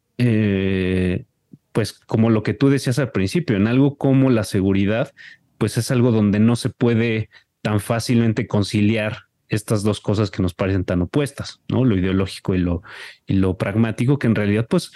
pues 1.72 1.94
como 1.94 2.30
lo 2.30 2.44
que 2.44 2.54
tú 2.54 2.70
decías 2.70 3.00
al 3.00 3.12
principio, 3.12 3.56
en 3.56 3.68
algo 3.68 3.96
como 3.98 4.30
la 4.30 4.44
seguridad, 4.44 5.14
pues 5.58 5.78
es 5.78 5.92
algo 5.92 6.12
donde 6.12 6.40
no 6.40 6.58
se 6.58 6.70
puede 6.70 7.30
tan 7.62 7.80
fácilmente 7.80 8.48
conciliar 8.48 9.24
estas 9.48 9.84
dos 9.84 10.00
cosas 10.00 10.32
que 10.32 10.42
nos 10.42 10.54
parecen 10.54 10.86
tan 10.86 11.02
opuestas, 11.02 11.62
¿no? 11.68 11.84
Lo 11.84 11.98
ideológico 11.98 12.56
y 12.56 12.60
lo, 12.60 12.84
y 13.26 13.34
lo 13.34 13.58
pragmático, 13.58 14.20
que 14.20 14.28
en 14.28 14.36
realidad 14.36 14.68
pues 14.70 14.92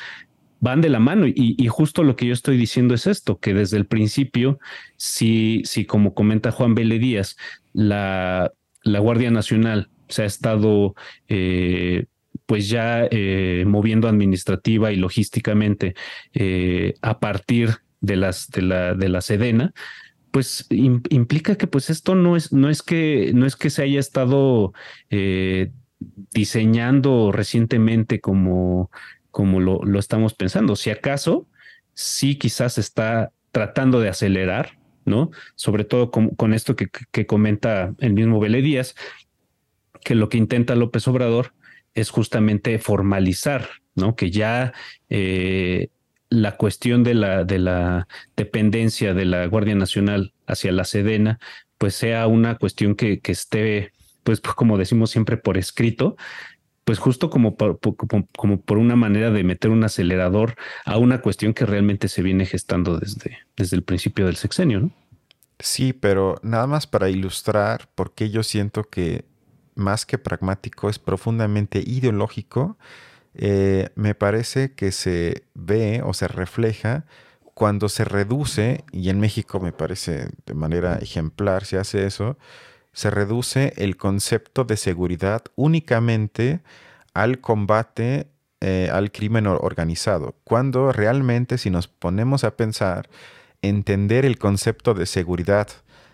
van 0.60 0.80
de 0.80 0.90
la 0.90 1.00
mano. 1.00 1.26
Y, 1.28 1.68
justo 1.68 2.04
lo 2.04 2.16
que 2.16 2.28
yo 2.28 2.34
estoy 2.34 2.58
diciendo 2.58 2.94
es 2.94 3.08
esto, 3.08 3.40
que 3.40 3.54
desde 3.54 3.78
el 3.78 3.86
principio, 3.86 4.60
si, 4.96 5.62
si 5.66 5.86
como 5.86 6.14
comenta 6.14 6.52
Juan 6.52 6.76
Vélez 6.76 7.02
Díaz, 7.02 7.38
la, 7.74 8.52
la 8.84 9.00
Guardia 9.00 9.32
Nacional 9.32 9.90
se 10.08 10.24
ha 10.24 10.26
estado 10.26 10.96
eh, 11.28 12.06
pues 12.46 12.70
ya 12.70 13.08
eh, 13.10 13.64
moviendo 13.68 14.08
administrativa 14.08 14.92
y 14.92 14.96
logísticamente 14.96 15.96
eh, 16.34 16.94
a 17.02 17.20
partir 17.20 17.78
de 18.02 18.18
las 18.18 18.50
de 18.50 18.62
la 18.62 18.94
de 18.96 19.10
la 19.10 19.22
Sedena, 19.22 19.74
pues 20.34 20.66
implica 20.72 21.58
que 21.58 21.68
pues 21.68 21.92
esto 21.92 22.16
no 22.16 22.36
es, 22.36 22.52
no 22.52 22.72
es 22.72 22.82
que 22.82 23.32
no 23.36 23.46
es 23.46 23.56
que 23.56 23.70
se 23.70 23.84
haya 23.84 24.00
estado 24.00 24.74
eh, 25.12 25.72
diseñando 26.32 27.32
recientemente 27.32 28.20
como, 28.20 28.90
como 29.30 29.60
lo, 29.60 29.84
lo, 29.84 30.00
estamos 30.00 30.34
pensando. 30.34 30.76
Si 30.76 30.90
acaso, 30.90 31.48
sí 31.94 32.40
quizás 32.40 32.80
está 32.80 33.32
tratando 33.52 34.00
de 34.00 34.10
acelerar, 34.10 34.80
¿no? 35.06 35.30
Sobre 35.54 35.84
todo 35.84 36.10
con, 36.10 36.54
esto 36.56 36.76
que, 36.76 36.88
que, 37.12 37.28
comenta 37.28 37.94
el 38.00 38.14
mismo 38.14 38.40
Vélez 38.40 38.64
Díaz, 38.64 38.96
que 40.04 40.16
lo 40.16 40.30
que 40.30 40.40
intenta 40.40 40.74
López 40.74 41.08
Obrador 41.08 41.54
es 41.94 42.10
justamente 42.10 42.80
formalizar, 42.80 43.70
¿no? 43.94 44.16
Que 44.16 44.32
ya 44.32 44.74
eh, 45.10 45.90
la 46.34 46.58
cuestión 46.58 47.04
de 47.04 47.14
la, 47.14 47.44
de 47.44 47.60
la 47.60 48.08
dependencia 48.36 49.14
de 49.14 49.26
la 49.26 49.46
Guardia 49.46 49.76
Nacional 49.76 50.34
hacia 50.48 50.72
la 50.72 50.84
Sedena, 50.84 51.40
pues 51.78 51.94
sea 51.94 52.26
una 52.26 52.58
cuestión 52.58 52.96
que, 52.96 53.20
que 53.20 53.32
esté, 53.32 53.92
pues 54.24 54.42
como 54.42 54.80
decimos 54.80 55.12
siempre, 55.12 55.38
por 55.38 55.58
escrito, 55.60 56.16
pues 56.86 56.98
justo 56.98 57.30
como 57.30 57.56
por, 57.56 57.80
como, 58.36 58.62
por 58.62 58.78
una 58.80 58.96
manera 58.96 59.30
de 59.30 59.44
meter 59.44 59.70
un 59.70 59.84
acelerador 59.84 60.56
a 60.86 60.98
una 60.98 61.22
cuestión 61.22 61.54
que 61.54 61.68
realmente 61.68 62.08
se 62.08 62.24
viene 62.24 62.48
gestando 62.48 62.98
desde, 62.98 63.38
desde 63.56 63.78
el 63.78 63.84
principio 63.84 64.26
del 64.26 64.36
sexenio, 64.36 64.80
¿no? 64.80 64.92
Sí, 65.60 65.94
pero 65.94 66.40
nada 66.42 66.66
más 66.66 66.88
para 66.88 67.12
ilustrar 67.12 67.90
por 67.94 68.16
qué 68.16 68.32
yo 68.32 68.42
siento 68.42 68.86
que 68.86 69.24
más 69.76 70.08
que 70.08 70.18
pragmático 70.18 70.90
es 70.90 70.98
profundamente 70.98 71.84
ideológico 71.86 72.78
eh, 73.36 73.90
me 73.96 74.16
parece 74.16 74.74
que 74.74 74.92
se 74.92 75.44
ve 75.54 76.02
o 76.04 76.14
se 76.14 76.28
refleja 76.28 77.06
cuando 77.54 77.90
se 77.90 78.04
reduce, 78.04 78.84
y 78.92 79.10
en 79.10 79.20
México 79.20 79.60
me 79.60 79.72
parece 79.72 80.30
de 80.46 80.54
manera 80.54 80.96
ejemplar 80.96 81.66
se 81.66 81.78
hace 81.78 82.06
eso, 82.06 82.38
se 82.94 83.10
reduce 83.10 83.74
el 83.78 83.98
concepto 83.98 84.64
de 84.64 84.78
seguridad 84.78 85.44
únicamente 85.56 86.62
al 87.14 87.42
combate 87.42 88.28
eh, 88.66 88.90
al 88.92 89.12
crimen 89.12 89.46
organizado, 89.46 90.36
cuando 90.46 90.94
realmente 90.94 91.58
si 91.58 91.70
nos 91.70 91.90
ponemos 91.90 92.46
a 92.46 92.56
pensar, 92.56 93.10
entender 93.62 94.24
el 94.26 94.38
concepto 94.38 94.94
de 94.94 95.06
seguridad 95.06 95.68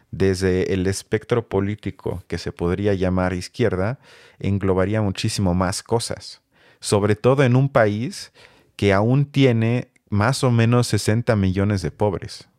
desde 0.10 0.74
el 0.74 0.88
espectro 0.88 1.48
político 1.48 2.24
que 2.28 2.40
se 2.40 2.52
podría 2.52 2.96
llamar 2.96 3.34
izquierda, 3.34 4.00
englobaría 4.40 5.00
muchísimo 5.00 5.54
más 5.54 5.84
cosas, 5.84 6.42
sobre 6.80 7.16
todo 7.16 7.44
en 7.44 7.56
un 7.56 7.70
país 7.70 8.32
que 8.76 8.94
aún 8.94 9.26
tiene 9.26 9.90
más 10.10 10.44
o 10.44 10.52
menos 10.52 10.88
60 10.88 11.36
millones 11.36 11.82
de 11.82 11.92
pobres. 11.92 12.50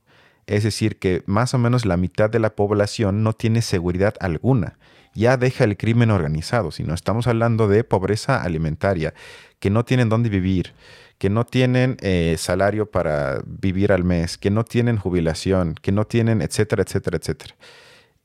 Es 0.47 0.65
decir, 0.65 0.99
que 0.99 1.23
más 1.27 1.55
o 1.55 1.59
menos 1.59 1.87
la 1.87 1.97
mitad 1.97 2.29
de 2.29 2.41
la 2.41 2.55
población 2.55 3.23
no 3.23 3.33
tiene 3.33 3.63
seguridad 3.63 4.15
alguna. 4.21 4.79
Ya 5.15 5.37
deja 5.37 5.65
el 5.65 5.77
crimen 5.77 6.11
organizado, 6.11 6.71
sino 6.71 6.95
estamos 6.95 7.27
hablando 7.27 7.69
de 7.69 7.85
pobreza 7.85 8.43
alimentaria, 8.43 9.15
que 9.59 9.71
no 9.71 9.85
tienen 9.85 10.09
dónde 10.09 10.29
vivir, 10.29 10.75
que 11.19 11.31
no 11.31 11.45
tienen 11.45 11.97
eh, 12.01 12.37
salario 12.39 12.91
para 12.91 13.43
vivir 13.45 13.93
al 13.93 14.05
mes, 14.05 14.39
que 14.39 14.51
no 14.51 14.65
tienen 14.65 14.97
jubilación, 14.97 15.75
que 15.75 15.93
no 15.93 16.07
tienen, 16.07 16.43
etcétera, 16.43 16.83
etcétera, 16.83 17.19
etcétera. 17.19 17.55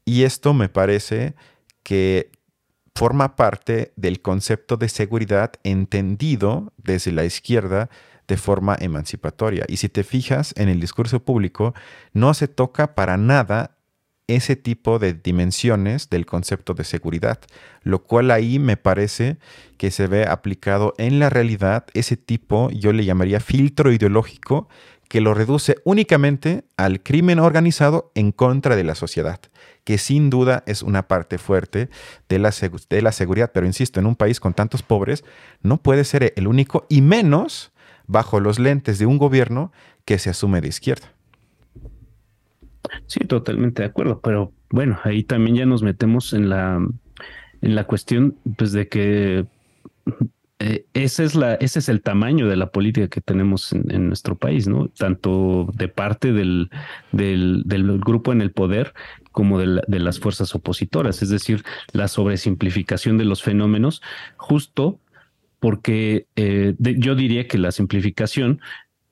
Y 0.06 0.24
esto 0.24 0.54
me 0.54 0.70
parece 0.70 1.34
que 1.84 2.32
forma 2.96 3.36
parte 3.36 3.92
del 3.98 4.22
concepto 4.22 4.78
de 4.78 4.88
seguridad 4.90 5.54
entendido 5.64 6.72
desde 6.78 7.12
la 7.12 7.26
izquierda 7.26 7.90
de 8.28 8.38
forma 8.38 8.78
emancipatoria. 8.80 9.66
Y 9.68 9.78
si 9.78 9.90
te 9.90 10.04
fijas 10.04 10.54
en 10.58 10.70
el 10.70 10.80
discurso 10.80 11.20
público, 11.20 11.74
no 12.14 12.34
se 12.34 12.48
toca 12.48 12.96
para 12.96 13.18
nada 13.18 13.76
ese 14.28 14.56
tipo 14.56 14.98
de 14.98 15.14
dimensiones 15.14 16.10
del 16.10 16.26
concepto 16.26 16.74
de 16.74 16.84
seguridad, 16.84 17.40
lo 17.84 18.04
cual 18.04 18.32
ahí 18.32 18.58
me 18.58 18.76
parece 18.76 19.38
que 19.78 19.92
se 19.92 20.08
ve 20.08 20.26
aplicado 20.26 20.96
en 20.98 21.20
la 21.20 21.30
realidad 21.30 21.86
ese 21.94 22.18
tipo, 22.18 22.72
yo 22.72 22.92
le 22.92 23.06
llamaría 23.06 23.40
filtro 23.40 23.92
ideológico, 23.92 24.68
que 25.08 25.22
lo 25.22 25.34
reduce 25.34 25.78
únicamente 25.84 26.66
al 26.78 27.02
crimen 27.02 27.40
organizado 27.40 28.12
en 28.16 28.32
contra 28.32 28.76
de 28.76 28.84
la 28.84 28.96
sociedad, 28.96 29.40
que 29.84 29.98
sin 29.98 30.30
duda 30.30 30.64
es 30.66 30.82
una 30.82 31.08
parte 31.08 31.38
fuerte 31.38 31.90
de 32.28 32.40
la, 32.40 32.54
de 32.90 33.02
la 33.02 33.12
seguridad, 33.12 33.52
pero 33.54 33.66
insisto, 33.66 34.00
en 34.00 34.08
un 34.08 34.16
país 34.16 34.40
con 34.40 34.54
tantos 34.54 34.84
pobres 34.84 35.24
no 35.62 35.78
puede 35.78 36.04
ser 36.04 36.34
el 36.36 36.48
único 36.48 36.86
y 36.90 37.02
menos 37.02 37.72
bajo 38.08 38.40
los 38.40 38.60
lentes 38.60 39.00
de 39.00 39.06
un 39.06 39.18
gobierno 39.18 39.72
que 40.06 40.20
se 40.20 40.30
asume 40.30 40.62
de 40.62 40.68
izquierda. 40.68 41.12
Sí, 43.08 43.22
totalmente 43.22 43.82
de 43.82 43.88
acuerdo, 43.88 44.20
pero 44.22 44.54
bueno, 44.70 45.00
ahí 45.04 45.24
también 45.24 45.56
ya 45.56 45.66
nos 45.66 45.82
metemos 45.82 46.34
en 46.34 46.50
la, 46.50 46.80
en 47.62 47.76
la 47.76 47.84
cuestión 47.86 48.38
pues 48.58 48.72
de 48.72 48.88
que 48.88 49.46
eh, 50.60 50.86
ese, 50.94 51.26
es 51.60 51.90
el 51.90 52.02
tamaño 52.02 52.48
de 52.48 52.56
la 52.56 52.72
política 52.72 53.10
que 53.10 53.20
tenemos 53.20 53.74
en, 53.74 54.08
nuestro 54.08 54.38
país. 54.38 54.70
Tanto 54.98 55.68
de 55.74 55.88
parte 55.90 56.32
del, 56.32 56.70
grupo 57.12 58.32
en 58.32 58.42
el 58.42 58.52
poder 58.52 58.94
como 59.32 59.60
de, 59.60 59.82
de, 59.86 60.00
las 60.00 60.20
fuerzas 60.20 60.56
opositoras, 60.56 61.22
es 61.22 61.30
decir, 61.30 61.64
la 61.92 62.08
sobresimplificación 62.08 63.18
de 63.18 63.26
los 63.26 63.44
fenómenos, 63.44 64.02
justo 64.38 65.00
porque 65.60 66.28
eh, 66.36 66.76
yo 66.80 67.16
diría 67.16 67.48
que 67.48 67.58
la 67.58 67.72
simplificación 67.72 68.62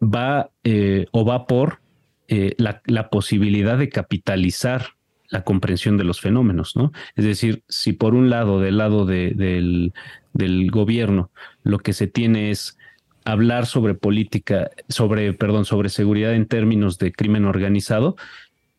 va 0.02 0.52
eh, 0.64 1.08
o 1.12 1.26
va 1.26 1.48
por 1.48 1.82
la, 2.30 3.10
posibilidad 3.10 3.78
de 3.78 3.89
capitalizar 3.89 4.96
la 5.30 5.44
comprensión 5.44 5.98
de 5.98 6.04
los 6.04 6.22
fenómenos, 6.22 6.76
¿no? 6.76 6.91
Es 7.16 7.26
decir, 7.26 7.64
si 7.68 7.94
por 7.94 8.16
un 8.16 8.30
lado, 8.30 8.60
del 8.60 8.78
lado 8.78 9.06
del, 9.06 9.94
gobierno, 10.72 11.32
lo 11.64 11.80
que 11.80 11.94
se 11.94 12.08
tiene 12.08 12.52
es 12.52 12.78
hablar 13.26 13.66
sobre 13.66 13.94
política, 13.94 14.72
sobre, 14.90 15.34
perdón, 15.34 15.66
sobre 15.66 15.90
seguridad 15.90 16.34
en 16.34 16.46
términos 16.46 16.98
de 16.98 17.12
crimen 17.12 17.46
organizado, 17.46 18.16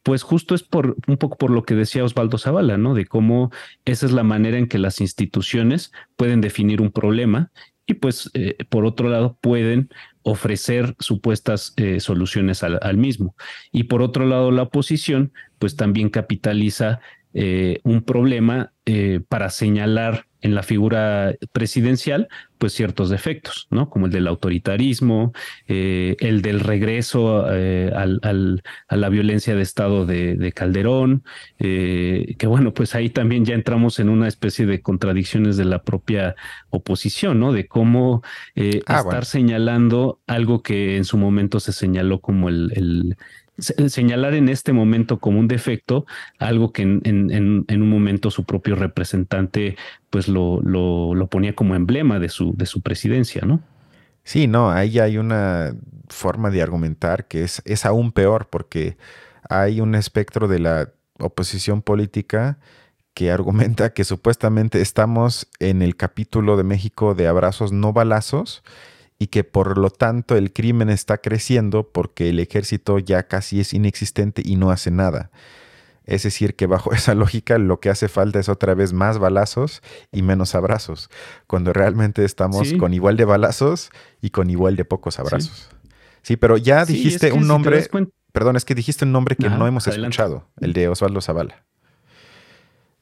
pues 0.02 0.22
justo 0.22 0.54
es 0.54 0.62
por 0.62 0.96
un 1.06 1.16
poco 1.16 1.36
por 1.36 1.50
lo 1.50 1.64
que 1.64 1.74
decía 1.74 2.04
Osvaldo 2.04 2.36
Zavala, 2.36 2.76
¿no? 2.76 2.94
De 2.94 3.06
cómo 3.06 3.50
esa 3.86 4.04
es 4.04 4.12
la 4.12 4.22
manera 4.22 4.58
en 4.58 4.68
que 4.68 4.78
las 4.78 5.00
instituciones 5.00 5.92
pueden 6.16 6.42
definir 6.42 6.82
un 6.82 6.92
problema 6.92 7.50
y 7.86 7.94
pues 7.94 8.30
eh, 8.34 8.56
por 8.68 8.84
otro 8.84 9.08
lado 9.08 9.38
pueden 9.40 9.88
ofrecer 10.22 10.94
supuestas 11.00 11.72
eh, 11.76 12.00
soluciones 12.00 12.62
al, 12.62 12.96
mismo. 12.96 13.34
Y 13.72 13.84
por 13.84 14.02
otro 14.02 14.26
lado, 14.26 14.50
la 14.50 14.62
oposición 14.62 15.32
pues 15.58 15.76
también 15.76 16.10
capitaliza 16.10 17.00
eh, 17.32 17.80
un 17.82 18.02
problema 18.02 18.72
para 19.28 19.48
señalar 19.48 20.26
en 20.44 20.54
la 20.54 20.62
figura 20.62 21.34
presidencial, 21.52 22.28
pues 22.58 22.74
ciertos 22.74 23.08
defectos, 23.08 23.66
¿no? 23.70 23.88
Como 23.88 24.06
el 24.06 24.12
del 24.12 24.28
autoritarismo, 24.28 25.32
eh, 25.68 26.16
el 26.20 26.42
del 26.42 26.60
regreso 26.60 27.46
eh, 27.50 27.90
a 27.94 28.96
la 28.96 29.08
violencia 29.08 29.56
de 29.56 29.62
Estado 29.62 30.04
de, 30.04 30.52
Calderón, 30.54 31.24
eh, 31.58 32.36
que 32.38 32.46
bueno, 32.46 32.74
pues 32.74 32.94
ahí 32.94 33.08
también 33.08 33.46
ya 33.46 33.54
entramos 33.54 33.98
en 34.00 34.10
una 34.10 34.28
especie 34.28 34.66
de 34.66 34.82
contradicciones 34.82 35.56
de 35.56 35.64
la 35.64 35.82
propia 35.82 36.34
oposición, 36.68 37.40
¿no? 37.40 37.54
De 37.54 37.66
cómo 37.66 38.22
ah, 38.86 38.98
estar 38.98 39.24
señalando 39.24 40.20
algo 40.26 40.62
que 40.62 40.98
en 40.98 41.06
su 41.06 41.16
momento 41.16 41.58
se 41.58 41.72
señaló 41.72 42.20
como 42.20 42.50
el 42.50 43.16
señalar 43.58 44.34
en 44.34 44.48
este 44.48 44.72
momento 44.72 45.20
como 45.20 45.38
un 45.38 45.48
defecto 45.48 46.06
algo 46.38 46.72
que 46.72 46.82
en, 46.82 47.64
un 47.68 47.88
momento 47.88 48.30
su 48.30 48.44
propio 48.44 48.74
representante 48.74 49.76
pues 50.10 50.28
lo, 50.28 50.60
lo, 50.62 51.26
ponía 51.28 51.54
como 51.54 51.74
emblema 51.74 52.18
de 52.18 52.28
su, 52.28 52.54
de 52.56 52.66
su 52.66 52.82
presidencia, 52.82 53.42
¿no? 53.44 53.60
Sí, 54.24 54.46
no, 54.46 54.70
ahí 54.70 54.98
hay 54.98 55.18
una 55.18 55.76
forma 56.08 56.50
de 56.50 56.62
argumentar 56.62 57.26
que 57.28 57.42
es, 57.42 57.62
es 57.64 57.84
aún 57.84 58.12
peor 58.12 58.48
porque 58.50 58.96
hay 59.48 59.80
un 59.80 59.94
espectro 59.94 60.48
de 60.48 60.58
la 60.58 60.92
oposición 61.18 61.82
política 61.82 62.58
que 63.12 63.30
argumenta 63.30 63.92
que 63.92 64.04
supuestamente 64.04 64.80
estamos 64.80 65.48
en 65.60 65.82
el 65.82 65.96
capítulo 65.96 66.56
de 66.56 66.64
México 66.64 67.14
de 67.14 67.28
abrazos 67.28 67.72
no 67.72 67.92
balazos 67.92 68.64
y 69.18 69.28
que 69.28 69.44
por 69.44 69.78
lo 69.78 69.90
tanto 69.90 70.36
el 70.36 70.52
crimen 70.52 70.90
está 70.90 71.18
creciendo 71.18 71.88
porque 71.90 72.30
el 72.30 72.40
ejército 72.40 72.98
ya 72.98 73.28
casi 73.28 73.60
es 73.60 73.72
inexistente 73.72 74.42
y 74.44 74.56
no 74.56 74.70
hace 74.70 74.90
nada. 74.90 75.30
Es 76.04 76.24
decir, 76.24 76.54
que 76.54 76.66
bajo 76.66 76.92
esa 76.94 77.14
lógica 77.14 77.58
lo 77.58 77.80
que 77.80 77.90
hace 77.90 78.08
falta 78.08 78.38
es 78.38 78.48
otra 78.48 78.74
vez 78.74 78.92
más 78.92 79.18
balazos 79.18 79.82
y 80.12 80.22
menos 80.22 80.54
abrazos, 80.54 81.10
cuando 81.46 81.72
realmente 81.72 82.24
estamos 82.24 82.72
con 82.74 82.92
igual 82.92 83.16
de 83.16 83.24
balazos 83.24 83.90
y 84.20 84.30
con 84.30 84.50
igual 84.50 84.76
de 84.76 84.84
pocos 84.84 85.18
abrazos. 85.18 85.70
Sí, 86.22 86.36
pero 86.36 86.56
ya 86.56 86.84
dijiste 86.84 87.32
un 87.32 87.46
nombre, 87.46 87.86
perdón, 88.32 88.56
es 88.56 88.64
que 88.64 88.74
dijiste 88.74 89.04
un 89.04 89.12
nombre 89.12 89.36
que 89.36 89.50
no 89.50 89.66
hemos 89.66 89.86
escuchado, 89.86 90.48
el 90.60 90.72
de 90.72 90.88
Osvaldo 90.88 91.20
Zavala. 91.20 91.64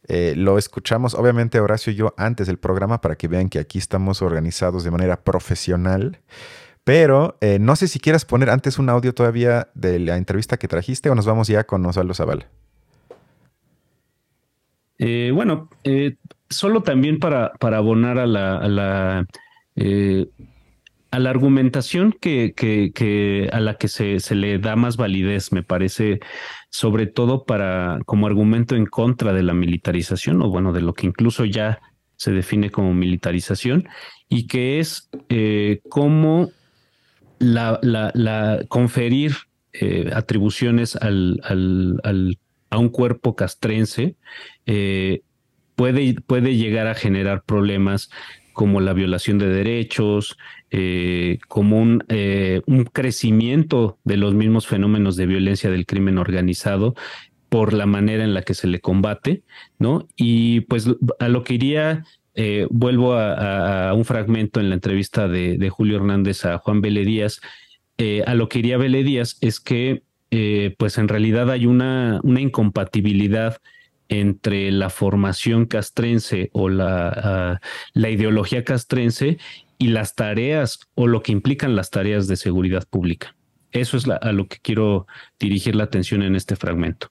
Eh, 0.09 0.35
lo 0.37 0.59
escuchamos, 0.59 1.15
obviamente, 1.15 1.61
Horacio 1.61 1.93
y 1.93 1.97
yo 1.97 2.15
antes 2.17 2.47
del 2.47 2.59
programa 2.59 3.01
para 3.01 3.17
que 3.17 3.29
vean 3.29 3.49
que 3.49 3.59
aquí 3.59 3.79
estamos 3.79 4.23
organizados 4.23 4.85
de 4.85 4.91
manera 4.91 5.23
profesional. 5.23 6.21
Pero 6.85 7.37
eh, 7.41 7.59
no 7.61 7.77
sé 7.77 7.87
si 7.87 8.01
quieras 8.01 8.25
poner 8.25 8.51
antes 8.51 8.79
un 8.79 8.89
audio 8.89 9.15
todavía 9.15 9.69
de 9.75 10.01
la 10.01 10.17
entrevista 10.17 10.57
que 10.57 10.67
trajiste 10.67 11.11
o 11.11 11.15
nos 11.15 11.27
vamos 11.27 11.47
ya 11.49 11.65
con 11.65 11.87
Osvaldo 11.87 12.15
Zavala. 12.15 12.49
Eh, 14.99 15.31
bueno, 15.33 15.69
solo 16.49 16.83
también 16.83 17.19
para, 17.19 17.53
para 17.55 17.79
abonar 17.79 18.19
a 18.19 18.27
la, 18.27 18.59
a 18.59 18.69
la 18.69 19.27
a 21.13 21.19
la 21.19 21.31
argumentación 21.31 22.17
que, 22.19 22.55
que, 22.55 23.49
a 23.53 23.61
la 23.61 23.75
que 23.77 23.89
se, 23.89 24.19
se, 24.19 24.35
le 24.35 24.59
da 24.59 24.77
más 24.77 24.97
validez, 24.97 25.53
me 25.53 25.63
parece, 25.63 26.21
sobre 26.73 27.07
todo 27.07 27.45
para 27.45 28.01
como 28.07 28.27
argumento 28.27 28.75
en 28.75 28.87
contra 28.87 29.35
de 29.35 29.43
la 29.43 29.53
militarización, 29.53 30.41
o 30.41 30.49
bueno, 30.49 30.73
de 30.73 30.81
lo 30.81 30.95
que 30.95 31.07
incluso 31.07 31.45
ya 31.45 31.81
se 32.17 32.33
define 32.33 32.71
como 32.71 32.95
militarización, 32.95 33.89
y 34.31 34.47
que 34.47 34.81
es 34.81 35.11
eh, 35.29 35.83
cómo 35.91 36.51
la, 37.39 37.79
la, 37.83 38.65
conferir 38.69 39.35
eh, 39.75 40.11
atribuciones 40.15 40.97
al, 40.97 41.41
al, 41.45 42.39
a 42.71 42.79
un 42.79 42.89
cuerpo 42.89 43.37
castrense 43.37 44.17
eh, 44.65 45.21
puede, 45.75 46.15
puede 46.23 46.57
llegar 46.57 46.87
a 46.87 46.95
generar 46.95 47.43
problemas 47.43 48.09
como 48.53 48.81
la 48.81 48.93
violación 48.93 49.39
de 49.39 49.49
derechos, 49.49 50.37
eh, 50.71 51.39
como 51.49 51.79
un, 51.79 52.05
eh, 52.09 52.63
un 52.67 52.85
crecimiento 52.85 53.99
de 54.05 54.17
los 54.17 54.35
mismos 54.35 54.67
fenómenos 54.67 55.17
de 55.17 55.27
violencia 55.27 55.71
del 55.71 55.87
crimen 55.87 56.19
organizado 56.19 56.95
por 57.49 57.73
la 57.73 57.87
manera 57.87 58.25
en 58.25 58.33
la 58.33 58.43
que 58.43 58.55
se 58.55 58.67
le 58.67 58.81
combate, 58.81 59.43
¿no? 59.79 60.09
Y 60.17 60.61
pues 60.63 60.89
a 61.19 61.29
lo 61.29 61.45
que 61.45 61.55
iría, 61.55 62.05
eh, 62.35 62.67
vuelvo 62.71 63.15
a, 63.15 63.93
un 63.93 64.07
fragmento 64.07 64.61
en 64.61 64.71
la 64.71 64.77
entrevista 64.77 65.29
de, 65.29 65.69
Julio 65.69 65.97
Hernández 65.97 66.47
a 66.47 66.59
Juan 66.59 66.81
Vélez 66.81 67.07
Díaz, 67.07 67.41
a 68.27 68.35
lo 68.35 68.49
que 68.49 68.59
iría 68.59 68.79
Vélez 68.79 69.05
Díaz 69.05 69.39
es 69.43 69.61
que 69.61 70.03
pues 70.79 70.97
en 70.97 71.09
realidad 71.09 71.51
hay 71.51 71.67
una, 71.67 72.21
una 72.25 72.41
incompatibilidad 72.41 73.59
entre 74.13 74.71
la 74.71 74.91
formación 74.91 75.65
castrense 75.65 76.51
o 76.53 76.69
la, 76.69 77.09
ah, 77.09 77.61
la 77.95 78.11
ideología 78.11 78.63
castrense 78.63 79.39
y 79.79 79.89
las 79.89 80.15
tareas 80.15 80.81
o 80.95 81.07
lo 81.07 81.23
que 81.23 81.33
implican 81.33 81.75
las 81.75 81.91
tareas 81.91 82.29
de 82.29 82.37
seguridad 82.37 82.87
pública. 82.89 83.35
Eso 83.71 83.97
es 83.97 84.07
a 84.07 84.33
lo 84.33 84.49
que 84.49 84.59
quiero 84.61 85.07
dirigir 85.41 85.75
la 85.75 85.85
atención 85.85 86.23
en 86.23 86.37
este 86.37 86.57
fragmento. 86.57 87.09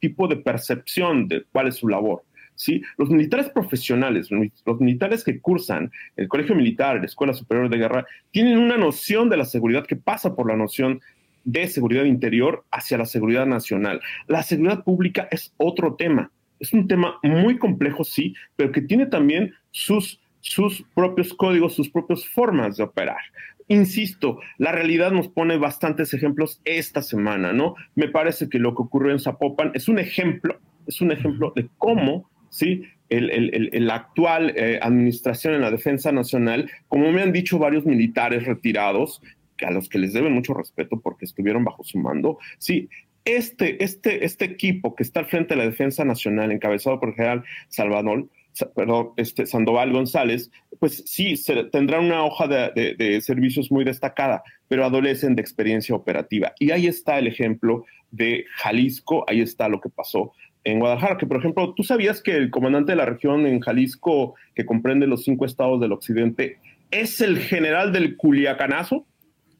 tipo 0.00 0.28
de 0.28 0.36
percepción 0.36 1.28
de 1.28 1.44
cuál 1.52 1.68
es 1.68 1.76
su 1.76 1.88
labor. 1.88 2.22
¿sí? 2.56 2.82
Los 2.98 3.08
militares 3.08 3.48
profesionales, 3.50 4.28
los 4.30 4.80
militares 4.80 5.22
que 5.22 5.40
cursan 5.40 5.90
el 6.16 6.26
Colegio 6.26 6.54
Militar, 6.56 6.98
la 6.98 7.06
Escuela 7.06 7.32
Superior 7.32 7.70
de 7.70 7.78
Guerra, 7.78 8.06
tienen 8.32 8.58
una 8.58 8.76
noción 8.76 9.28
de 9.30 9.36
la 9.36 9.44
seguridad 9.44 9.86
que 9.86 9.96
pasa 9.96 10.34
por 10.34 10.48
la 10.48 10.56
noción 10.56 11.00
de 11.46 11.68
seguridad 11.68 12.04
interior 12.04 12.64
hacia 12.70 12.98
la 12.98 13.06
seguridad 13.06 13.46
nacional. 13.46 14.00
La 14.26 14.42
seguridad 14.42 14.84
pública 14.84 15.28
es 15.30 15.54
otro 15.56 15.94
tema. 15.94 16.30
Es 16.58 16.72
un 16.72 16.88
tema 16.88 17.18
muy 17.22 17.56
complejo, 17.58 18.04
sí, 18.04 18.34
pero 18.56 18.72
que 18.72 18.82
tiene 18.82 19.06
también 19.06 19.54
sus, 19.70 20.20
sus 20.40 20.84
propios 20.94 21.32
códigos, 21.32 21.74
sus 21.74 21.88
propias 21.88 22.26
formas 22.26 22.76
de 22.76 22.82
operar. 22.82 23.20
Insisto, 23.68 24.40
la 24.58 24.72
realidad 24.72 25.12
nos 25.12 25.28
pone 25.28 25.56
bastantes 25.56 26.12
ejemplos 26.14 26.60
esta 26.64 27.00
semana, 27.00 27.52
¿no? 27.52 27.74
Me 27.94 28.08
parece 28.08 28.48
que 28.48 28.58
lo 28.58 28.74
que 28.74 28.82
ocurrió 28.82 29.12
en 29.12 29.20
Zapopan 29.20 29.70
es 29.74 29.88
un 29.88 29.98
ejemplo, 29.98 30.58
es 30.86 31.00
un 31.00 31.12
ejemplo 31.12 31.52
de 31.54 31.68
cómo, 31.78 32.28
¿sí? 32.48 32.82
El, 33.08 33.88
actual 33.90 34.52
eh, 34.56 34.80
administración 34.82 35.54
en 35.54 35.60
la 35.60 35.70
defensa 35.70 36.10
nacional, 36.10 36.68
como 36.88 37.12
me 37.12 37.22
han 37.22 37.32
dicho 37.32 37.56
varios 37.58 37.86
militares 37.86 38.44
retirados, 38.46 39.22
a 39.64 39.70
los 39.70 39.88
que 39.88 39.98
les 39.98 40.12
deben 40.12 40.32
mucho 40.32 40.54
respeto 40.54 41.00
porque 41.00 41.24
estuvieron 41.24 41.64
bajo 41.64 41.84
su 41.84 41.98
mando, 41.98 42.38
sí, 42.58 42.88
este, 43.24 43.82
este, 43.82 44.24
este 44.24 44.44
equipo 44.44 44.94
que 44.94 45.02
está 45.02 45.20
al 45.20 45.26
frente 45.26 45.54
de 45.54 45.58
la 45.58 45.68
defensa 45.68 46.04
nacional, 46.04 46.52
encabezado 46.52 47.00
por 47.00 47.10
el 47.10 47.14
general 47.16 47.44
Salvador, 47.68 48.28
perdón, 48.74 49.10
este, 49.16 49.46
Sandoval 49.46 49.92
González, 49.92 50.50
pues 50.78 51.02
sí, 51.06 51.36
se, 51.36 51.64
tendrán 51.64 52.04
una 52.04 52.24
hoja 52.24 52.46
de, 52.48 53.20
servicios 53.20 53.70
muy 53.70 53.84
destacada, 53.84 54.42
pero 54.68 54.84
adolecen 54.84 55.34
de 55.34 55.42
experiencia 55.42 55.94
operativa. 55.94 56.52
Y 56.58 56.70
ahí 56.70 56.86
está 56.86 57.18
el 57.18 57.26
ejemplo 57.26 57.84
de 58.10 58.44
Jalisco, 58.56 59.24
ahí 59.28 59.40
está 59.40 59.68
lo 59.68 59.80
que 59.80 59.90
pasó 59.90 60.32
en 60.64 60.80
Guadalajara, 60.80 61.16
que 61.16 61.26
por 61.26 61.38
ejemplo, 61.38 61.74
¿tú 61.74 61.84
sabías 61.84 62.20
que 62.20 62.36
el 62.36 62.50
comandante 62.50 62.92
de 62.92 62.96
la 62.96 63.06
región 63.06 63.46
en 63.46 63.60
Jalisco, 63.60 64.34
que 64.54 64.66
comprende 64.66 65.06
los 65.06 65.22
cinco 65.22 65.44
estados 65.44 65.80
del 65.80 65.92
occidente, 65.92 66.58
es 66.90 67.20
el 67.20 67.38
general 67.38 67.92
del 67.92 68.16
Culiacanazo? 68.16 69.06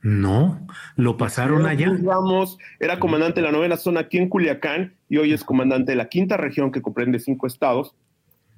No, 0.07 0.65
lo 0.95 1.17
pasaron 1.17 1.67
allá. 1.67 1.93
Ramos 2.01 2.59
era 2.79 3.01
comandante 3.01 3.41
de 3.41 3.47
la 3.47 3.51
novena 3.51 3.77
zona 3.77 4.03
aquí 4.03 4.19
en 4.19 4.29
Culiacán 4.29 4.95
y 5.09 5.17
hoy 5.17 5.33
es 5.33 5.43
comandante 5.43 5.91
de 5.91 5.97
la 5.97 6.09
quinta 6.09 6.37
región 6.37 6.71
que 6.71 6.81
comprende 6.81 7.19
cinco 7.19 7.49
estados, 7.49 7.97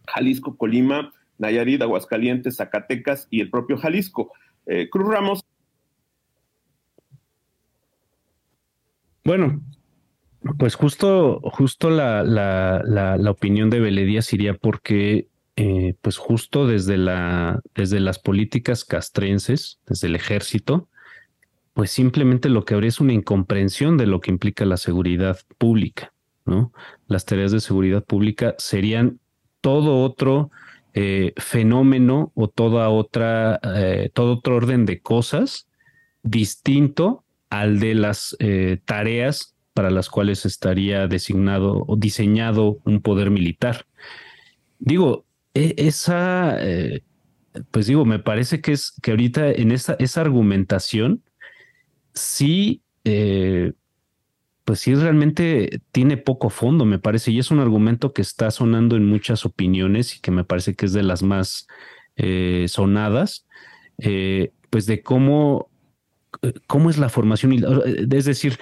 Jalisco, 0.08 0.58
Colima, 0.58 1.14
Nayarit, 1.38 1.80
Aguascalientes, 1.80 2.56
Zacatecas 2.56 3.28
y 3.30 3.40
el 3.40 3.48
propio 3.48 3.78
Jalisco. 3.78 4.30
Eh, 4.66 4.90
Cruz 4.90 5.08
Ramos. 5.08 5.42
Bueno, 9.24 9.62
pues 10.58 10.74
justo, 10.74 11.40
justo 11.44 11.88
la, 11.88 12.24
la, 12.24 13.30
opinión 13.30 13.70
de 13.70 13.80
Beledías 13.80 14.30
iría 14.34 14.52
porque, 14.52 15.28
eh, 15.56 15.94
pues 16.02 16.18
justo 16.18 16.66
desde, 16.66 16.98
la, 16.98 17.62
desde 17.74 18.00
las 18.00 18.18
políticas 18.18 18.84
castrenses, 18.84 19.80
desde 19.86 20.08
el 20.08 20.14
ejército, 20.14 20.90
pues 21.78 21.92
simplemente 21.92 22.48
lo 22.48 22.64
que 22.64 22.74
habría 22.74 22.88
es 22.88 22.98
una 22.98 23.12
incomprensión 23.12 23.98
de 23.98 24.06
lo 24.06 24.20
que 24.20 24.32
implica 24.32 24.64
la 24.64 24.76
seguridad 24.78 25.38
pública, 25.58 26.12
¿no? 26.44 26.72
Las 27.06 27.24
tareas 27.24 27.52
de 27.52 27.60
seguridad 27.60 28.02
pública 28.02 28.56
serían 28.58 29.20
todo 29.60 30.02
otro 30.02 30.50
eh, 30.92 31.34
fenómeno 31.36 32.32
o 32.34 32.48
toda 32.48 32.88
otra, 32.88 33.60
eh, 33.76 34.10
todo 34.12 34.38
otro 34.38 34.56
orden 34.56 34.86
de 34.86 35.00
cosas 35.00 35.68
distinto 36.24 37.22
al 37.48 37.78
de 37.78 37.94
las 37.94 38.34
eh, 38.40 38.80
tareas 38.84 39.54
para 39.72 39.92
las 39.92 40.08
cuales 40.08 40.46
estaría 40.46 41.06
designado 41.06 41.84
o 41.86 41.96
diseñado 41.96 42.80
un 42.86 43.02
poder 43.02 43.30
militar. 43.30 43.86
Digo, 44.80 45.26
e, 45.54 45.76
esa, 45.76 46.58
pues 47.70 47.86
digo, 47.86 48.04
me 48.04 48.18
parece 48.18 48.60
que 48.60 48.72
es 48.72 48.94
que 49.00 49.12
ahorita 49.12 49.52
en 49.52 49.70
esa, 49.70 49.94
esa 50.00 50.22
argumentación 50.22 51.22
sí 52.20 52.82
pues 54.68 54.80
sí 54.80 54.94
realmente 54.94 55.80
tiene 55.92 56.18
poco 56.18 56.50
fondo, 56.50 56.84
me 56.84 56.98
parece, 56.98 57.30
y 57.30 57.38
es 57.38 57.50
un 57.50 57.58
argumento 57.58 58.12
que 58.12 58.20
está 58.20 58.50
sonando 58.50 58.96
en 58.96 59.06
muchas 59.06 59.46
opiniones 59.46 60.14
y 60.14 60.20
que 60.20 60.30
me 60.30 60.44
parece 60.44 60.74
que 60.74 60.84
es 60.84 60.92
de 60.92 61.02
las 61.02 61.22
más 61.22 61.66
eh, 62.16 62.66
sonadas, 62.68 63.46
eh, 63.96 64.52
pues 64.68 64.84
de 64.84 65.02
cómo, 65.02 65.70
eh, 66.42 66.52
cómo 66.66 66.90
es 66.90 66.98
la 66.98 67.08
formación, 67.08 67.54
es 68.12 68.26
decir, 68.26 68.58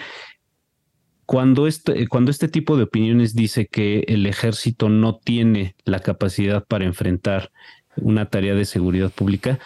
cuando 1.25 1.67
este, 1.67 2.07
cuando 2.07 2.31
este 2.31 2.47
tipo 2.47 2.77
de 2.77 2.85
opiniones 2.85 3.35
dice 3.35 3.67
que 3.67 4.05
el 4.07 4.27
ejército 4.27 4.89
no 4.89 5.17
tiene 5.17 5.75
la 5.85 5.99
capacidad 5.99 6.65
para 6.65 6.85
enfrentar 6.85 7.51
una 7.97 8.31
tarea 8.31 8.55
de 8.55 8.65
seguridad 8.65 9.11
pública, 9.11 9.59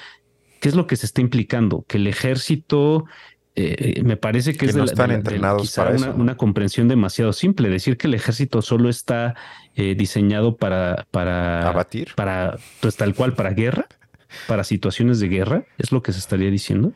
¿qué 0.63 0.71
es 0.71 0.75
lo 0.75 0.87
que 0.87 0.97
se 0.97 1.05
está 1.05 1.21
implicando? 1.21 1.85
Que 1.87 1.99
el 1.99 2.07
ejército 2.07 3.05
eh, 3.57 3.95
eh, 3.97 4.03
me 4.05 4.17
parece 4.17 4.55
que, 4.55 4.67
es 4.67 4.77
no 4.77 4.85
están 4.85 5.11
entrenados 5.11 5.75
para 5.75 5.91
una, 5.91 6.11
una, 6.11 6.37
comprensión 6.37 6.87
demasiado 6.87 7.33
simple. 7.33 7.69
Decir 7.69 7.97
que 7.97 8.07
el 8.07 8.15
ejército 8.15 8.63
solo 8.63 8.89
está 8.89 9.35
eh, 9.75 9.95
diseñado 9.97 10.57
para, 10.57 11.07
para 11.11 11.69
abatir, 11.69 12.15
para 12.15 12.57
pues 12.81 12.97
tal 12.97 13.15
cual 13.15 13.35
para 13.35 13.51
guerra, 13.51 13.87
para 14.47 14.63
situaciones 14.63 15.19
de 15.19 15.29
guerra, 15.29 15.65
es 15.79 15.91
lo 15.91 16.03
que 16.03 16.13
se 16.13 16.21
estaría 16.21 16.51
diciendo. 16.51 16.93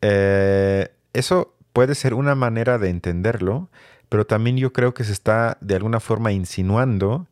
eso 0.00 1.54
puede 1.72 1.94
ser 1.94 2.12
una 2.12 2.34
manera 2.34 2.78
de 2.78 2.90
entenderlo, 2.90 3.70
pero 4.10 4.26
también 4.26 4.58
yo 4.58 4.72
creo 4.72 4.92
que 4.92 5.04
se 5.04 5.12
está 5.12 5.56
de 5.60 5.76
alguna 5.76 6.00
forma 6.00 6.30
insinuando 6.30 7.26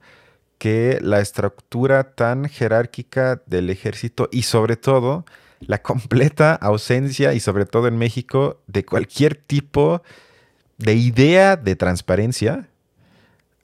que 0.58 0.98
la 1.02 1.20
estructura 1.20 2.14
tan 2.14 2.48
jerárquica 2.48 3.42
del 3.44 3.68
ejército 3.68 4.28
y 4.32 4.42
sobre 4.42 4.76
todo 4.76 5.26
la 5.60 5.82
completa 5.82 6.54
ausencia, 6.54 7.34
y 7.34 7.40
sobre 7.40 7.66
todo 7.66 7.88
en 7.88 7.98
México, 7.98 8.60
de 8.66 8.84
cualquier 8.84 9.34
tipo 9.34 10.02
de 10.78 10.94
idea 10.94 11.56
de 11.56 11.76
transparencia, 11.76 12.68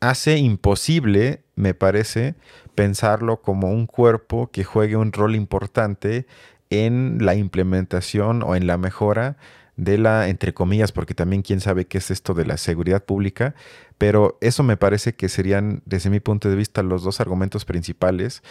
hace 0.01 0.39
imposible, 0.39 1.43
me 1.55 1.75
parece, 1.75 2.35
pensarlo 2.75 3.41
como 3.43 3.71
un 3.71 3.87
cuerpo 3.87 4.51
que 4.51 4.65
juegue 4.65 4.97
un 4.97 5.13
rol 5.13 5.37
importante 5.37 6.27
en 6.71 7.19
la 7.21 7.35
implementación 7.35 8.43
o 8.43 8.57
en 8.57 8.67
la 8.67 8.79
mejora 8.79 9.37
de 9.77 9.99
la, 9.99 10.29
entre 10.29 10.55
comillas, 10.55 10.93
porque 10.93 11.15
también 11.15 11.43
quién 11.43 11.61
sabe 11.61 11.87
qué 11.87 11.99
es 11.99 12.11
esto 12.11 12.35
de 12.35 12.45
la 12.45 12.57
seguridad 12.57 13.05
pública, 13.05 13.55
pero 13.99 14.39
eso 14.41 14.63
me 14.63 14.77
parece 14.77 15.15
que 15.15 15.29
serían, 15.29 15.83
desde 15.87 16.11
mi 16.11 16.21
punto 16.21 16.49
de 16.49 16.57
vista, 16.57 16.83
los 16.83 17.03
dos 17.03 17.21
argumentos 17.21 17.65
principales 17.65 18.43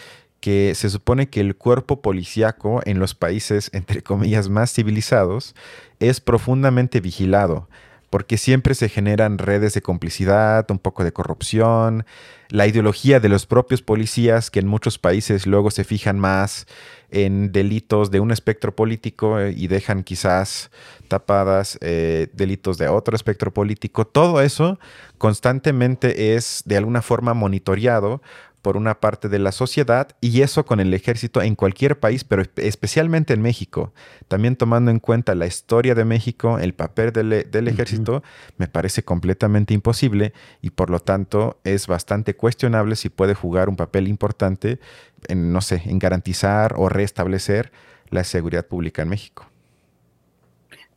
que 0.42 0.74
se 0.76 0.90
supone 0.90 1.30
que 1.30 1.40
el 1.40 1.56
cuerpo 1.56 2.02
policíaco 2.02 2.82
en 2.86 3.00
los 3.00 3.16
países, 3.16 3.70
entre 3.74 4.02
comillas, 4.02 4.50
más 4.50 4.74
civilizados, 4.74 5.56
es 6.00 6.20
profundamente 6.20 7.00
vigilado, 7.00 7.70
porque 8.10 8.38
siempre 8.38 8.76
se 8.76 8.90
generan 8.90 9.38
redes 9.38 9.74
de 9.74 9.82
complicidad, 9.82 10.70
un 10.70 10.80
poco 10.80 11.04
de 11.04 11.14
corrupción, 11.14 12.06
la 12.50 12.68
ideología 12.68 13.22
de 13.22 13.30
los 13.30 13.46
propios 13.46 13.82
policías, 13.82 14.52
que 14.52 14.60
en 14.60 14.68
muchos 14.68 14.98
países 14.98 15.46
luego 15.46 15.72
se 15.72 15.86
fijan 15.86 16.20
más 16.20 16.68
en 17.12 17.52
delitos 17.52 18.10
de 18.10 18.20
un 18.20 18.32
espectro 18.32 18.76
político 18.76 19.40
eh, 19.40 19.54
y 19.56 19.68
dejan 19.68 20.04
quizás 20.04 20.72
tapadas 21.08 21.78
eh, 21.82 22.28
delitos 22.34 22.78
de 22.78 22.88
otro 22.88 23.16
espectro 23.16 23.54
político. 23.54 24.06
Todo 24.06 24.42
eso 24.42 24.80
constantemente 25.18 26.36
es 26.36 26.64
de 26.66 26.78
alguna 26.78 27.02
forma 27.02 27.34
monitoreado 27.34 28.22
por 28.62 28.78
una 28.78 29.00
parte 29.00 29.30
de 29.30 29.40
la 29.40 29.52
sociedad 29.52 30.10
y 30.22 30.42
eso 30.42 30.66
con 30.66 30.80
el 30.80 30.94
ejército 30.94 31.42
en 31.42 31.56
cualquier 31.56 32.00
país, 32.00 32.24
pero 32.24 32.44
especialmente 32.58 33.34
en 33.34 33.42
México. 33.42 33.94
También 34.28 34.56
tomando 34.56 34.92
en 34.92 35.00
cuenta 35.00 35.36
la 35.36 35.48
historia 35.48 35.96
de 35.96 36.06
México, 36.06 36.60
el 36.60 36.74
papel 36.74 37.12
del, 37.12 37.68
ejército, 37.68 38.24
me 38.58 38.68
parece 38.68 39.04
completamente 39.04 39.74
imposible 39.74 40.34
y 40.62 40.72
por 40.72 40.90
lo 40.90 41.00
tanto 41.00 41.60
es 41.64 41.88
bastante 41.88 42.36
cuestionable 42.36 42.96
si 42.96 43.10
puede 43.10 43.34
jugar 43.34 43.70
un 43.70 43.76
papel 43.76 44.08
importante 44.08 44.80
en, 45.28 45.52
no 45.52 45.62
sé, 45.62 45.82
en 45.86 46.00
garantizar 46.00 46.76
o 46.78 46.90
restablecer 46.90 47.72
la 48.10 48.24
seguridad 48.24 48.68
pública 48.68 49.02
en 49.02 49.10
México. 49.10 49.48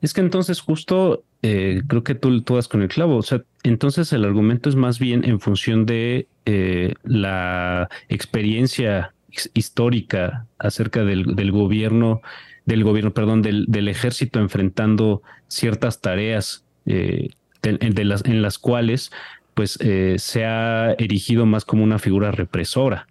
Es 0.00 0.12
que 0.12 0.20
entonces 0.20 0.60
justo 0.60 1.24
eh, 1.46 1.82
creo 1.86 2.02
que 2.02 2.14
tú, 2.14 2.40
tú 2.40 2.54
das 2.54 2.68
con 2.68 2.80
el 2.80 2.88
clavo. 2.88 3.18
O 3.18 3.22
sea, 3.22 3.42
entonces 3.64 4.14
el 4.14 4.24
argumento 4.24 4.70
es 4.70 4.76
más 4.76 4.98
bien 4.98 5.26
en 5.26 5.40
función 5.40 5.84
de 5.84 6.26
eh, 6.46 6.94
la 7.02 7.90
experiencia 8.08 9.12
histórica 9.52 10.46
acerca 10.58 11.04
del, 11.04 11.52
gobierno, 11.52 12.22
del 12.64 12.82
gobierno, 12.82 13.12
perdón, 13.12 13.42
del, 13.42 13.88
ejército 13.88 14.40
enfrentando 14.40 15.22
ciertas 15.48 16.00
tareas 16.00 16.64
eh, 16.86 17.28
las, 17.62 18.24
en 18.24 18.40
las 18.40 18.58
cuales 18.58 19.12
pues 19.52 19.78
se 20.16 20.44
ha 20.46 20.92
erigido 20.92 21.44
más 21.44 21.66
como 21.66 21.84
una 21.84 21.98
figura 21.98 22.30
represora, 22.32 23.06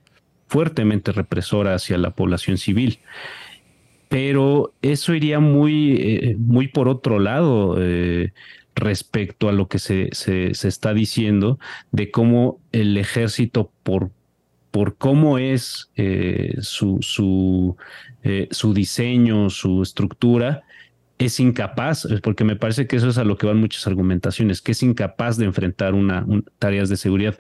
fuertemente 0.48 1.12
represora 1.12 1.76
hacia 1.76 2.00
la 2.00 2.10
población 2.10 2.58
civil 2.58 3.00
pero 4.14 4.76
eso 4.84 5.16
iría 5.16 5.40
muy, 5.40 5.96
eh, 6.00 6.36
muy 6.38 6.68
por 6.68 6.88
otro 6.88 7.18
lado. 7.18 7.78
Eh, 7.80 8.32
respecto 8.76 9.50
a 9.50 9.52
lo 9.52 9.68
que 9.68 9.80
se, 9.80 10.10
se, 10.12 10.52
está 10.52 10.94
diciendo 10.94 11.58
de 11.92 12.12
cómo 12.12 12.60
el 12.72 12.96
ejército, 12.98 13.72
por, 13.82 14.12
por 14.70 14.98
cómo 14.98 15.40
es 15.40 15.90
eh, 15.96 16.56
su, 16.62 17.00
su, 17.02 17.76
su 18.52 18.74
diseño, 18.76 19.50
su 19.50 19.82
estructura, 19.82 20.62
es 21.18 21.40
incapaz, 21.40 22.08
porque 22.22 22.44
me 22.44 22.56
parece 22.56 22.86
que 22.86 22.98
eso 22.98 23.10
es 23.10 23.18
a 23.18 23.24
lo 23.24 23.38
que 23.38 23.48
van 23.48 23.58
muchas 23.58 23.88
argumentaciones, 23.88 24.62
que 24.62 24.74
es 24.74 24.84
incapaz 24.84 25.38
de 25.38 25.46
enfrentar 25.46 25.96
una, 25.96 26.26
tareas 26.60 26.90
de 26.90 26.98
seguridad, 26.98 27.36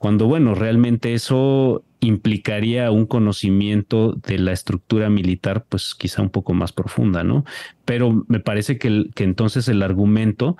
cuando 0.00 0.26
bueno, 0.28 0.54
realmente 0.54 1.12
eso 1.12 1.84
implicaría 2.00 2.90
un 2.90 3.04
conocimiento 3.04 4.14
de 4.14 4.38
la 4.38 4.52
estructura 4.52 5.10
militar, 5.10 5.66
pues 5.68 5.94
quizá 5.94 6.22
un 6.22 6.30
poco 6.30 6.54
más 6.54 6.72
profunda, 6.72 7.22
¿no? 7.22 7.44
Pero 7.84 8.24
me 8.26 8.40
parece 8.40 8.78
que, 8.78 9.10
entonces 9.16 9.68
el 9.68 9.82
argumento 9.82 10.56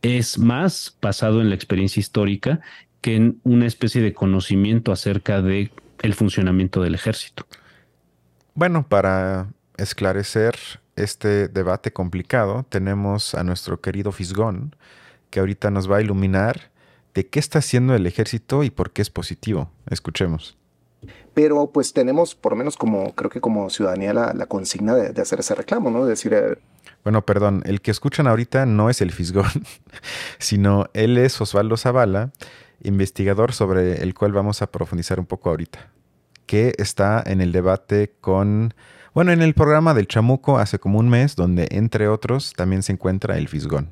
es 0.00 0.38
más 0.38 0.96
basado 1.02 1.42
en 1.42 1.50
la 1.50 1.54
experiencia 1.54 2.00
histórica 2.00 2.60
que 3.02 3.16
en 3.16 3.40
una 3.42 3.66
especie 3.66 4.00
de 4.00 4.14
conocimiento 4.14 4.90
acerca 4.90 5.42
de 5.42 5.70
el 6.00 6.14
funcionamiento 6.14 6.80
del 6.80 6.94
ejército. 6.94 7.46
Bueno, 8.54 8.88
para 8.88 9.48
esclarecer 9.76 10.54
este 10.96 11.48
debate 11.48 11.92
complicado, 11.92 12.64
tenemos 12.70 13.34
a 13.34 13.44
nuestro 13.44 13.82
querido 13.82 14.12
Fisgón, 14.12 14.74
que 15.28 15.40
ahorita 15.40 15.70
nos 15.70 15.90
va 15.90 15.98
a 15.98 16.00
iluminar 16.00 16.71
de 17.14 17.26
qué 17.26 17.38
está 17.38 17.58
haciendo 17.58 17.94
el 17.94 18.06
ejército 18.06 18.62
y 18.62 18.70
por 18.70 18.90
qué 18.92 19.02
es 19.02 19.10
positivo. 19.10 19.70
Escuchemos. 19.88 20.56
Pero 21.34 21.70
pues 21.72 21.92
tenemos, 21.92 22.34
por 22.34 22.52
lo 22.52 22.56
menos 22.56 22.76
como 22.76 23.14
creo 23.14 23.30
que 23.30 23.40
como 23.40 23.70
ciudadanía, 23.70 24.12
la, 24.12 24.46
consigna 24.46 24.94
de, 24.94 25.20
hacer 25.20 25.40
ese 25.40 25.54
reclamo, 25.54 25.90
¿no? 25.90 26.04
De 26.04 26.10
decir... 26.10 26.32
Eh, 26.34 26.58
bueno, 27.04 27.24
perdón, 27.24 27.62
el 27.64 27.80
que 27.80 27.90
escuchan 27.90 28.26
ahorita 28.26 28.66
no 28.66 28.90
es 28.90 29.00
el 29.00 29.10
Fisgón, 29.10 29.50
sino 30.38 30.86
él 30.92 31.18
es 31.18 31.40
Osvaldo 31.40 31.76
Zavala, 31.76 32.30
investigador 32.82 33.52
sobre 33.52 34.02
el 34.02 34.14
cual 34.14 34.32
vamos 34.32 34.62
a 34.62 34.70
profundizar 34.70 35.18
un 35.18 35.26
poco 35.26 35.50
ahorita, 35.50 35.90
que 36.46 36.74
está 36.78 37.22
en 37.26 37.40
el 37.40 37.50
debate 37.52 38.14
con 38.20 38.74
bueno, 39.14 39.30
en 39.32 39.42
el 39.42 39.52
programa 39.52 39.92
del 39.92 40.08
Chamuco 40.08 40.56
hace 40.56 40.78
como 40.78 40.98
un 40.98 41.10
mes, 41.10 41.36
donde 41.36 41.68
entre 41.70 42.08
otros 42.08 42.54
también 42.54 42.82
se 42.82 42.92
encuentra 42.92 43.36
el 43.36 43.46
Fisgón. 43.46 43.90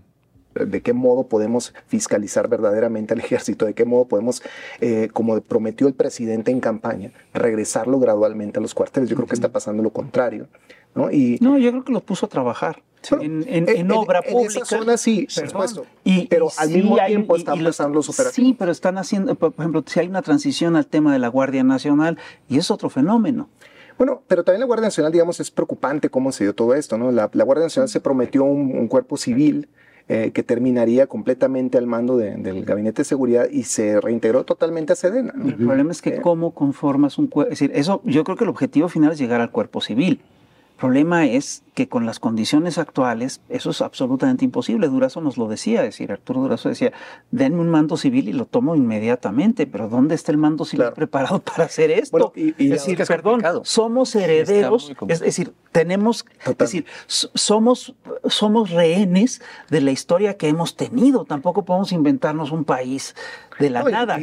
¿De 0.55 0.81
qué 0.83 0.93
modo 0.93 1.29
podemos 1.29 1.75
fiscalizar 1.87 2.49
verdaderamente 2.49 3.15
al 3.15 3.21
ejército? 3.25 3.67
¿De 3.67 3.75
qué 3.75 3.85
modo 3.85 4.07
podemos, 4.07 4.43
eh, 4.81 5.09
como 5.13 5.41
prometió 5.41 5.87
el 5.87 5.95
presidente 5.95 6.51
en 6.51 6.61
campaña, 6.61 7.13
regresarlo 7.33 7.99
gradualmente 7.99 8.59
a 8.59 8.63
los 8.63 8.75
cuarteles? 8.75 9.09
Yo 9.09 9.17
creo 9.17 9.29
que 9.29 9.35
está 9.35 9.51
pasando 9.51 9.83
lo 9.83 9.91
contrario. 9.91 10.49
¿no? 10.95 11.11
Y, 11.11 11.39
no, 11.41 11.59
yo 11.59 11.71
creo 11.71 11.85
que 11.85 11.93
los 11.93 12.03
puso 12.03 12.27
a 12.27 12.29
trabajar. 12.29 12.83
en, 13.21 13.91
obra 13.93 14.23
pública. 14.23 14.55
En 14.55 14.63
esa 14.63 14.65
zona 14.65 14.97
sí, 14.97 15.27
por 15.35 15.49
supuesto. 15.49 15.87
Y, 16.05 16.27
pero 16.27 16.49
al 16.59 16.71
mismo 16.71 16.97
tiempo 17.07 17.37
están 17.37 17.63
pasando 17.63 17.95
los 17.95 18.09
operativos. 18.09 18.49
Sí, 18.49 18.57
pero 18.59 18.73
están 18.73 18.99
haciendo, 18.99 19.35
por 19.37 19.55
ejemplo, 19.57 19.85
si 19.87 20.01
hay 20.01 20.09
una 20.09 20.23
transición 20.23 20.77
al 20.77 20.87
tema 20.87 21.13
de 21.13 21.19
la 21.19 21.29
Guardia 21.29 21.63
Nacional, 21.63 22.19
y 22.49 22.59
es 22.59 22.71
otro 22.71 22.91
fenómeno. 22.91 23.49
Bueno, 24.01 24.23
pero 24.27 24.45
también 24.45 24.61
la 24.61 24.67
Guardia 24.67 24.87
Nacional, 24.87 25.13
digamos, 25.13 25.41
es 25.41 25.51
preocupante 25.51 26.09
cómo 26.09 26.33
se 26.33 26.45
dio 26.45 26.55
todo 26.55 26.75
esto, 26.75 26.97
¿no? 26.97 27.13
La, 27.13 27.27
Guardia 27.27 27.65
Nacional 27.65 27.91
se 27.91 28.01
prometió 28.01 28.45
un, 28.45 28.89
cuerpo 28.89 29.19
civil 29.19 29.69
eh, 30.13 30.33
que 30.33 30.43
terminaría 30.43 31.07
completamente 31.07 31.79
al 31.79 31.87
mando 31.87 32.17
del 32.17 32.65
Gabinete 32.65 33.03
de 33.03 33.05
Seguridad 33.05 33.47
y 33.49 33.63
se 33.63 34.01
reintegró 34.01 34.43
totalmente 34.43 34.93
a 34.93 34.97
Sedena. 34.97 35.33
El 35.37 35.55
problema 35.55 35.93
es 35.93 36.03
que 36.03 36.17
eh, 36.17 36.21
cómo 36.21 36.51
conformas 36.51 37.17
un 37.17 37.29
cuerpo, 37.29 37.53
es 37.53 37.61
decir, 37.61 37.71
eso, 37.77 38.03
yo 38.05 38.25
creo 38.25 38.37
que 38.37 38.43
el 38.43 38.51
objetivo 38.51 38.89
final 38.89 39.13
es 39.13 39.19
llegar 39.19 39.41
al 39.41 39.53
cuerpo 39.53 39.81
civil 39.81 40.21
problema 40.81 41.27
es 41.27 41.63
que 41.75 41.89
con 41.89 42.07
las 42.07 42.19
condiciones 42.19 42.79
actuales 42.79 43.41
eso 43.49 43.71
es 43.71 43.83
absolutamente 43.83 44.45
imposible. 44.45 44.89
Durazo 44.89 45.21
nos 45.21 45.37
lo 45.37 45.47
decía, 45.47 45.81
es 45.81 45.89
decir, 45.89 46.11
Arturo 46.11 46.41
Durazo 46.41 46.71
decía, 46.71 46.93
denme 47.31 47.61
un 47.61 47.69
mando 47.69 47.97
civil 47.97 48.29
y 48.29 48.33
lo 48.33 48.47
tomo 48.47 48.75
inmediatamente, 48.75 49.67
pero 49.67 49.89
¿dónde 49.89 50.15
está 50.15 50.33
el 50.33 50.39
mando 50.39 50.65
civil 50.65 50.87
preparado 50.95 51.39
para 51.45 51.65
hacer 51.65 51.91
esto? 51.91 52.33
es 52.35 52.57
decir, 52.57 52.99
perdón, 53.07 53.43
somos 53.63 54.15
herederos, 54.17 54.93
es, 55.07 55.21
decir, 55.21 55.53
tenemos, 55.71 56.25
es 56.45 56.57
decir, 56.57 56.87
somos, 57.07 57.95
somos 58.27 58.71
rehenes 58.71 59.43
de 59.69 59.83
la 59.83 59.91
historia 59.91 60.37
que 60.39 60.49
hemos 60.49 60.77
tenido, 60.77 61.27
tampoco 61.27 61.65
podemos 61.65 61.93
inventarnos 61.93 62.51
un 62.53 62.65
país 62.65 63.15
de 63.59 63.71
la 63.71 63.83
nada. 63.85 64.19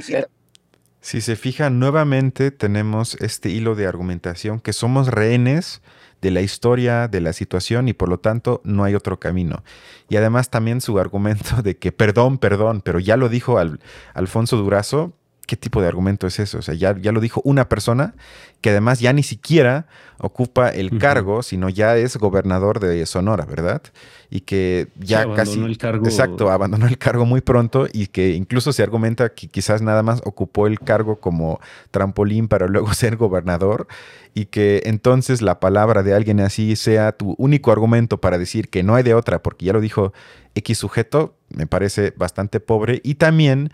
si 1.02 1.22
se 1.22 1.36
fija, 1.36 1.70
nuevamente 1.70 2.50
tenemos 2.50 3.16
este 3.22 3.50
hilo 3.50 3.76
de 3.76 3.86
argumentación 3.86 4.60
que 4.60 4.74
somos 4.74 5.08
rehenes 5.08 5.82
de 6.22 6.32
la 6.32 6.42
historia, 6.42 7.08
de 7.08 7.22
la 7.22 7.34
situación 7.34 7.88
y 7.88 7.94
por 7.94 8.10
lo 8.10 8.20
tanto 8.20 8.62
no 8.64 8.84
hay 8.84 8.96
otro 8.96 9.20
camino. 9.20 9.64
Y 10.10 10.16
además 10.16 10.50
también 10.50 10.82
su 10.82 11.00
argumento 11.00 11.62
de 11.62 11.78
que 11.78 11.92
perdón, 11.92 12.38
perdón, 12.38 12.82
pero 12.82 13.00
ya 13.00 13.18
lo 13.18 13.30
dijo 13.30 13.58
al, 13.58 13.80
Alfonso 14.14 14.58
Durazo, 14.58 15.14
¿qué 15.48 15.56
tipo 15.56 15.82
de 15.82 15.88
argumento 15.88 16.28
es 16.28 16.40
eso? 16.40 16.60
O 16.60 16.62
sea, 16.62 16.76
ya, 16.76 16.96
ya 17.00 17.12
lo 17.12 17.22
dijo 17.22 17.42
una 17.46 17.70
persona 17.70 18.14
que 18.62 18.72
además 18.72 19.00
ya 19.00 19.14
ni 19.14 19.24
siquiera 19.24 19.88
ocupa 20.20 20.70
el 20.70 20.98
cargo, 20.98 21.42
sino 21.42 21.70
ya 21.70 21.96
es 21.96 22.18
gobernador 22.18 22.80
de 22.80 23.06
Sonora, 23.06 23.46
¿verdad? 23.46 23.82
Y 24.30 24.42
que 24.42 24.88
ya 25.00 25.32
casi... 25.34 25.60
El 25.60 25.78
cargo... 25.78 26.06
Exacto, 26.06 26.52
abandonó 26.52 26.88
el 26.88 26.98
cargo 26.98 27.26
muy 27.26 27.42
pronto 27.42 27.88
y 27.92 28.08
que 28.08 28.32
incluso 28.32 28.74
se 28.74 28.84
argumenta 28.84 29.30
que 29.30 29.48
quizás 29.48 29.82
nada 29.82 30.04
más 30.04 30.22
ocupó 30.26 30.68
el 30.68 30.80
cargo 30.80 31.20
como 31.20 31.62
trampolín 31.92 32.48
para 32.48 32.68
luego 32.68 32.94
ser 32.94 33.16
gobernador 33.16 33.88
y 34.34 34.46
que 34.46 34.82
entonces 34.86 35.42
la 35.42 35.60
palabra 35.60 36.04
de 36.04 36.14
alguien 36.14 36.42
así 36.42 36.76
sea 36.76 37.12
tu 37.14 37.36
único 37.38 37.72
argumento 37.72 38.20
para 38.20 38.38
decir 38.38 38.70
que 38.70 38.84
no 38.84 38.96
hay 38.96 39.04
de 39.04 39.14
otra, 39.14 39.42
porque 39.42 39.66
ya 39.66 39.74
lo 39.74 39.82
dijo 39.82 40.14
X 40.56 40.78
sujeto, 40.80 41.36
me 41.50 41.68
parece 41.68 42.14
bastante 42.18 42.60
pobre 42.60 43.00
y 43.04 43.16
también 43.16 43.72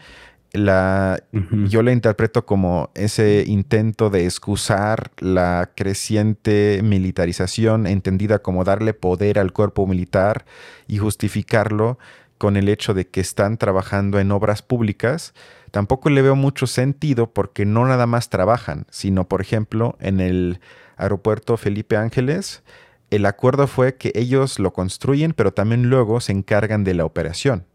la, 0.54 1.24
yo 1.32 1.82
la 1.82 1.91
interpreto 1.91 2.45
como 2.45 2.91
ese 2.93 3.43
intento 3.47 4.12
de 4.12 4.26
excusar 4.26 5.12
la 5.20 5.72
creciente 5.76 6.82
militarización, 6.84 7.88
entendida 7.88 8.39
como 8.39 8.64
darle 8.64 8.93
poder 8.93 9.39
al 9.39 9.51
cuerpo 9.51 9.88
militar 9.88 10.45
y 10.88 10.99
justificarlo 10.99 11.97
con 12.38 12.56
el 12.56 12.70
hecho 12.70 12.93
de 12.93 13.08
que 13.08 13.20
están 13.20 13.58
trabajando 13.58 14.20
en 14.20 14.32
obras 14.32 14.62
públicas, 14.62 15.34
tampoco 15.72 16.12
le 16.12 16.22
veo 16.22 16.36
mucho 16.36 16.68
sentido 16.68 17.34
porque 17.34 17.66
no 17.66 17.88
nada 17.88 18.06
más 18.06 18.30
trabajan, 18.30 18.86
sino 18.91 19.28
por 19.28 19.41
ejemplo 19.41 19.97
en 19.99 20.20
el 20.20 20.60
aeropuerto 20.97 21.58
Felipe 21.58 21.97
Ángeles, 21.97 22.62
el 23.10 23.26
acuerdo 23.26 23.66
fue 23.66 23.95
que 23.95 24.12
ellos 24.14 24.60
lo 24.60 24.72
construyen, 24.72 25.34
pero 25.34 25.51
también 25.51 25.89
luego 25.89 26.20
se 26.20 26.32
encargan 26.32 26.84
de 26.84 26.93
la 26.93 27.06
operación. 27.06 27.66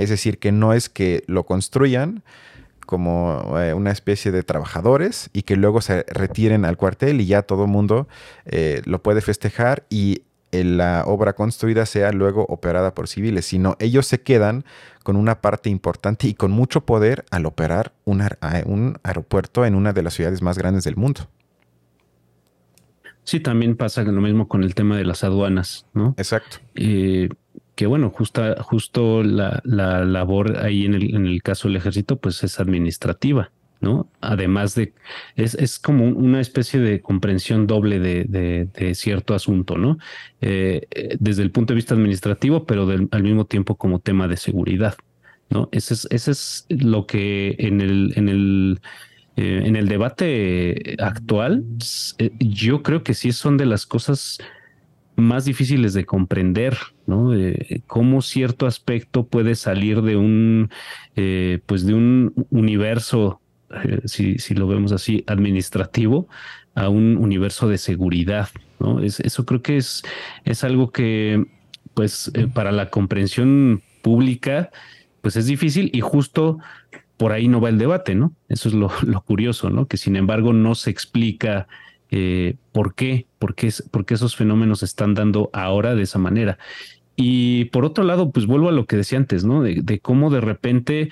Es 0.00 0.08
decir, 0.08 0.38
que 0.38 0.50
no 0.50 0.72
es 0.72 0.88
que 0.88 1.24
lo 1.26 1.44
construyan 1.44 2.22
como 2.86 3.58
eh, 3.60 3.74
una 3.74 3.92
especie 3.92 4.32
de 4.32 4.42
trabajadores 4.42 5.30
y 5.32 5.42
que 5.42 5.56
luego 5.56 5.80
se 5.80 6.04
retiren 6.08 6.64
al 6.64 6.76
cuartel 6.76 7.20
y 7.20 7.26
ya 7.26 7.42
todo 7.42 7.64
el 7.64 7.70
mundo 7.70 8.08
eh, 8.46 8.82
lo 8.86 9.02
puede 9.02 9.20
festejar 9.20 9.84
y 9.90 10.22
eh, 10.52 10.64
la 10.64 11.04
obra 11.06 11.34
construida 11.34 11.86
sea 11.86 12.12
luego 12.12 12.46
operada 12.48 12.94
por 12.94 13.06
civiles, 13.06 13.44
sino 13.44 13.76
ellos 13.78 14.06
se 14.06 14.22
quedan 14.22 14.64
con 15.04 15.16
una 15.16 15.40
parte 15.40 15.70
importante 15.70 16.26
y 16.26 16.34
con 16.34 16.50
mucho 16.50 16.80
poder 16.80 17.24
al 17.30 17.46
operar 17.46 17.92
un, 18.04 18.26
un 18.64 18.98
aeropuerto 19.04 19.64
en 19.66 19.74
una 19.74 19.92
de 19.92 20.02
las 20.02 20.14
ciudades 20.14 20.42
más 20.42 20.58
grandes 20.58 20.82
del 20.82 20.96
mundo. 20.96 21.28
Sí, 23.22 23.38
también 23.38 23.76
pasa 23.76 24.02
lo 24.02 24.20
mismo 24.20 24.48
con 24.48 24.64
el 24.64 24.74
tema 24.74 24.96
de 24.96 25.04
las 25.04 25.22
aduanas, 25.22 25.86
¿no? 25.92 26.14
Exacto 26.16 26.56
que 27.80 27.86
bueno, 27.86 28.10
justa, 28.10 28.62
justo 28.62 29.22
la, 29.22 29.62
la 29.64 30.04
labor 30.04 30.58
ahí 30.58 30.84
en 30.84 30.92
el, 30.92 31.14
en 31.14 31.24
el, 31.24 31.42
caso 31.42 31.66
del 31.66 31.78
ejército, 31.78 32.16
pues 32.20 32.44
es 32.44 32.60
administrativa, 32.60 33.52
¿no? 33.80 34.06
Además 34.20 34.74
de, 34.74 34.92
es, 35.34 35.54
es 35.54 35.78
como 35.78 36.04
una 36.04 36.42
especie 36.42 36.78
de 36.78 37.00
comprensión 37.00 37.66
doble 37.66 37.98
de, 37.98 38.26
de, 38.26 38.94
cierto 38.94 39.32
asunto, 39.32 39.78
¿no? 39.78 39.96
Eh, 40.42 40.88
eh, 40.90 41.16
desde 41.18 41.42
el 41.42 41.52
punto 41.52 41.72
de 41.72 41.76
vista 41.76 41.94
administrativo, 41.94 42.66
pero 42.66 42.86
al 42.86 43.22
mismo 43.22 43.46
tiempo 43.46 43.76
como 43.76 44.00
tema 44.00 44.28
de 44.28 44.36
seguridad, 44.36 44.96
¿no? 45.48 45.70
Ese 45.72 45.94
es, 45.94 46.06
ese 46.10 46.32
es 46.32 46.66
lo 46.68 47.06
que 47.06 47.56
en 47.60 47.80
el, 47.80 48.12
en 48.14 48.28
el, 48.28 48.80
eh, 49.36 49.62
en 49.64 49.74
el 49.74 49.88
debate 49.88 50.96
actual, 50.98 51.64
yo 52.40 52.82
creo 52.82 53.02
que 53.02 53.14
sí 53.14 53.32
son 53.32 53.56
de 53.56 53.64
las 53.64 53.86
cosas 53.86 54.38
más 55.16 55.44
difíciles 55.44 55.92
de 55.94 56.06
comprender, 56.06 56.76
¿no? 57.06 57.32
cómo 57.86 58.22
cierto 58.22 58.66
aspecto 58.66 59.26
puede 59.26 59.54
salir 59.54 60.02
de 60.02 60.16
un, 60.16 60.70
eh, 61.16 61.60
pues 61.66 61.84
de 61.84 61.94
un 61.94 62.46
universo, 62.50 63.40
eh, 63.84 64.00
si, 64.04 64.38
si, 64.38 64.54
lo 64.54 64.66
vemos 64.66 64.92
así, 64.92 65.24
administrativo, 65.26 66.28
a 66.74 66.88
un 66.88 67.16
universo 67.16 67.68
de 67.68 67.78
seguridad, 67.78 68.48
¿no? 68.78 69.00
Es, 69.00 69.20
eso 69.20 69.44
creo 69.44 69.62
que 69.62 69.76
es, 69.76 70.02
es 70.44 70.64
algo 70.64 70.90
que, 70.90 71.44
pues, 71.94 72.30
eh, 72.34 72.46
para 72.46 72.72
la 72.72 72.90
comprensión 72.90 73.82
pública, 74.02 74.70
pues 75.20 75.36
es 75.36 75.46
difícil 75.46 75.90
y 75.92 76.00
justo 76.00 76.58
por 77.16 77.32
ahí 77.32 77.48
no 77.48 77.60
va 77.60 77.68
el 77.68 77.78
debate, 77.78 78.14
¿no? 78.14 78.32
Eso 78.48 78.68
es 78.68 78.74
lo, 78.74 78.90
lo 79.02 79.20
curioso, 79.22 79.68
¿no? 79.70 79.86
Que 79.86 79.96
sin 79.96 80.16
embargo 80.16 80.52
no 80.52 80.74
se 80.74 80.90
explica 80.90 81.68
eh, 82.10 82.56
por 82.72 82.94
qué, 82.94 83.26
por 83.38 83.54
qué, 83.54 83.68
esos 83.68 84.36
fenómenos 84.36 84.80
se 84.80 84.84
están 84.86 85.14
dando 85.14 85.50
ahora 85.52 85.94
de 85.94 86.02
esa 86.02 86.18
manera. 86.18 86.58
y 87.16 87.66
por 87.66 87.84
otro 87.84 88.04
lado, 88.04 88.30
pues 88.30 88.46
vuelvo 88.46 88.68
a 88.68 88.72
lo 88.72 88.86
que 88.86 88.96
decía 88.96 89.18
antes, 89.18 89.44
¿no? 89.44 89.62
De, 89.62 90.00
cómo 90.00 90.30
de 90.30 90.40
repente 90.40 91.10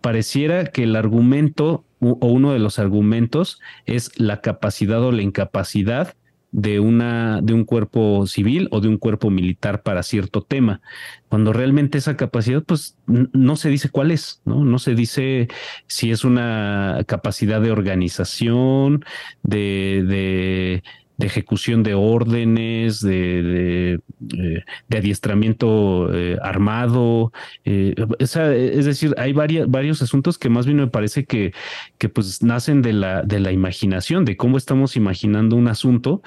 pareciera 0.00 0.66
que 0.66 0.84
el 0.84 0.94
argumento 0.96 1.84
o 2.00 2.28
uno 2.28 2.52
de 2.52 2.60
los 2.60 2.78
argumentos 2.78 3.60
es 3.86 4.18
la 4.20 4.40
capacidad 4.40 5.02
o 5.02 5.12
la 5.12 5.22
incapacidad 5.22 6.14
de 6.50 6.80
una 6.80 7.40
de 7.42 7.52
un 7.52 7.64
cuerpo 7.64 8.26
civil 8.26 8.68
o 8.70 8.80
de 8.80 8.88
un 8.88 8.96
cuerpo 8.98 9.30
militar 9.30 9.82
para 9.82 10.02
cierto 10.02 10.42
tema. 10.42 10.80
Cuando 11.28 11.52
realmente 11.52 11.98
esa 11.98 12.16
capacidad 12.16 12.62
pues 12.62 12.96
no 13.06 13.56
se 13.56 13.68
dice 13.68 13.90
cuál 13.90 14.10
es 14.10 14.40
no 14.44 14.64
no 14.64 14.78
se 14.78 14.94
dice 14.94 15.48
si 15.86 16.10
es 16.10 16.24
una 16.24 17.04
capacidad 17.06 17.60
de 17.60 17.70
organización 17.70 19.04
de, 19.42 20.04
de 20.06 20.82
de 21.18 21.26
ejecución 21.26 21.82
de 21.82 21.94
órdenes, 21.94 23.00
de, 23.00 24.00
de, 24.20 24.96
adiestramiento 24.96 26.14
eh, 26.14 26.38
armado. 26.40 27.32
Eh, 27.64 27.94
es 28.20 28.84
decir, 28.84 29.14
hay 29.18 29.32
varios 29.32 30.00
asuntos 30.00 30.38
que 30.38 30.48
más 30.48 30.64
bien 30.64 30.78
me 30.78 30.86
parece 30.86 31.24
que, 31.24 31.52
que 31.98 32.08
pues 32.08 32.42
nacen 32.42 32.82
de 32.82 32.92
la, 32.92 33.22
de 33.22 33.40
la 33.40 33.50
imaginación, 33.50 34.24
de 34.24 34.36
cómo 34.36 34.56
estamos 34.56 34.96
imaginando 34.96 35.56
un 35.56 35.66
asunto 35.66 36.22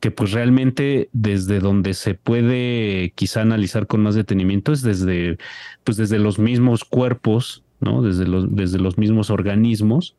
que 0.00 0.10
pues 0.10 0.32
realmente 0.32 1.08
desde 1.12 1.60
donde 1.60 1.94
se 1.94 2.14
puede 2.14 3.12
quizá 3.14 3.40
analizar 3.40 3.86
con 3.86 4.02
más 4.02 4.14
detenimiento 4.16 4.72
es 4.72 4.82
desde, 4.82 5.38
pues 5.84 5.96
desde 5.96 6.18
los 6.18 6.38
mismos 6.38 6.84
cuerpos, 6.84 7.62
¿no? 7.80 8.02
Desde 8.02 8.26
los, 8.26 8.54
desde 8.54 8.78
los 8.78 8.98
mismos 8.98 9.30
organismos 9.30 10.16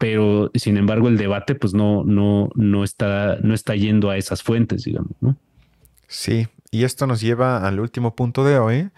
pero 0.00 0.50
sin 0.54 0.78
embargo 0.78 1.08
el 1.08 1.18
debate 1.18 1.54
pues 1.54 1.74
no, 1.74 2.04
no, 2.04 2.48
no, 2.54 2.84
está, 2.84 3.36
no 3.42 3.52
está 3.52 3.76
yendo 3.76 4.08
a 4.08 4.16
esas 4.16 4.42
fuentes, 4.42 4.84
digamos, 4.84 5.12
¿no? 5.20 5.36
Sí, 6.08 6.48
y 6.70 6.84
esto 6.84 7.06
nos 7.06 7.20
lleva 7.20 7.68
al 7.68 7.80
último 7.80 8.16
punto 8.16 8.42
de 8.42 8.58
hoy, 8.58 8.88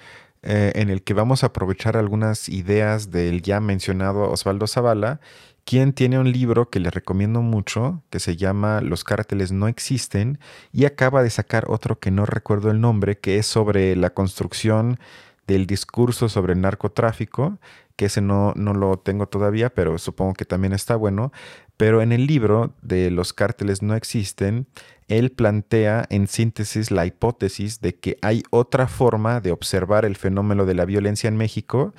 eh, 0.44 0.70
en 0.76 0.90
el 0.90 1.02
que 1.02 1.12
vamos 1.12 1.42
a 1.42 1.48
aprovechar 1.48 1.96
algunas 1.96 2.48
ideas 2.48 3.10
del 3.10 3.42
ya 3.42 3.58
mencionado 3.58 4.30
Osvaldo 4.30 4.68
Zavala, 4.68 5.18
quien 5.64 5.92
tiene 5.92 6.20
un 6.20 6.30
libro 6.30 6.70
que 6.70 6.78
le 6.78 6.90
recomiendo 6.90 7.42
mucho, 7.42 8.04
que 8.08 8.20
se 8.20 8.36
llama 8.36 8.80
Los 8.80 9.02
cárteles 9.02 9.50
no 9.50 9.66
existen, 9.66 10.38
y 10.70 10.84
acaba 10.84 11.24
de 11.24 11.30
sacar 11.30 11.64
otro 11.68 11.98
que 11.98 12.12
no 12.12 12.26
recuerdo 12.26 12.70
el 12.70 12.80
nombre, 12.80 13.18
que 13.18 13.38
es 13.38 13.46
sobre 13.46 13.96
la 13.96 14.10
construcción 14.10 15.00
del 15.48 15.66
discurso 15.66 16.28
sobre 16.28 16.52
el 16.52 16.60
narcotráfico 16.60 17.58
que 17.96 18.06
ese 18.06 18.20
no, 18.20 18.52
no 18.56 18.74
lo 18.74 18.98
tengo 18.98 19.26
todavía, 19.26 19.70
pero 19.70 19.98
supongo 19.98 20.34
que 20.34 20.44
también 20.44 20.72
está 20.72 20.96
bueno. 20.96 21.32
Pero 21.76 22.02
en 22.02 22.12
el 22.12 22.26
libro 22.26 22.74
de 22.82 23.10
Los 23.10 23.32
cárteles 23.32 23.82
no 23.82 23.94
existen, 23.94 24.66
él 25.08 25.30
plantea 25.32 26.06
en 26.10 26.26
síntesis 26.28 26.90
la 26.90 27.06
hipótesis 27.06 27.80
de 27.80 27.96
que 27.96 28.18
hay 28.22 28.42
otra 28.50 28.86
forma 28.86 29.40
de 29.40 29.52
observar 29.52 30.04
el 30.04 30.16
fenómeno 30.16 30.64
de 30.64 30.74
la 30.74 30.84
violencia 30.84 31.28
en 31.28 31.36
México, 31.36 31.94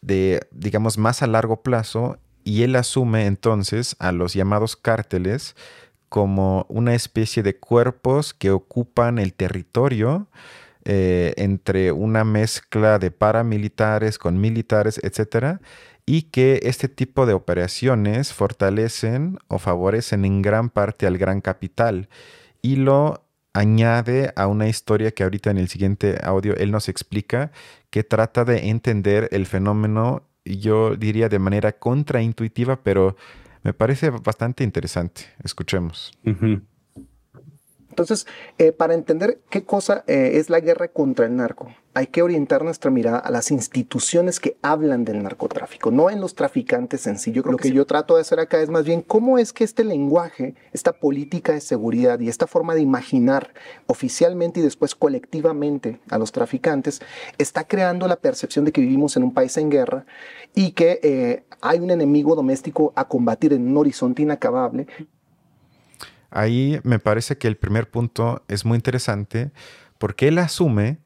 de, 0.00 0.46
digamos, 0.50 0.98
más 0.98 1.22
a 1.22 1.26
largo 1.26 1.62
plazo, 1.62 2.18
y 2.44 2.62
él 2.62 2.76
asume 2.76 3.26
entonces 3.26 3.96
a 3.98 4.12
los 4.12 4.34
llamados 4.34 4.76
cárteles 4.76 5.56
como 6.08 6.64
una 6.68 6.94
especie 6.94 7.42
de 7.42 7.56
cuerpos 7.58 8.32
que 8.32 8.50
ocupan 8.50 9.18
el 9.18 9.34
territorio, 9.34 10.28
eh, 10.90 11.34
entre 11.36 11.92
una 11.92 12.24
mezcla 12.24 12.98
de 12.98 13.10
paramilitares 13.10 14.16
con 14.16 14.40
militares, 14.40 14.98
etcétera, 15.02 15.60
y 16.06 16.22
que 16.22 16.60
este 16.62 16.88
tipo 16.88 17.26
de 17.26 17.34
operaciones 17.34 18.32
fortalecen 18.32 19.38
o 19.48 19.58
favorecen 19.58 20.24
en 20.24 20.40
gran 20.40 20.70
parte 20.70 21.06
al 21.06 21.18
gran 21.18 21.42
capital 21.42 22.08
y 22.62 22.76
lo 22.76 23.22
añade 23.52 24.32
a 24.34 24.46
una 24.46 24.66
historia 24.66 25.10
que 25.10 25.24
ahorita 25.24 25.50
en 25.50 25.58
el 25.58 25.68
siguiente 25.68 26.18
audio 26.22 26.56
él 26.56 26.70
nos 26.70 26.88
explica 26.88 27.52
que 27.90 28.02
trata 28.02 28.46
de 28.46 28.70
entender 28.70 29.28
el 29.30 29.44
fenómeno, 29.44 30.22
yo 30.46 30.96
diría 30.96 31.28
de 31.28 31.38
manera 31.38 31.72
contraintuitiva, 31.72 32.82
pero 32.82 33.14
me 33.62 33.74
parece 33.74 34.08
bastante 34.08 34.64
interesante. 34.64 35.26
Escuchemos. 35.44 36.12
Entonces, 37.98 38.28
eh, 38.58 38.70
para 38.70 38.94
entender 38.94 39.40
qué 39.50 39.64
cosa 39.64 40.04
eh, 40.06 40.32
es 40.34 40.50
la 40.50 40.60
guerra 40.60 40.86
contra 40.86 41.26
el 41.26 41.34
narco, 41.34 41.68
hay 41.94 42.06
que 42.06 42.22
orientar 42.22 42.62
nuestra 42.62 42.92
mirada 42.92 43.18
a 43.18 43.28
las 43.32 43.50
instituciones 43.50 44.38
que 44.38 44.56
hablan 44.62 45.04
del 45.04 45.20
narcotráfico, 45.20 45.90
no 45.90 46.08
en 46.10 46.20
los 46.20 46.36
traficantes 46.36 47.08
en 47.08 47.18
sí. 47.18 47.32
Yo 47.32 47.42
creo 47.42 47.52
Lo 47.52 47.58
que, 47.58 47.72
yo 47.72 47.86
trato 47.86 48.14
de 48.14 48.20
hacer 48.20 48.38
acá 48.38 48.60
es 48.60 48.70
más 48.70 48.84
bien 48.84 49.02
cómo 49.02 49.36
es 49.36 49.52
que 49.52 49.64
este 49.64 49.82
lenguaje, 49.82 50.54
esta 50.72 50.92
política 50.92 51.54
de 51.54 51.60
seguridad 51.60 52.20
y 52.20 52.28
esta 52.28 52.46
forma 52.46 52.76
de 52.76 52.82
imaginar 52.82 53.52
oficialmente 53.86 54.60
y 54.60 54.62
después 54.62 54.94
colectivamente 54.94 56.00
a 56.08 56.18
los 56.18 56.30
traficantes 56.30 57.00
está 57.36 57.64
creando 57.64 58.06
la 58.06 58.14
percepción 58.14 58.64
de 58.64 58.70
que 58.70 58.80
vivimos 58.80 59.16
en 59.16 59.24
un 59.24 59.34
país 59.34 59.56
en 59.56 59.70
guerra 59.70 60.06
y 60.54 60.70
que 60.70 61.00
eh, 61.02 61.42
hay 61.60 61.80
un 61.80 61.90
enemigo 61.90 62.36
doméstico 62.36 62.92
a 62.94 63.08
combatir 63.08 63.52
en 63.52 63.66
un 63.66 63.76
horizonte 63.76 64.22
inacabable 64.22 64.86
Ahí 66.30 66.80
me 66.82 66.98
parece 66.98 67.38
que 67.38 67.48
el 67.48 67.56
primer 67.56 67.90
punto 67.90 68.44
es 68.48 68.64
muy 68.64 68.76
interesante 68.76 69.50
porque 69.98 70.28
él 70.28 70.38
asume 70.38 70.98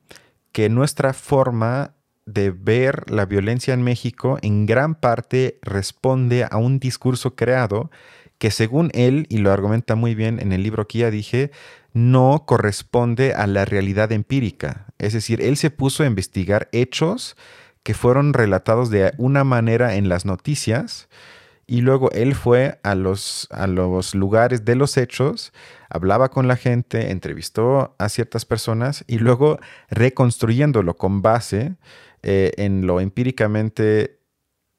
que 0.53 0.69
nuestra 0.69 1.13
forma 1.13 1.95
de 2.27 2.51
ver 2.51 3.11
la 3.11 3.27
violencia 3.27 3.75
en 3.75 3.83
México 3.83 4.39
en 4.43 4.67
gran 4.67 4.95
parte 4.95 5.59
responde 5.63 6.47
a 6.49 6.57
un 6.57 6.79
discurso 6.79 7.35
creado 7.35 7.91
que 8.39 8.51
según 8.51 8.91
él, 8.93 9.27
y 9.29 9.39
lo 9.39 9.53
argumenta 9.53 9.95
muy 9.95 10.17
bien 10.17 10.41
en 10.41 10.53
el 10.53 10.65
libro 10.65 10.89
que 10.89 10.99
ya 10.99 11.11
dije, 11.13 11.53
no 11.93 12.45
corresponde 12.45 13.35
a 13.35 13.47
la 13.47 13.65
realidad 13.65 14.11
empírica. 14.11 14.87
Es 14.99 15.13
decir, 15.13 15.41
él 15.41 15.57
se 15.57 15.71
puso 15.71 16.03
a 16.03 16.07
investigar 16.07 16.69
hechos 16.73 17.37
que 17.85 17.95
fueron 17.95 18.33
relatados 18.33 18.91
de 18.91 19.13
una 19.17 19.45
manera 19.45 19.95
en 19.95 20.09
las 20.09 20.25
noticias, 20.25 21.09
y 21.73 21.81
luego 21.81 22.11
él 22.11 22.35
fue 22.35 22.79
a 22.83 22.95
los, 22.95 23.49
a 23.51 23.67
los 23.67 24.15
lugares 24.15 24.67
de 24.67 24.75
los 24.75 24.99
hechos, 24.99 25.55
hablaba 25.89 26.29
con 26.29 26.47
la 26.47 26.57
gente, 26.57 27.11
entrevistó 27.11 27.95
a 27.97 28.11
ciertas 28.11 28.45
personas 28.45 29.05
y 29.07 29.17
luego 29.17 29.59
reconstruyéndolo 29.89 30.99
con 30.99 31.23
base 31.23 31.77
eh, 32.23 32.53
en 32.59 32.87
lo 32.87 33.01
empíricamente 33.01 34.19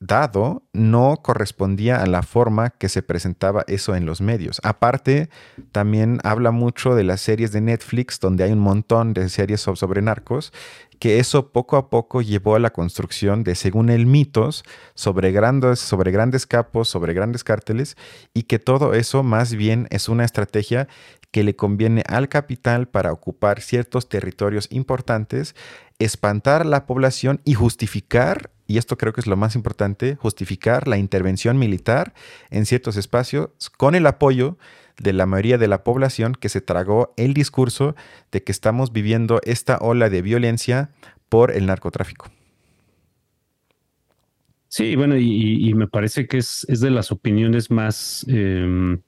dado 0.05 0.63
no 0.73 1.21
correspondía 1.23 2.01
a 2.01 2.05
la 2.05 2.23
forma 2.23 2.71
que 2.71 2.89
se 2.89 3.01
presentaba 3.01 3.63
eso 3.67 3.95
en 3.95 4.05
los 4.05 4.21
medios. 4.21 4.59
Aparte, 4.63 5.29
también 5.71 6.19
habla 6.23 6.51
mucho 6.51 6.95
de 6.95 7.03
las 7.03 7.21
series 7.21 7.51
de 7.51 7.61
Netflix, 7.61 8.19
donde 8.19 8.43
hay 8.43 8.51
un 8.51 8.59
montón 8.59 9.13
de 9.13 9.29
series 9.29 9.61
sobre 9.61 10.01
narcos, 10.01 10.51
que 10.99 11.19
eso 11.19 11.51
poco 11.51 11.77
a 11.77 11.89
poco 11.89 12.21
llevó 12.21 12.55
a 12.55 12.59
la 12.59 12.71
construcción 12.71 13.43
de, 13.43 13.55
según 13.55 13.89
el 13.89 14.05
mitos, 14.05 14.63
sobre 14.93 15.31
grandes, 15.31 15.79
sobre 15.79 16.11
grandes 16.11 16.45
capos, 16.45 16.89
sobre 16.89 17.13
grandes 17.13 17.43
cárteles, 17.43 17.97
y 18.33 18.43
que 18.43 18.59
todo 18.59 18.93
eso 18.93 19.23
más 19.23 19.53
bien 19.53 19.87
es 19.89 20.09
una 20.09 20.25
estrategia 20.25 20.87
que 21.31 21.43
le 21.43 21.55
conviene 21.55 22.03
al 22.07 22.29
capital 22.29 22.87
para 22.87 23.11
ocupar 23.11 23.59
ciertos 23.61 24.07
territorios 24.07 24.67
importantes, 24.69 25.55
espantar 25.97 26.65
la 26.65 26.85
población 26.85 27.41
y 27.43 27.55
justificar 27.55 28.51
y 28.73 28.79
esto 28.79 28.97
creo 28.97 29.13
que 29.13 29.21
es 29.21 29.27
lo 29.27 29.37
más 29.37 29.55
importante, 29.55 30.15
justificar 30.15 30.87
la 30.87 30.97
intervención 30.97 31.59
militar 31.59 32.15
en 32.49 32.65
ciertos 32.65 32.97
espacios 32.97 33.49
con 33.77 33.93
el 33.93 34.07
apoyo 34.07 34.57
de 34.97 35.13
la 35.13 35.27
mayoría 35.27 35.59
de 35.59 35.67
la 35.67 35.83
población 35.83 36.33
que 36.33 36.49
se 36.49 36.59
tragó 36.59 37.13
el 37.15 37.35
discurso 37.35 37.95
de 38.31 38.41
que 38.41 38.51
estamos 38.51 38.91
viviendo 38.91 39.41
esta 39.43 39.77
ola 39.77 40.09
de 40.09 40.23
violencia 40.23 40.89
por 41.29 41.51
el 41.51 41.67
narcotráfico. 41.67 42.31
Sí, 44.69 44.95
bueno, 44.95 45.17
y, 45.19 45.71
me 45.75 45.87
parece 45.87 46.25
que 46.25 46.39
es, 46.39 46.65
de 46.67 46.89
las 46.89 47.11
opiniones 47.11 47.69
más 47.69 48.25
em, 48.27 49.01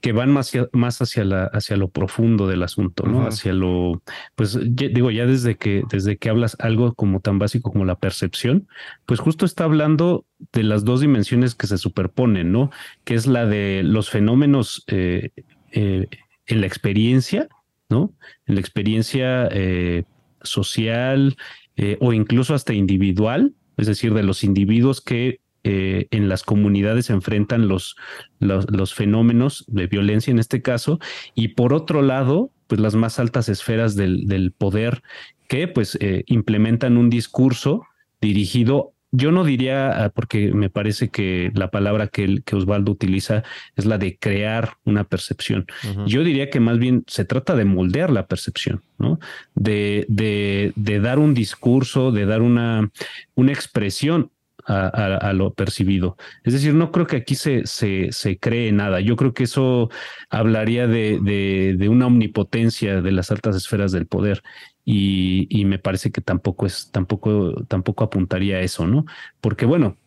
que 0.00 0.12
van 0.12 0.30
más, 0.30 0.52
más 0.72 1.02
hacia, 1.02 1.24
la, 1.24 1.44
hacia 1.46 1.76
lo 1.76 1.88
profundo 1.88 2.46
del 2.46 2.62
asunto, 2.62 3.04
¿no? 3.06 3.26
Hacia 3.26 3.52
lo, 3.52 4.02
pues 4.36 4.58
digo, 4.62 5.10
ya 5.10 5.26
desde 5.26 5.56
que, 5.56 5.82
desde 5.90 6.16
que 6.18 6.28
hablas 6.28 6.56
algo 6.60 6.94
como 6.94 7.20
tan 7.20 7.38
básico 7.38 7.72
como 7.72 7.84
la 7.84 7.98
percepción, 7.98 8.68
pues 9.06 9.18
justo 9.18 9.44
está 9.44 9.64
hablando 9.64 10.24
de 10.52 10.62
las 10.62 10.84
dos 10.84 11.00
dimensiones 11.00 11.54
que 11.54 11.66
se 11.66 11.78
superponen, 11.78 12.52
¿no? 12.52 12.70
Que 13.04 13.14
es 13.14 13.26
la 13.26 13.46
de 13.46 13.82
los 13.84 14.08
fenómenos 14.08 14.84
eh, 14.86 15.30
eh, 15.72 16.06
en 16.46 16.60
la 16.60 16.66
experiencia, 16.66 17.48
¿no? 17.88 18.12
En 18.46 18.54
la 18.54 18.60
experiencia 18.60 19.48
eh, 19.50 20.04
social 20.42 21.36
o 22.00 22.12
incluso 22.12 22.54
hasta 22.54 22.74
individual, 22.74 23.54
es 23.76 23.86
decir, 23.86 24.12
de 24.12 24.24
los 24.24 24.42
individuos 24.42 25.00
que 25.00 25.38
eh, 25.64 26.06
en 26.10 26.28
las 26.28 26.42
comunidades 26.42 27.06
se 27.06 27.12
enfrentan 27.12 27.68
los, 27.68 27.96
los, 28.38 28.94
fenómenos 28.94 29.64
de 29.68 29.86
violencia 29.86 30.30
en 30.30 30.38
este 30.38 30.62
caso, 30.62 30.98
y 31.34 31.48
por 31.48 31.72
otro 31.72 32.02
lado, 32.02 32.50
pues 32.66 32.80
las 32.80 32.94
más 32.94 33.18
altas 33.18 33.48
esferas 33.48 33.94
del, 33.96 34.52
poder 34.56 35.02
que 35.48 35.66
pues 35.68 35.96
eh, 36.00 36.24
implementan 36.26 36.96
un 36.96 37.10
discurso 37.10 37.86
dirigido 38.20 38.92
yo 39.10 39.32
no 39.32 39.44
diría, 39.44 40.04
ah, 40.04 40.10
porque 40.10 40.52
me 40.52 40.68
parece 40.68 41.08
que 41.08 41.50
la 41.54 41.70
palabra 41.70 42.08
que, 42.08 42.42
que 42.44 42.56
Osvaldo 42.56 42.92
utiliza 42.92 43.42
es 43.74 43.86
la 43.86 43.96
de 43.96 44.18
crear 44.18 44.74
una 44.84 45.04
percepción. 45.04 45.66
Yo 46.06 46.22
diría 46.24 46.50
que 46.50 46.60
más 46.60 46.78
bien 46.78 47.04
se 47.06 47.24
trata 47.24 47.56
de 47.56 47.64
moldear 47.64 48.10
la 48.10 48.26
percepción, 48.26 48.82
¿no? 48.98 49.18
De, 49.54 50.04
de, 50.08 50.72
de 50.76 51.00
dar 51.00 51.18
un 51.18 51.32
discurso, 51.32 52.12
de 52.12 52.26
dar 52.26 52.42
una, 52.42 52.90
una 53.34 53.52
expresión 53.52 54.30
a, 54.68 55.32
lo 55.32 55.54
percibido. 55.54 56.16
Es 56.44 56.52
decir, 56.52 56.74
no 56.74 56.92
creo 56.92 57.06
que 57.06 57.16
aquí 57.16 57.34
se, 57.34 57.66
se, 57.66 58.08
se 58.12 58.38
cree 58.38 58.70
nada. 58.72 59.00
Yo 59.00 59.16
creo 59.16 59.32
que 59.34 59.44
eso 59.44 59.90
hablaría 60.30 60.86
de, 60.86 61.18
de, 61.20 61.88
una 61.88 62.06
omnipotencia 62.06 63.00
de 63.00 63.12
las 63.12 63.30
altas 63.30 63.56
esferas 63.56 63.92
del 63.92 64.06
poder. 64.06 64.42
Y, 64.84 65.46
y, 65.50 65.64
me 65.64 65.78
parece 65.78 66.10
que 66.10 66.20
tampoco 66.20 66.66
es, 66.66 66.90
tampoco, 66.90 67.64
tampoco 67.66 68.04
apuntaría 68.04 68.56
a 68.56 68.60
eso, 68.60 68.86
¿no? 68.86 69.04
Porque 69.40 69.66
bueno, 69.66 69.98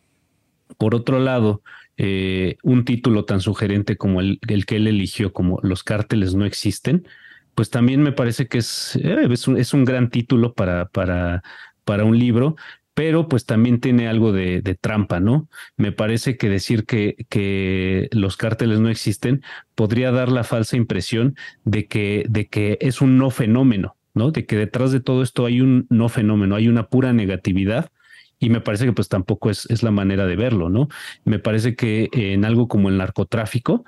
por 0.78 0.94
otro 0.94 1.20
lado, 1.20 1.62
eh, 1.96 2.56
un 2.62 2.84
título 2.84 3.24
tan 3.24 3.40
sugerente 3.40 3.96
como 3.96 4.20
el, 4.20 4.38
el, 4.48 4.66
que 4.66 4.76
él 4.76 4.86
eligió, 4.88 5.32
como 5.32 5.60
Los 5.62 5.84
cárteles 5.84 6.34
no 6.34 6.44
existen, 6.44 7.06
pues 7.54 7.70
también 7.70 8.02
me 8.02 8.12
parece 8.12 8.48
que 8.48 8.58
es, 8.58 8.96
eh, 8.96 9.28
es, 9.30 9.46
un, 9.46 9.56
es 9.58 9.74
un 9.74 9.84
gran 9.84 10.10
título 10.10 10.54
para, 10.54 10.86
para, 10.86 11.42
para 11.84 12.04
un 12.04 12.18
libro, 12.18 12.56
pero 12.94 13.28
pues 13.28 13.46
también 13.46 13.80
tiene 13.80 14.08
algo 14.08 14.32
de, 14.32 14.60
trampa, 14.80 15.20
¿no? 15.20 15.48
Me 15.76 15.92
parece 15.92 16.36
que 16.36 16.48
decir 16.48 16.84
que, 16.84 17.26
que, 17.28 18.08
los 18.12 18.36
cárteles 18.36 18.80
no 18.80 18.88
existen 18.88 19.42
podría 19.74 20.10
dar 20.10 20.30
la 20.30 20.44
falsa 20.44 20.76
impresión 20.76 21.36
de 21.64 21.86
que, 21.86 22.26
de 22.28 22.48
que 22.48 22.78
es 22.80 23.00
un 23.00 23.16
no 23.16 23.30
fenómeno, 23.30 23.96
¿no? 24.14 24.30
De 24.30 24.44
que 24.44 24.56
detrás 24.56 24.92
de 24.92 25.00
todo 25.00 25.22
esto 25.22 25.46
hay 25.46 25.60
un 25.60 25.86
no 25.88 26.08
fenómeno, 26.08 26.54
hay 26.54 26.68
una 26.68 26.88
pura 26.88 27.12
negatividad. 27.12 27.90
Y 28.38 28.50
me 28.50 28.60
parece 28.60 28.86
que 28.86 28.92
pues 28.92 29.08
tampoco 29.08 29.50
es, 29.50 29.66
es 29.70 29.84
la 29.84 29.92
manera 29.92 30.26
de 30.26 30.34
verlo, 30.34 30.68
¿no? 30.68 30.88
Me 31.24 31.38
parece 31.38 31.76
que 31.76 32.08
en 32.12 32.44
algo 32.44 32.66
como 32.66 32.88
el 32.88 32.98
narcotráfico, 32.98 33.84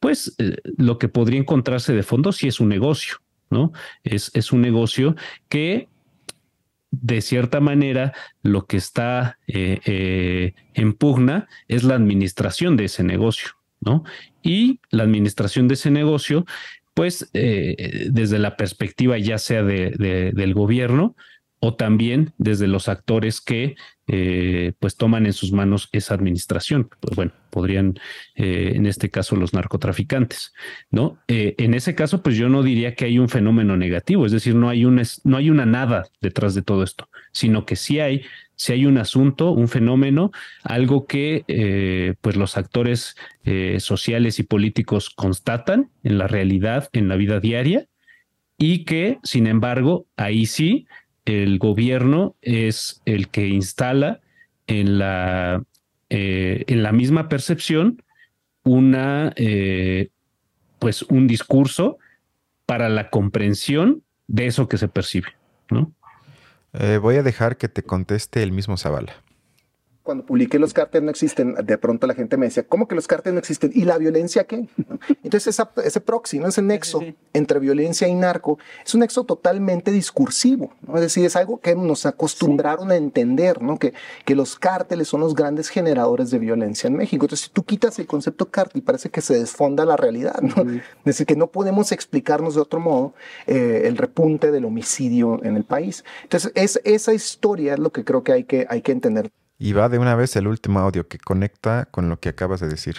pues 0.00 0.34
eh, 0.38 0.56
lo 0.78 0.98
que 0.98 1.08
podría 1.08 1.38
encontrarse 1.38 1.92
de 1.92 2.02
fondo 2.02 2.32
sí 2.32 2.48
es 2.48 2.58
un 2.58 2.68
negocio, 2.68 3.16
¿no? 3.50 3.72
Es, 4.04 4.30
es 4.34 4.50
un 4.50 4.62
negocio 4.62 5.14
que 5.48 5.88
de 6.90 7.20
cierta 7.20 7.60
manera 7.60 8.12
lo 8.42 8.66
que 8.66 8.76
está 8.76 9.38
eh, 9.46 9.80
eh, 9.84 10.54
en 10.74 10.94
pugna 10.94 11.48
es 11.68 11.84
la 11.84 11.94
administración 11.94 12.76
de 12.76 12.84
ese 12.84 13.04
negocio, 13.04 13.50
¿no? 13.80 14.04
Y 14.42 14.80
la 14.90 15.02
administración 15.02 15.68
de 15.68 15.74
ese 15.74 15.90
negocio, 15.90 16.46
pues 16.94 17.28
eh, 17.34 18.08
desde 18.10 18.38
la 18.38 18.56
perspectiva 18.56 19.18
ya 19.18 19.38
sea 19.38 19.62
del 19.62 20.54
gobierno, 20.54 21.14
o 21.60 21.74
también 21.74 22.32
desde 22.38 22.68
los 22.68 22.88
actores 22.88 23.40
que 23.40 23.76
eh, 24.10 24.72
pues 24.78 24.96
toman 24.96 25.26
en 25.26 25.34
sus 25.34 25.52
manos 25.52 25.90
esa 25.92 26.14
administración. 26.14 26.88
Pues 27.00 27.14
bueno, 27.14 27.32
podrían, 27.50 27.98
eh, 28.36 28.72
en 28.74 28.86
este 28.86 29.10
caso, 29.10 29.36
los 29.36 29.52
narcotraficantes, 29.52 30.54
¿no? 30.90 31.18
Eh, 31.28 31.54
en 31.58 31.74
ese 31.74 31.94
caso, 31.94 32.22
pues 32.22 32.36
yo 32.36 32.48
no 32.48 32.62
diría 32.62 32.94
que 32.94 33.04
hay 33.04 33.18
un 33.18 33.28
fenómeno 33.28 33.76
negativo, 33.76 34.24
es 34.24 34.32
decir, 34.32 34.54
no 34.54 34.70
hay, 34.70 34.86
un, 34.86 35.02
no 35.24 35.36
hay 35.36 35.50
una 35.50 35.66
nada 35.66 36.06
detrás 36.22 36.54
de 36.54 36.62
todo 36.62 36.82
esto, 36.82 37.10
sino 37.32 37.66
que 37.66 37.76
sí 37.76 38.00
hay, 38.00 38.22
sí 38.56 38.72
hay 38.72 38.86
un 38.86 38.96
asunto, 38.96 39.50
un 39.50 39.68
fenómeno, 39.68 40.32
algo 40.64 41.06
que 41.06 42.16
pues 42.20 42.36
los 42.36 42.56
actores 42.56 43.14
sociales 43.78 44.38
y 44.38 44.42
políticos 44.42 45.10
constatan 45.10 45.90
en 46.02 46.18
la 46.18 46.26
realidad, 46.26 46.88
en 46.92 47.08
la 47.08 47.16
vida 47.16 47.40
diaria, 47.40 47.86
y 48.58 48.84
que, 48.84 49.18
sin 49.22 49.46
embargo, 49.46 50.06
ahí 50.16 50.46
sí, 50.46 50.86
el 51.28 51.58
gobierno 51.58 52.36
es 52.40 53.02
el 53.04 53.28
que 53.28 53.48
instala 53.48 54.20
en 54.66 54.98
la, 54.98 55.62
eh, 56.08 56.64
en 56.66 56.82
la 56.82 56.92
misma 56.92 57.28
percepción 57.28 58.02
una, 58.64 59.34
eh, 59.36 60.08
pues 60.78 61.02
un 61.02 61.26
discurso 61.26 61.98
para 62.64 62.88
la 62.88 63.10
comprensión 63.10 64.02
de 64.26 64.46
eso 64.46 64.68
que 64.68 64.78
se 64.78 64.88
percibe. 64.88 65.28
¿no? 65.70 65.92
Eh, 66.72 66.96
voy 66.96 67.16
a 67.16 67.22
dejar 67.22 67.58
que 67.58 67.68
te 67.68 67.82
conteste 67.82 68.42
el 68.42 68.52
mismo 68.52 68.78
Zavala 68.78 69.12
cuando 70.08 70.24
publiqué 70.24 70.58
los 70.58 70.72
cárteles 70.72 71.04
no 71.04 71.10
existen, 71.10 71.54
de 71.62 71.76
pronto 71.76 72.06
la 72.06 72.14
gente 72.14 72.38
me 72.38 72.46
decía, 72.46 72.62
¿cómo 72.66 72.88
que 72.88 72.94
los 72.94 73.06
cárteles 73.06 73.34
no 73.34 73.40
existen? 73.40 73.72
¿Y 73.74 73.84
la 73.84 73.98
violencia 73.98 74.44
qué? 74.44 74.66
Entonces 75.22 75.60
ese 75.84 76.00
proxy, 76.00 76.38
¿no? 76.38 76.48
ese 76.48 76.62
nexo 76.62 77.02
entre 77.34 77.58
violencia 77.58 78.08
y 78.08 78.14
narco, 78.14 78.58
es 78.82 78.94
un 78.94 79.00
nexo 79.00 79.24
totalmente 79.24 79.90
discursivo, 79.90 80.72
¿no? 80.80 80.94
es 80.94 81.02
decir, 81.02 81.26
es 81.26 81.36
algo 81.36 81.60
que 81.60 81.74
nos 81.76 82.06
acostumbraron 82.06 82.90
a 82.90 82.96
entender, 82.96 83.60
¿no? 83.60 83.78
que, 83.78 83.92
que 84.24 84.34
los 84.34 84.58
cárteles 84.58 85.08
son 85.08 85.20
los 85.20 85.34
grandes 85.34 85.68
generadores 85.68 86.30
de 86.30 86.38
violencia 86.38 86.88
en 86.88 86.96
México. 86.96 87.26
Entonces, 87.26 87.48
si 87.48 87.52
tú 87.52 87.64
quitas 87.64 87.98
el 87.98 88.06
concepto 88.06 88.48
cártel, 88.48 88.80
parece 88.80 89.10
que 89.10 89.20
se 89.20 89.38
desfonda 89.38 89.84
la 89.84 89.98
realidad, 89.98 90.40
¿no? 90.40 90.62
es 90.72 91.04
decir, 91.04 91.26
que 91.26 91.36
no 91.36 91.48
podemos 91.48 91.92
explicarnos 91.92 92.54
de 92.54 92.62
otro 92.62 92.80
modo 92.80 93.12
eh, 93.46 93.82
el 93.84 93.98
repunte 93.98 94.52
del 94.52 94.64
homicidio 94.64 95.44
en 95.44 95.54
el 95.54 95.64
país. 95.64 96.02
Entonces, 96.22 96.50
es, 96.54 96.80
esa 96.84 97.12
historia 97.12 97.74
es 97.74 97.78
lo 97.78 97.92
que 97.92 98.04
creo 98.04 98.22
que 98.22 98.32
hay 98.32 98.44
que, 98.44 98.66
hay 98.70 98.80
que 98.80 98.92
entender. 98.92 99.30
Y 99.58 99.72
va 99.72 99.88
de 99.88 99.98
una 99.98 100.14
vez 100.14 100.36
el 100.36 100.46
último 100.46 100.78
audio 100.78 101.08
que 101.08 101.18
conecta 101.18 101.86
con 101.90 102.08
lo 102.08 102.20
que 102.20 102.28
acabas 102.28 102.60
de 102.60 102.68
decir. 102.68 102.96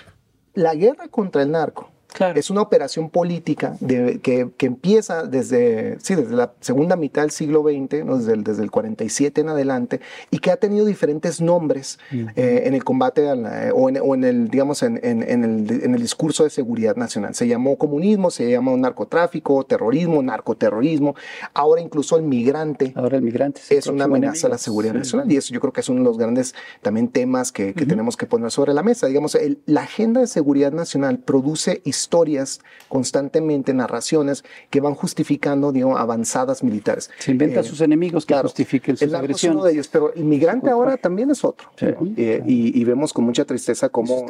La 0.53 0.75
guerra 0.75 1.07
contra 1.07 1.41
el 1.41 1.51
narco 1.51 1.89
es 2.35 2.49
una 2.49 2.61
operación 2.61 3.09
política 3.09 3.77
de, 3.79 4.19
que, 4.19 4.49
que, 4.57 4.65
empieza 4.65 5.23
desde, 5.23 5.99
sí, 5.99 6.15
desde 6.15 6.35
la 6.35 6.53
segunda 6.59 6.95
mitad 6.95 7.21
del 7.21 7.31
siglo 7.31 7.63
XX, 7.63 8.03
¿no? 8.03 8.17
desde, 8.17 8.33
el, 8.33 8.43
desde 8.43 8.63
el 8.63 8.71
47 8.71 9.41
en 9.41 9.49
adelante, 9.49 10.01
y 10.31 10.39
que 10.39 10.51
ha 10.51 10.57
tenido 10.57 10.85
diferentes 10.85 11.39
nombres 11.39 11.99
eh, 12.11 12.63
en 12.65 12.73
el 12.73 12.83
combate 12.83 13.25
o, 13.29 13.89
en, 13.89 13.97
o, 14.01 14.15
en, 14.15 14.23
el, 14.23 14.49
digamos, 14.49 14.83
en, 14.83 14.99
en, 15.03 15.21
el, 15.21 15.83
en, 15.83 15.95
el, 15.95 16.01
discurso 16.01 16.43
de 16.43 16.49
seguridad 16.49 16.95
nacional. 16.95 17.35
Se 17.35 17.47
llamó 17.47 17.77
comunismo, 17.77 18.31
se 18.31 18.49
llamó 18.49 18.75
narcotráfico, 18.75 19.63
terrorismo, 19.65 20.21
narcoterrorismo. 20.23 21.15
Ahora 21.53 21.81
incluso 21.81 22.17
el 22.17 22.23
migrante, 22.23 22.91
Ahora 22.95 23.17
el 23.17 23.23
migrante 23.23 23.61
es 23.69 23.87
una 23.87 24.05
amenaza 24.05 24.47
a 24.47 24.49
la 24.49 24.57
seguridad 24.57 24.93
nacional, 24.93 25.31
y 25.31 25.37
eso 25.37 25.53
yo 25.53 25.59
creo 25.59 25.73
que 25.73 25.81
es 25.81 25.89
uno 25.89 25.99
de 25.99 26.05
los 26.05 26.17
grandes 26.17 26.55
también 26.81 27.07
temas 27.07 27.51
que, 27.51 27.73
que 27.73 27.85
tenemos 27.85 28.17
que 28.17 28.25
poner 28.25 28.51
sobre 28.51 28.73
la 28.73 28.83
mesa. 28.83 29.07
Digamos, 29.07 29.37
la 29.65 29.81
agenda 29.81 30.21
de 30.21 30.27
seguridad 30.27 30.71
nacional 30.71 31.19
produce 31.19 31.81
historias 31.99 32.61
constantemente, 32.87 33.73
narraciones 33.73 34.43
que 34.69 34.81
van 34.81 34.95
justificando, 34.95 35.71
digamos, 35.71 35.99
avanzadas 35.99 36.63
militares. 36.63 37.09
Se 37.19 37.31
inventa 37.31 37.59
eh, 37.59 37.63
sus 37.63 37.81
enemigos 37.81 38.25
que 38.25 38.35
justifiquen 38.35 38.97
sus 38.97 39.07
el 39.07 39.15
agresiones. 39.15 39.55
Es 39.55 39.57
uno 39.57 39.65
de 39.65 39.73
ellos, 39.73 39.87
pero 39.87 40.13
el 40.13 40.23
migrante 40.23 40.69
ahora 40.69 40.97
también 40.97 41.31
es 41.31 41.43
otro. 41.43 41.69
Eh, 41.81 42.41
y, 42.45 42.79
y, 42.79 42.83
vemos 42.83 43.13
con 43.13 43.25
mucha 43.25 43.45
tristeza 43.45 43.89
cómo 43.89 44.25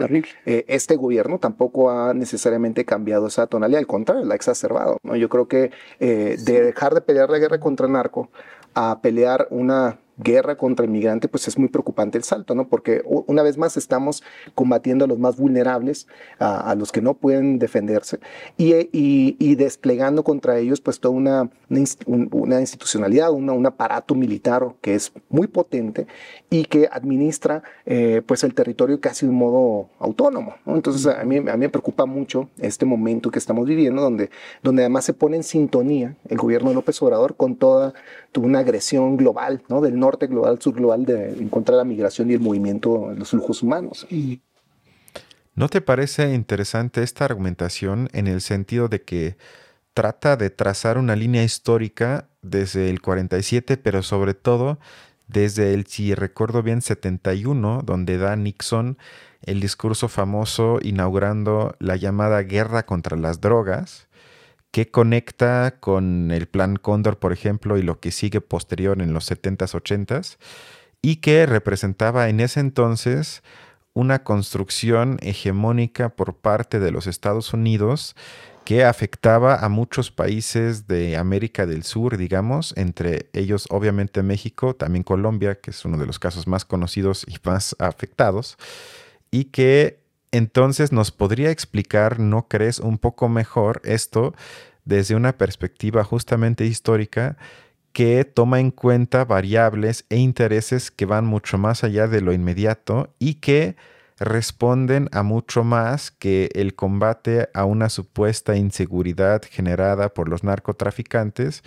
eh, 0.46 0.66
este 0.68 0.96
gobierno 0.96 1.40
tampoco 1.40 1.90
ha 1.90 2.14
necesariamente 2.14 2.86
cambiado 2.86 3.28
esa 3.28 3.48
tonalidad, 3.48 3.80
al 3.80 3.88
contrario, 3.88 4.26
la 4.26 4.34
ha 4.34 4.36
exacerbado. 4.36 4.98
¿no? 5.04 5.16
Yo 5.16 5.30
creo 5.30 5.48
que 5.48 5.72
de 6.00 6.36
dejar 6.38 6.94
de 6.94 7.02
pelear 7.02 7.30
la 7.30 7.38
guerra 7.38 7.60
contra 7.60 7.86
el 7.86 7.94
narco 7.94 8.30
a 8.74 9.00
pelear 9.02 9.48
una 9.52 10.00
guerra 10.20 10.58
contra 10.58 10.86
el 10.86 10.92
migrante, 10.92 11.28
pues 11.28 11.48
es 11.48 11.58
muy 11.58 11.70
preocupante 11.70 12.18
el 12.18 12.24
salto, 12.24 12.54
¿no? 12.56 12.68
Porque 12.68 13.02
una 13.06 13.42
vez 13.44 13.58
más 13.58 13.78
estamos 13.78 14.24
combatiendo 14.54 15.06
a 15.06 15.08
los 15.08 15.18
más 15.18 15.38
vulnerables, 15.38 16.08
a, 16.40 16.76
los 16.76 16.92
que 16.92 17.02
no 17.02 17.14
pueden 17.16 17.60
defenderse, 17.60 18.20
y, 18.58 18.90
y, 18.92 19.56
desplegando 19.56 20.24
contra 20.24 20.58
ellos 20.58 20.82
pues 20.82 21.00
toda 21.00 21.16
una, 21.16 21.50
una, 22.06 22.60
institucionalidad, 22.60 23.32
un 23.32 23.66
aparato 23.66 24.16
militar 24.16 24.60
que 24.82 24.96
es 24.96 25.12
muy 25.30 25.48
potente 25.48 26.08
y 26.50 26.66
que 26.66 26.90
administra 26.92 27.64
eh, 27.86 28.22
pues 28.26 28.44
el 28.44 28.54
territorio 28.54 29.00
casi 29.00 29.26
de 29.26 29.32
un 29.32 29.38
modo 29.38 29.90
autónomo, 30.00 30.56
¿no? 30.66 30.76
Entonces 30.76 31.06
a 31.08 31.24
mí, 31.24 31.38
a 31.38 31.42
mí 31.42 31.58
me 31.58 31.70
preocupa 31.70 32.06
mucho 32.06 32.50
este 32.60 32.86
momento 32.86 33.32
que 33.32 33.40
estamos 33.40 33.68
viviendo, 33.68 34.02
donde, 34.02 34.30
donde 34.64 34.84
además 34.84 35.06
se 35.06 35.14
pone 35.14 35.38
en 35.38 35.44
sintonía 35.44 36.16
el 36.28 36.38
gobierno 36.38 36.70
de 36.70 36.76
López 36.76 37.02
Obrador 37.02 37.36
con 37.36 37.56
toda 37.56 37.94
una 38.38 38.60
agresión 38.60 39.18
global, 39.18 39.64
¿no? 39.68 39.82
Del 39.82 40.00
norte 40.00 40.09
global, 40.18 40.62
sur 40.62 40.74
global 40.74 41.06
de 41.06 41.30
encontrar 41.42 41.78
la 41.78 41.84
migración 41.84 42.30
y 42.32 42.34
el 42.34 42.40
movimiento, 42.40 43.14
los 43.16 43.30
flujos 43.30 43.62
humanos. 43.62 44.08
¿No 45.56 45.68
te 45.70 45.82
parece 45.82 46.34
interesante 46.34 47.04
esta 47.04 47.26
argumentación 47.26 48.10
en 48.14 48.28
el 48.28 48.42
sentido 48.42 48.88
de 48.88 49.02
que 49.02 49.38
trata 49.94 50.38
de 50.38 50.50
trazar 50.50 50.98
una 50.98 51.16
línea 51.16 51.44
histórica 51.44 52.30
desde 52.42 52.90
el 52.90 53.02
47, 53.02 53.78
pero 53.78 54.02
sobre 54.04 54.34
todo 54.34 54.80
desde 55.28 55.74
el, 55.74 55.86
si 55.86 56.16
recuerdo 56.16 56.64
bien, 56.64 56.82
71, 56.82 57.84
donde 57.86 58.18
da 58.18 58.36
Nixon 58.36 58.98
el 59.42 59.60
discurso 59.60 60.10
famoso 60.10 60.80
inaugurando 60.82 61.76
la 61.80 61.96
llamada 61.96 62.42
guerra 62.42 62.86
contra 62.86 63.16
las 63.16 63.40
drogas, 63.40 64.09
que 64.72 64.92
conecta 64.92 65.80
con 65.80 66.32
el 66.32 66.48
plan 66.48 66.76
Cóndor, 66.76 67.18
por 67.20 67.34
ejemplo, 67.34 67.78
y 67.78 67.82
lo 67.82 68.00
que 68.00 68.12
sigue 68.12 68.42
posterior 68.42 69.02
en 69.02 69.14
los 69.14 69.30
70s, 69.30 69.74
80s, 69.74 70.38
y 71.02 71.18
que 71.18 71.46
representaba 71.46 72.30
en 72.30 72.40
ese 72.40 72.60
entonces 72.60 73.42
una 73.94 74.24
construcción 74.24 75.18
hegemónica 75.22 76.10
por 76.10 76.36
parte 76.36 76.80
de 76.80 76.92
los 76.92 77.08
Estados 77.08 77.54
Unidos 77.54 78.16
que 78.64 78.86
afectaba 78.86 79.56
a 79.56 79.68
muchos 79.68 80.12
países 80.12 80.86
de 80.86 81.18
América 81.18 81.66
del 81.66 81.84
Sur, 81.84 82.18
digamos, 82.18 82.74
entre 82.78 83.28
ellos 83.34 83.66
obviamente 83.72 84.22
México, 84.22 84.76
también 84.76 85.02
Colombia, 85.02 85.56
que 85.60 85.72
es 85.72 85.86
uno 85.86 85.98
de 85.98 86.06
los 86.06 86.20
casos 86.20 86.46
más 86.48 86.66
conocidos 86.66 87.26
y 87.28 87.38
más 87.44 87.76
afectados, 87.80 88.58
y 89.32 89.46
que 89.46 89.99
entonces 90.32 90.92
nos 90.92 91.12
podría 91.12 91.52
explicar, 91.52 92.20
¿no 92.20 92.48
crees, 92.48 92.80
un 92.80 92.98
poco 92.98 93.30
mejor 93.30 93.82
esto 93.84 94.34
desde 94.86 95.16
una 95.16 95.38
perspectiva 95.38 96.04
justamente 96.04 96.66
histórica 96.66 97.38
que 97.94 98.24
toma 98.24 98.60
en 98.60 98.72
cuenta 98.72 99.26
variables 99.26 100.06
e 100.10 100.18
intereses 100.18 100.92
que 100.92 101.06
van 101.06 101.26
mucho 101.26 101.58
más 101.58 101.84
allá 101.84 102.08
de 102.08 102.22
lo 102.22 102.34
inmediato 102.34 103.14
y 103.20 103.36
que 103.36 103.76
responden 104.20 105.10
a 105.12 105.24
mucho 105.24 105.64
más 105.64 106.12
que 106.12 106.50
el 106.54 106.76
combate 106.76 107.50
a 107.54 107.66
una 107.66 107.90
supuesta 107.90 108.56
inseguridad 108.56 109.42
generada 109.50 110.14
por 110.14 110.30
los 110.30 110.44
narcotraficantes 110.44 111.64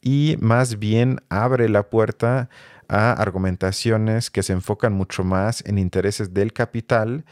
y 0.00 0.36
más 0.40 0.78
bien 0.78 1.20
abre 1.28 1.68
la 1.68 1.90
puerta 1.90 2.48
a 2.88 3.12
argumentaciones 3.12 4.30
que 4.30 4.42
se 4.42 4.54
enfocan 4.54 4.92
mucho 4.92 5.24
más 5.24 5.62
en 5.66 5.78
intereses 5.78 6.32
del 6.32 6.52
capital 6.52 7.24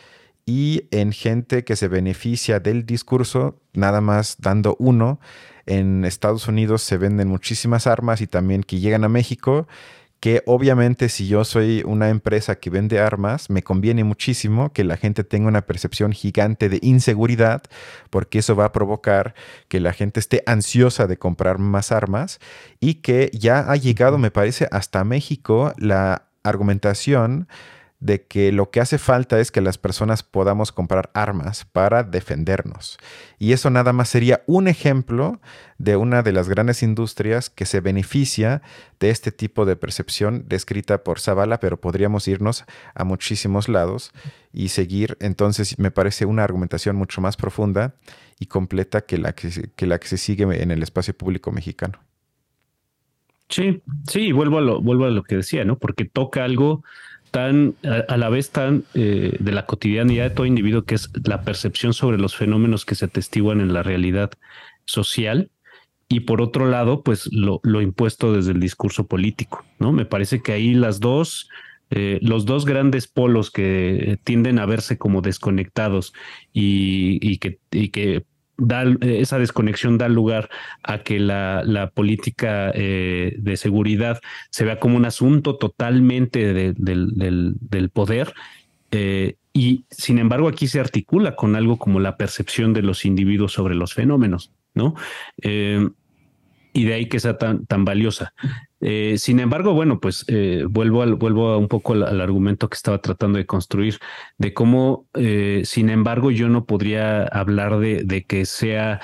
y 0.48 0.88
en 0.92 1.12
gente 1.12 1.62
que 1.62 1.76
se 1.76 1.88
beneficia 1.88 2.58
del 2.58 2.86
discurso, 2.86 3.60
nada 3.74 4.00
más 4.00 4.36
dando 4.38 4.76
uno. 4.78 5.20
En 5.66 6.06
Estados 6.06 6.48
Unidos 6.48 6.80
se 6.80 6.96
venden 6.96 7.28
muchísimas 7.28 7.86
armas 7.86 8.22
y 8.22 8.26
también 8.26 8.62
que 8.62 8.80
llegan 8.80 9.04
a 9.04 9.10
México 9.10 9.68
que 10.20 10.42
obviamente 10.46 11.10
si 11.10 11.28
yo 11.28 11.44
soy 11.44 11.82
una 11.84 12.08
empresa 12.08 12.56
que 12.56 12.70
vende 12.70 12.98
armas, 12.98 13.50
me 13.50 13.62
conviene 13.62 14.04
muchísimo 14.04 14.72
que 14.72 14.84
la 14.84 14.96
gente 14.96 15.22
tenga 15.22 15.48
una 15.48 15.66
percepción 15.66 16.12
gigante 16.12 16.70
de 16.70 16.78
inseguridad, 16.80 17.62
porque 18.08 18.38
eso 18.38 18.56
va 18.56 18.64
a 18.64 18.72
provocar 18.72 19.34
que 19.68 19.80
la 19.80 19.92
gente 19.92 20.18
esté 20.18 20.42
ansiosa 20.46 21.06
de 21.06 21.18
comprar 21.18 21.58
más 21.58 21.92
armas 21.92 22.40
y 22.80 22.94
que 22.94 23.30
ya 23.34 23.70
ha 23.70 23.76
llegado, 23.76 24.16
me 24.16 24.30
parece, 24.30 24.66
hasta 24.72 25.04
México 25.04 25.74
la 25.76 26.24
argumentación 26.42 27.48
de 28.00 28.22
que 28.22 28.52
lo 28.52 28.70
que 28.70 28.80
hace 28.80 28.96
falta 28.96 29.40
es 29.40 29.50
que 29.50 29.60
las 29.60 29.76
personas 29.76 30.22
podamos 30.22 30.70
comprar 30.70 31.10
armas 31.14 31.64
para 31.64 32.04
defendernos. 32.04 32.98
Y 33.38 33.52
eso 33.52 33.70
nada 33.70 33.92
más 33.92 34.08
sería 34.08 34.42
un 34.46 34.68
ejemplo 34.68 35.40
de 35.78 35.96
una 35.96 36.22
de 36.22 36.32
las 36.32 36.48
grandes 36.48 36.82
industrias 36.82 37.50
que 37.50 37.66
se 37.66 37.80
beneficia 37.80 38.62
de 39.00 39.10
este 39.10 39.32
tipo 39.32 39.64
de 39.64 39.76
percepción 39.76 40.44
descrita 40.46 41.02
por 41.02 41.18
Zavala, 41.18 41.58
pero 41.58 41.80
podríamos 41.80 42.28
irnos 42.28 42.64
a 42.94 43.04
muchísimos 43.04 43.68
lados 43.68 44.12
y 44.52 44.68
seguir. 44.68 45.16
Entonces 45.20 45.78
me 45.78 45.90
parece 45.90 46.24
una 46.24 46.44
argumentación 46.44 46.94
mucho 46.94 47.20
más 47.20 47.36
profunda 47.36 47.94
y 48.38 48.46
completa 48.46 49.00
que 49.00 49.18
la 49.18 49.32
que, 49.32 49.86
la 49.86 49.98
que 49.98 50.08
se 50.08 50.18
sigue 50.18 50.44
en 50.44 50.70
el 50.70 50.82
espacio 50.82 51.14
público 51.14 51.50
mexicano. 51.50 51.98
Sí, 53.48 53.82
sí, 54.06 54.30
vuelvo 54.32 54.58
a 54.58 54.60
lo, 54.60 54.82
vuelvo 54.82 55.06
a 55.06 55.10
lo 55.10 55.22
que 55.22 55.36
decía, 55.36 55.64
¿no? 55.64 55.78
Porque 55.78 56.04
toca 56.04 56.44
algo 56.44 56.84
tan, 57.30 57.74
a, 58.08 58.16
la 58.16 58.28
vez 58.28 58.50
tan 58.50 58.84
eh, 58.94 59.36
de 59.38 59.52
la 59.52 59.66
cotidianidad 59.66 60.24
de 60.24 60.34
todo 60.34 60.46
individuo, 60.46 60.84
que 60.84 60.94
es 60.94 61.10
la 61.24 61.42
percepción 61.42 61.94
sobre 61.94 62.18
los 62.18 62.36
fenómenos 62.36 62.84
que 62.84 62.94
se 62.94 63.06
atestiguan 63.06 63.60
en 63.60 63.72
la 63.72 63.82
realidad 63.82 64.30
social, 64.84 65.50
y 66.08 66.20
por 66.20 66.40
otro 66.40 66.66
lado, 66.66 67.02
pues 67.02 67.28
lo, 67.32 67.60
lo 67.62 67.82
impuesto 67.82 68.32
desde 68.32 68.52
el 68.52 68.60
discurso 68.60 69.06
político, 69.06 69.64
¿no? 69.78 69.92
Me 69.92 70.06
parece 70.06 70.40
que 70.40 70.52
ahí 70.52 70.72
las 70.72 71.00
dos, 71.00 71.50
eh, 71.90 72.18
los 72.22 72.46
dos 72.46 72.64
grandes 72.64 73.06
polos 73.06 73.50
que 73.50 74.18
tienden 74.24 74.58
a 74.58 74.64
verse 74.64 74.96
como 74.96 75.20
desconectados 75.20 76.14
y, 76.52 77.18
y, 77.20 77.38
que, 77.38 77.58
y 77.70 77.90
que 77.90 78.24
esa 79.00 79.38
desconexión 79.38 79.98
da 79.98 80.08
lugar 80.08 80.50
a 80.82 80.98
que 81.02 81.20
la, 81.20 81.92
política 81.94 82.70
eh, 82.74 83.34
de 83.38 83.56
seguridad 83.56 84.20
se 84.50 84.64
vea 84.64 84.80
como 84.80 84.96
un 84.96 85.04
asunto 85.04 85.56
totalmente 85.56 86.52
del, 86.74 87.90
poder. 87.92 88.34
Eh, 88.90 89.36
y 89.52 89.84
sin 89.90 90.18
embargo, 90.18 90.48
aquí 90.48 90.66
se 90.66 90.80
articula 90.80 91.36
con 91.36 91.56
algo 91.56 91.78
como 91.78 92.00
la 92.00 92.16
percepción 92.16 92.72
de 92.72 92.82
los 92.82 93.04
individuos 93.04 93.52
sobre 93.52 93.74
los 93.74 93.94
fenómenos, 93.94 94.52
¿no? 94.74 94.94
Eh, 95.42 95.88
y 96.72 96.84
de 96.84 96.94
ahí 96.94 97.06
que 97.06 97.20
sea 97.20 97.38
tan 97.38 97.84
valiosa. 97.84 98.34
Eh, 98.80 99.16
sin 99.18 99.40
embargo, 99.40 99.74
bueno, 99.74 99.98
pues 100.00 100.24
eh, 100.28 100.64
vuelvo, 100.68 101.02
al, 101.02 101.16
vuelvo 101.16 101.48
a 101.48 101.58
un 101.58 101.68
poco 101.68 101.94
al, 101.94 102.20
argumento 102.20 102.68
que 102.68 102.76
estaba 102.76 103.00
tratando 103.00 103.38
de 103.38 103.46
construir, 103.46 103.98
de 104.38 104.54
cómo, 104.54 105.06
eh, 105.14 105.62
sin 105.64 105.90
embargo, 105.90 106.30
yo 106.30 106.48
no 106.48 106.64
podría 106.64 107.24
hablar 107.24 107.78
de, 107.78 108.04
de 108.04 108.24
que 108.24 108.46
sea 108.46 109.00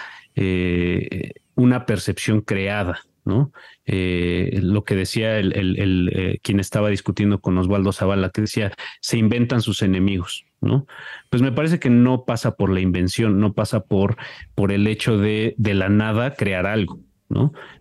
una 1.55 1.87
percepción 1.87 2.41
creada, 2.41 3.03
¿no? 3.25 3.53
lo 3.87 4.85
que 4.85 4.97
decía 4.97 5.39
el, 5.39 5.53
el, 5.53 6.41
quien 6.43 6.59
estaba 6.59 6.89
discutiendo 6.89 7.41
con 7.41 7.57
Osvaldo 7.57 7.93
Zavala, 7.93 8.31
que 8.31 8.41
decía, 8.41 8.73
se 9.01 9.17
inventan 9.17 9.63
sus 9.63 9.83
enemigos, 9.83 10.45
¿no? 10.61 10.89
Pues 11.31 11.41
me 11.41 11.53
parece 11.53 11.79
que 11.79 11.89
no 11.89 12.25
pasa 12.25 12.57
por 12.57 12.69
la 12.71 12.81
invención, 12.81 13.39
no 13.39 13.53
pasa 13.53 13.85
por, 13.85 14.17
por 14.57 14.73
el 14.73 14.89
hecho 14.89 15.19
de 15.19 15.55
de 15.57 15.75
la 15.75 15.89
nada 15.89 16.35
crear 16.35 16.67
algo. 16.67 16.99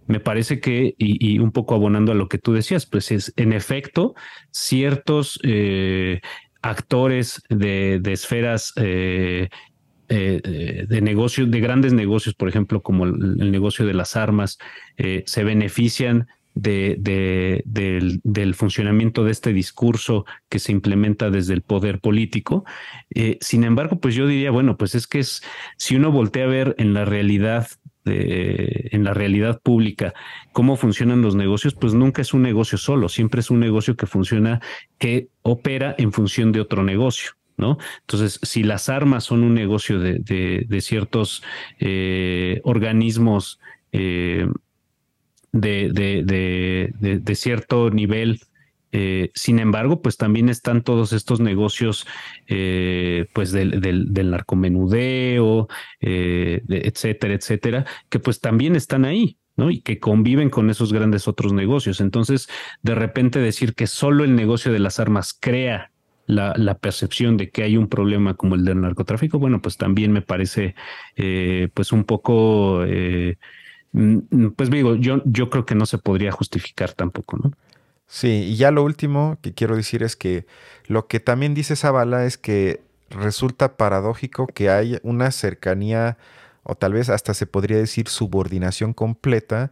Me 0.08 0.20
parece 0.20 0.60
que, 0.60 0.95
y, 0.97 1.39
un 1.39 1.51
poco 1.51 1.76
abonando 1.76 2.12
a 2.12 2.16
lo 2.16 2.28
que 2.28 2.38
tú 2.38 2.54
decías, 2.54 2.86
pues 2.86 3.12
es 3.12 3.34
en 3.36 3.54
efecto 3.54 4.16
ciertos 4.51 5.39
eh, 5.43 6.22
actores 6.62 7.41
de, 7.49 8.01
esferas 8.06 8.74
eh, 8.76 9.49
eh, 10.10 10.86
de 10.88 11.01
negocios, 11.01 11.49
de 11.49 11.60
grandes 11.60 11.93
negocios, 11.93 12.36
por 12.36 12.49
ejemplo, 12.49 12.82
como 12.82 13.06
el, 13.06 13.51
negocio 13.51 13.86
de 13.86 13.93
las 13.93 14.16
armas, 14.16 14.58
se 14.97 15.43
benefician 15.43 16.28
de, 16.56 17.64
del, 17.66 18.56
funcionamiento 18.56 19.24
de 19.24 19.32
este 19.32 19.54
discurso 19.54 20.26
que 20.49 20.60
se 20.60 20.72
implementa 20.72 21.30
desde 21.30 21.54
el 21.54 21.62
poder 21.62 21.99
político. 21.99 22.64
sin 23.39 23.64
embargo, 23.64 23.99
pues 23.99 24.16
yo 24.16 24.28
diría, 24.28 24.51
bueno, 24.51 24.78
pues 24.78 24.95
es 24.95 25.08
que 25.08 25.20
es, 25.20 25.41
si 25.78 25.95
uno 25.95 26.12
voltea 26.12 26.45
a 26.45 26.47
ver 26.47 26.76
en 26.78 26.93
la 26.93 27.06
realidad 27.06 27.68
en 28.06 29.04
la 29.04 29.14
realidad 29.14 29.62
pública, 29.62 30.14
cómo 30.51 30.76
funcionan 30.76 31.22
los 31.22 31.36
negocios, 31.36 31.74
pues 31.74 31.93
nunca 31.93 32.22
es 32.22 32.34
un 32.34 32.41
negocio 32.41 32.78
solo, 32.78 33.10
siempre 33.10 33.39
es 33.39 33.49
un 33.49 33.60
negocio 33.60 33.95
que 33.95 34.06
funciona, 34.06 34.62
que 34.97 35.30
opera 35.41 35.95
en 35.97 36.12
función 36.12 36.51
de 36.51 36.62
otro 36.62 36.84
negocio. 36.84 37.32
¿No? 37.56 37.78
Entonces, 38.01 38.39
si 38.41 38.64
las 38.64 38.89
armas 38.89 39.26
son 39.26 39.43
un 39.43 39.54
negocio 39.54 39.99
de, 39.99 40.80
ciertos 40.82 41.43
eh, 41.80 42.62
organismos 42.64 43.60
eh, 43.91 44.47
de, 45.54 47.36
cierto 47.36 47.89
nivel 47.91 48.41
eh, 48.96 49.32
sin 49.34 49.58
embargo, 49.58 50.04
pues 50.04 50.18
también 50.18 50.50
están 50.50 50.84
todos 50.84 51.14
estos 51.14 51.39
negocios, 51.39 52.06
eh, 52.48 53.26
pues 53.34 53.52
del, 53.52 54.14
narcomenudeo, 54.14 55.68
eh, 56.00 56.62
etcétera, 56.70 57.34
etcétera, 57.34 57.86
que 58.10 58.20
pues 58.20 58.39
también 58.39 58.76
están 58.76 59.04
ahí, 59.04 59.39
¿no? 59.58 59.72
Y 59.72 59.82
que 59.82 60.00
conviven 60.00 60.52
con 60.52 60.70
esos 60.70 60.94
grandes 60.94 61.28
otros 61.28 61.54
negocios. 61.54 62.02
Entonces, 62.02 62.48
de 62.84 62.94
repente 62.94 63.39
decir 63.39 63.74
que 63.74 63.88
solo 63.88 64.24
el 64.24 64.36
negocio 64.36 64.72
de 64.72 64.80
las 64.80 65.00
armas 65.00 65.36
crea 65.38 65.91
la, 66.28 66.78
percepción 66.78 67.36
de 67.36 67.50
que 67.50 67.64
hay 67.64 67.78
un 67.78 67.89
problema 67.89 68.36
como 68.36 68.54
el 68.54 68.64
del 68.64 68.80
narcotráfico, 68.80 69.39
bueno, 69.39 69.60
pues 69.60 69.78
también 69.78 70.12
me 70.12 70.22
parece 70.22 70.76
pues 71.74 71.91
un 71.91 72.04
poco, 72.04 72.86
mm, 73.91 74.48
pues 74.56 74.70
digo, 74.70 74.96
yo, 74.96 75.24
yo 75.26 75.50
creo 75.50 75.66
que 75.66 75.76
no 75.76 75.88
se 75.88 75.98
podría 75.98 76.32
justificar 76.32 76.94
tampoco, 76.94 77.38
¿no? 77.38 77.52
Sí, 78.08 78.43
y 78.49 78.56
ya 78.56 78.72
lo 78.72 78.84
último 78.84 79.38
que 79.41 79.54
quiero 79.54 79.76
decir 79.76 80.04
es 80.04 80.16
que 80.16 80.45
lo 80.86 81.08
que 81.08 81.20
también 81.20 81.53
dice 81.53 81.76
Zavala 81.76 82.26
es 82.26 82.38
que 82.38 82.82
resulta 83.10 83.78
paradójico 83.78 84.48
que 84.48 84.69
hay 84.69 84.99
una 85.03 85.32
cercanía 85.32 86.18
o 86.64 86.76
tal 86.76 86.94
vez 86.94 87.10
hasta 87.10 87.34
se 87.34 87.48
podría 87.48 87.78
decir 87.78 88.07
subordinación 88.07 88.94
completa 88.94 89.72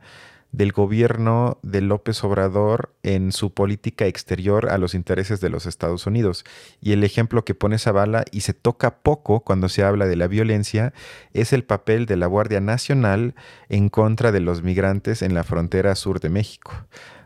del 0.52 0.74
gobierno 0.74 1.60
de 1.62 1.80
López 1.80 2.24
Obrador 2.26 2.94
en 3.04 3.32
su 3.32 3.54
política 3.54 4.06
exterior 4.06 4.70
a 4.70 4.78
los 4.78 4.96
intereses 4.96 5.40
de 5.40 5.50
los 5.50 5.66
Estados 5.66 6.06
Unidos. 6.08 6.44
Y 6.82 6.92
el 6.92 7.06
ejemplo 7.06 7.46
que 7.46 7.56
pone 7.56 7.80
Zavala 7.80 8.26
y 8.32 8.42
se 8.42 8.54
toca 8.54 8.98
poco 8.98 9.42
cuando 9.42 9.70
se 9.70 9.84
habla 9.84 10.08
de 10.08 10.18
la 10.18 10.28
violencia 10.28 10.94
es 11.34 11.54
el 11.54 11.64
papel 11.64 12.06
de 12.06 12.18
la 12.18 12.26
Guardia 12.26 12.60
Nacional 12.60 13.34
en 13.70 13.88
contra 13.88 14.34
de 14.34 14.42
los 14.42 14.62
migrantes 14.62 15.22
en 15.22 15.34
la 15.34 15.46
frontera 15.46 15.96
sur 15.96 16.20
de 16.20 16.30
México 16.30 16.72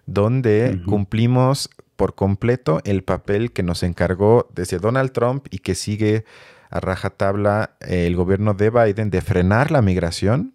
donde 0.05 0.81
cumplimos 0.85 1.69
por 1.95 2.15
completo 2.15 2.81
el 2.83 3.03
papel 3.03 3.51
que 3.51 3.63
nos 3.63 3.83
encargó 3.83 4.49
desde 4.53 4.79
Donald 4.79 5.11
Trump 5.11 5.47
y 5.49 5.59
que 5.59 5.75
sigue 5.75 6.25
a 6.69 6.79
rajatabla 6.79 7.75
el 7.79 8.15
gobierno 8.15 8.53
de 8.53 8.69
Biden 8.69 9.09
de 9.09 9.21
frenar 9.21 9.71
la 9.71 9.81
migración 9.81 10.53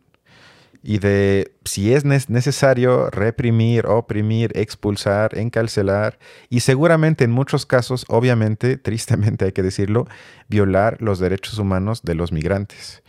y 0.83 0.99
de, 0.99 1.53
si 1.65 1.93
es 1.93 2.05
necesario, 2.05 3.11
reprimir, 3.11 3.87
oprimir, 3.87 4.53
expulsar, 4.55 5.37
encarcelar 5.37 6.19
y 6.49 6.61
seguramente 6.61 7.25
en 7.25 7.31
muchos 7.31 7.67
casos, 7.67 8.05
obviamente, 8.09 8.77
tristemente 8.79 9.47
hay 9.47 9.53
que 9.53 9.63
decirlo, 9.63 10.07
violar 10.49 11.01
los 11.01 11.19
derechos 11.19 11.59
humanos 11.59 12.03
de 12.03 12.15
los 12.15 12.33
migrantes. 12.33 13.03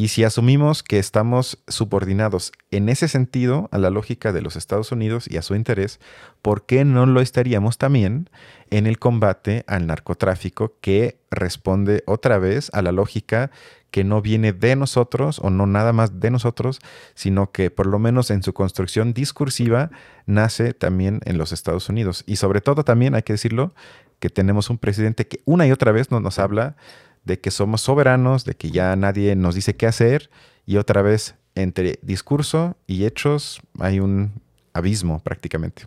Y 0.00 0.08
si 0.08 0.24
asumimos 0.24 0.82
que 0.82 0.98
estamos 0.98 1.58
subordinados 1.68 2.52
en 2.70 2.88
ese 2.88 3.06
sentido 3.06 3.68
a 3.70 3.76
la 3.76 3.90
lógica 3.90 4.32
de 4.32 4.40
los 4.40 4.56
Estados 4.56 4.92
Unidos 4.92 5.26
y 5.30 5.36
a 5.36 5.42
su 5.42 5.54
interés, 5.54 6.00
¿por 6.40 6.64
qué 6.64 6.86
no 6.86 7.04
lo 7.04 7.20
estaríamos 7.20 7.76
también 7.76 8.30
en 8.70 8.86
el 8.86 8.98
combate 8.98 9.62
al 9.66 9.86
narcotráfico 9.86 10.72
que 10.80 11.18
responde 11.30 12.02
otra 12.06 12.38
vez 12.38 12.70
a 12.72 12.80
la 12.80 12.92
lógica 12.92 13.50
que 13.90 14.02
no 14.02 14.22
viene 14.22 14.54
de 14.54 14.74
nosotros 14.74 15.38
o 15.38 15.50
no 15.50 15.66
nada 15.66 15.92
más 15.92 16.18
de 16.18 16.30
nosotros, 16.30 16.78
sino 17.14 17.52
que 17.52 17.70
por 17.70 17.86
lo 17.86 17.98
menos 17.98 18.30
en 18.30 18.42
su 18.42 18.54
construcción 18.54 19.12
discursiva 19.12 19.90
nace 20.24 20.72
también 20.72 21.20
en 21.26 21.36
los 21.36 21.52
Estados 21.52 21.90
Unidos. 21.90 22.24
Y 22.26 22.36
sobre 22.36 22.62
todo 22.62 22.84
también 22.84 23.14
hay 23.14 23.22
que 23.22 23.34
decirlo 23.34 23.74
que 24.18 24.30
tenemos 24.30 24.70
un 24.70 24.78
presidente 24.78 25.26
que 25.26 25.42
una 25.44 25.66
y 25.66 25.72
otra 25.72 25.92
vez 25.92 26.10
nos 26.10 26.38
habla 26.38 26.76
de 27.24 27.40
que 27.40 27.50
somos 27.50 27.82
soberanos, 27.82 28.44
de 28.44 28.54
que 28.54 28.70
ya 28.70 28.94
nadie 28.96 29.36
nos 29.36 29.54
dice 29.54 29.76
qué 29.76 29.86
hacer 29.86 30.30
y 30.66 30.76
otra 30.76 31.02
vez 31.02 31.36
entre 31.54 31.98
discurso 32.02 32.76
y 32.86 33.04
hechos 33.04 33.60
hay 33.78 34.00
un 34.00 34.40
abismo 34.72 35.20
prácticamente. 35.20 35.86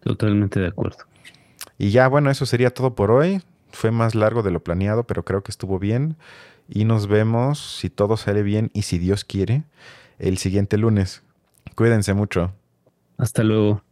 Totalmente 0.00 0.60
de 0.60 0.68
acuerdo. 0.68 0.98
Y 1.78 1.90
ya, 1.90 2.08
bueno, 2.08 2.30
eso 2.30 2.46
sería 2.46 2.70
todo 2.70 2.94
por 2.94 3.10
hoy. 3.10 3.42
Fue 3.70 3.90
más 3.90 4.14
largo 4.14 4.42
de 4.42 4.50
lo 4.50 4.62
planeado, 4.62 5.04
pero 5.04 5.24
creo 5.24 5.42
que 5.42 5.50
estuvo 5.50 5.78
bien. 5.78 6.16
Y 6.68 6.84
nos 6.84 7.06
vemos, 7.06 7.76
si 7.78 7.90
todo 7.90 8.16
sale 8.16 8.42
bien 8.42 8.70
y 8.74 8.82
si 8.82 8.98
Dios 8.98 9.24
quiere, 9.24 9.64
el 10.18 10.38
siguiente 10.38 10.76
lunes. 10.76 11.22
Cuídense 11.74 12.14
mucho. 12.14 12.52
Hasta 13.16 13.44
luego. 13.44 13.82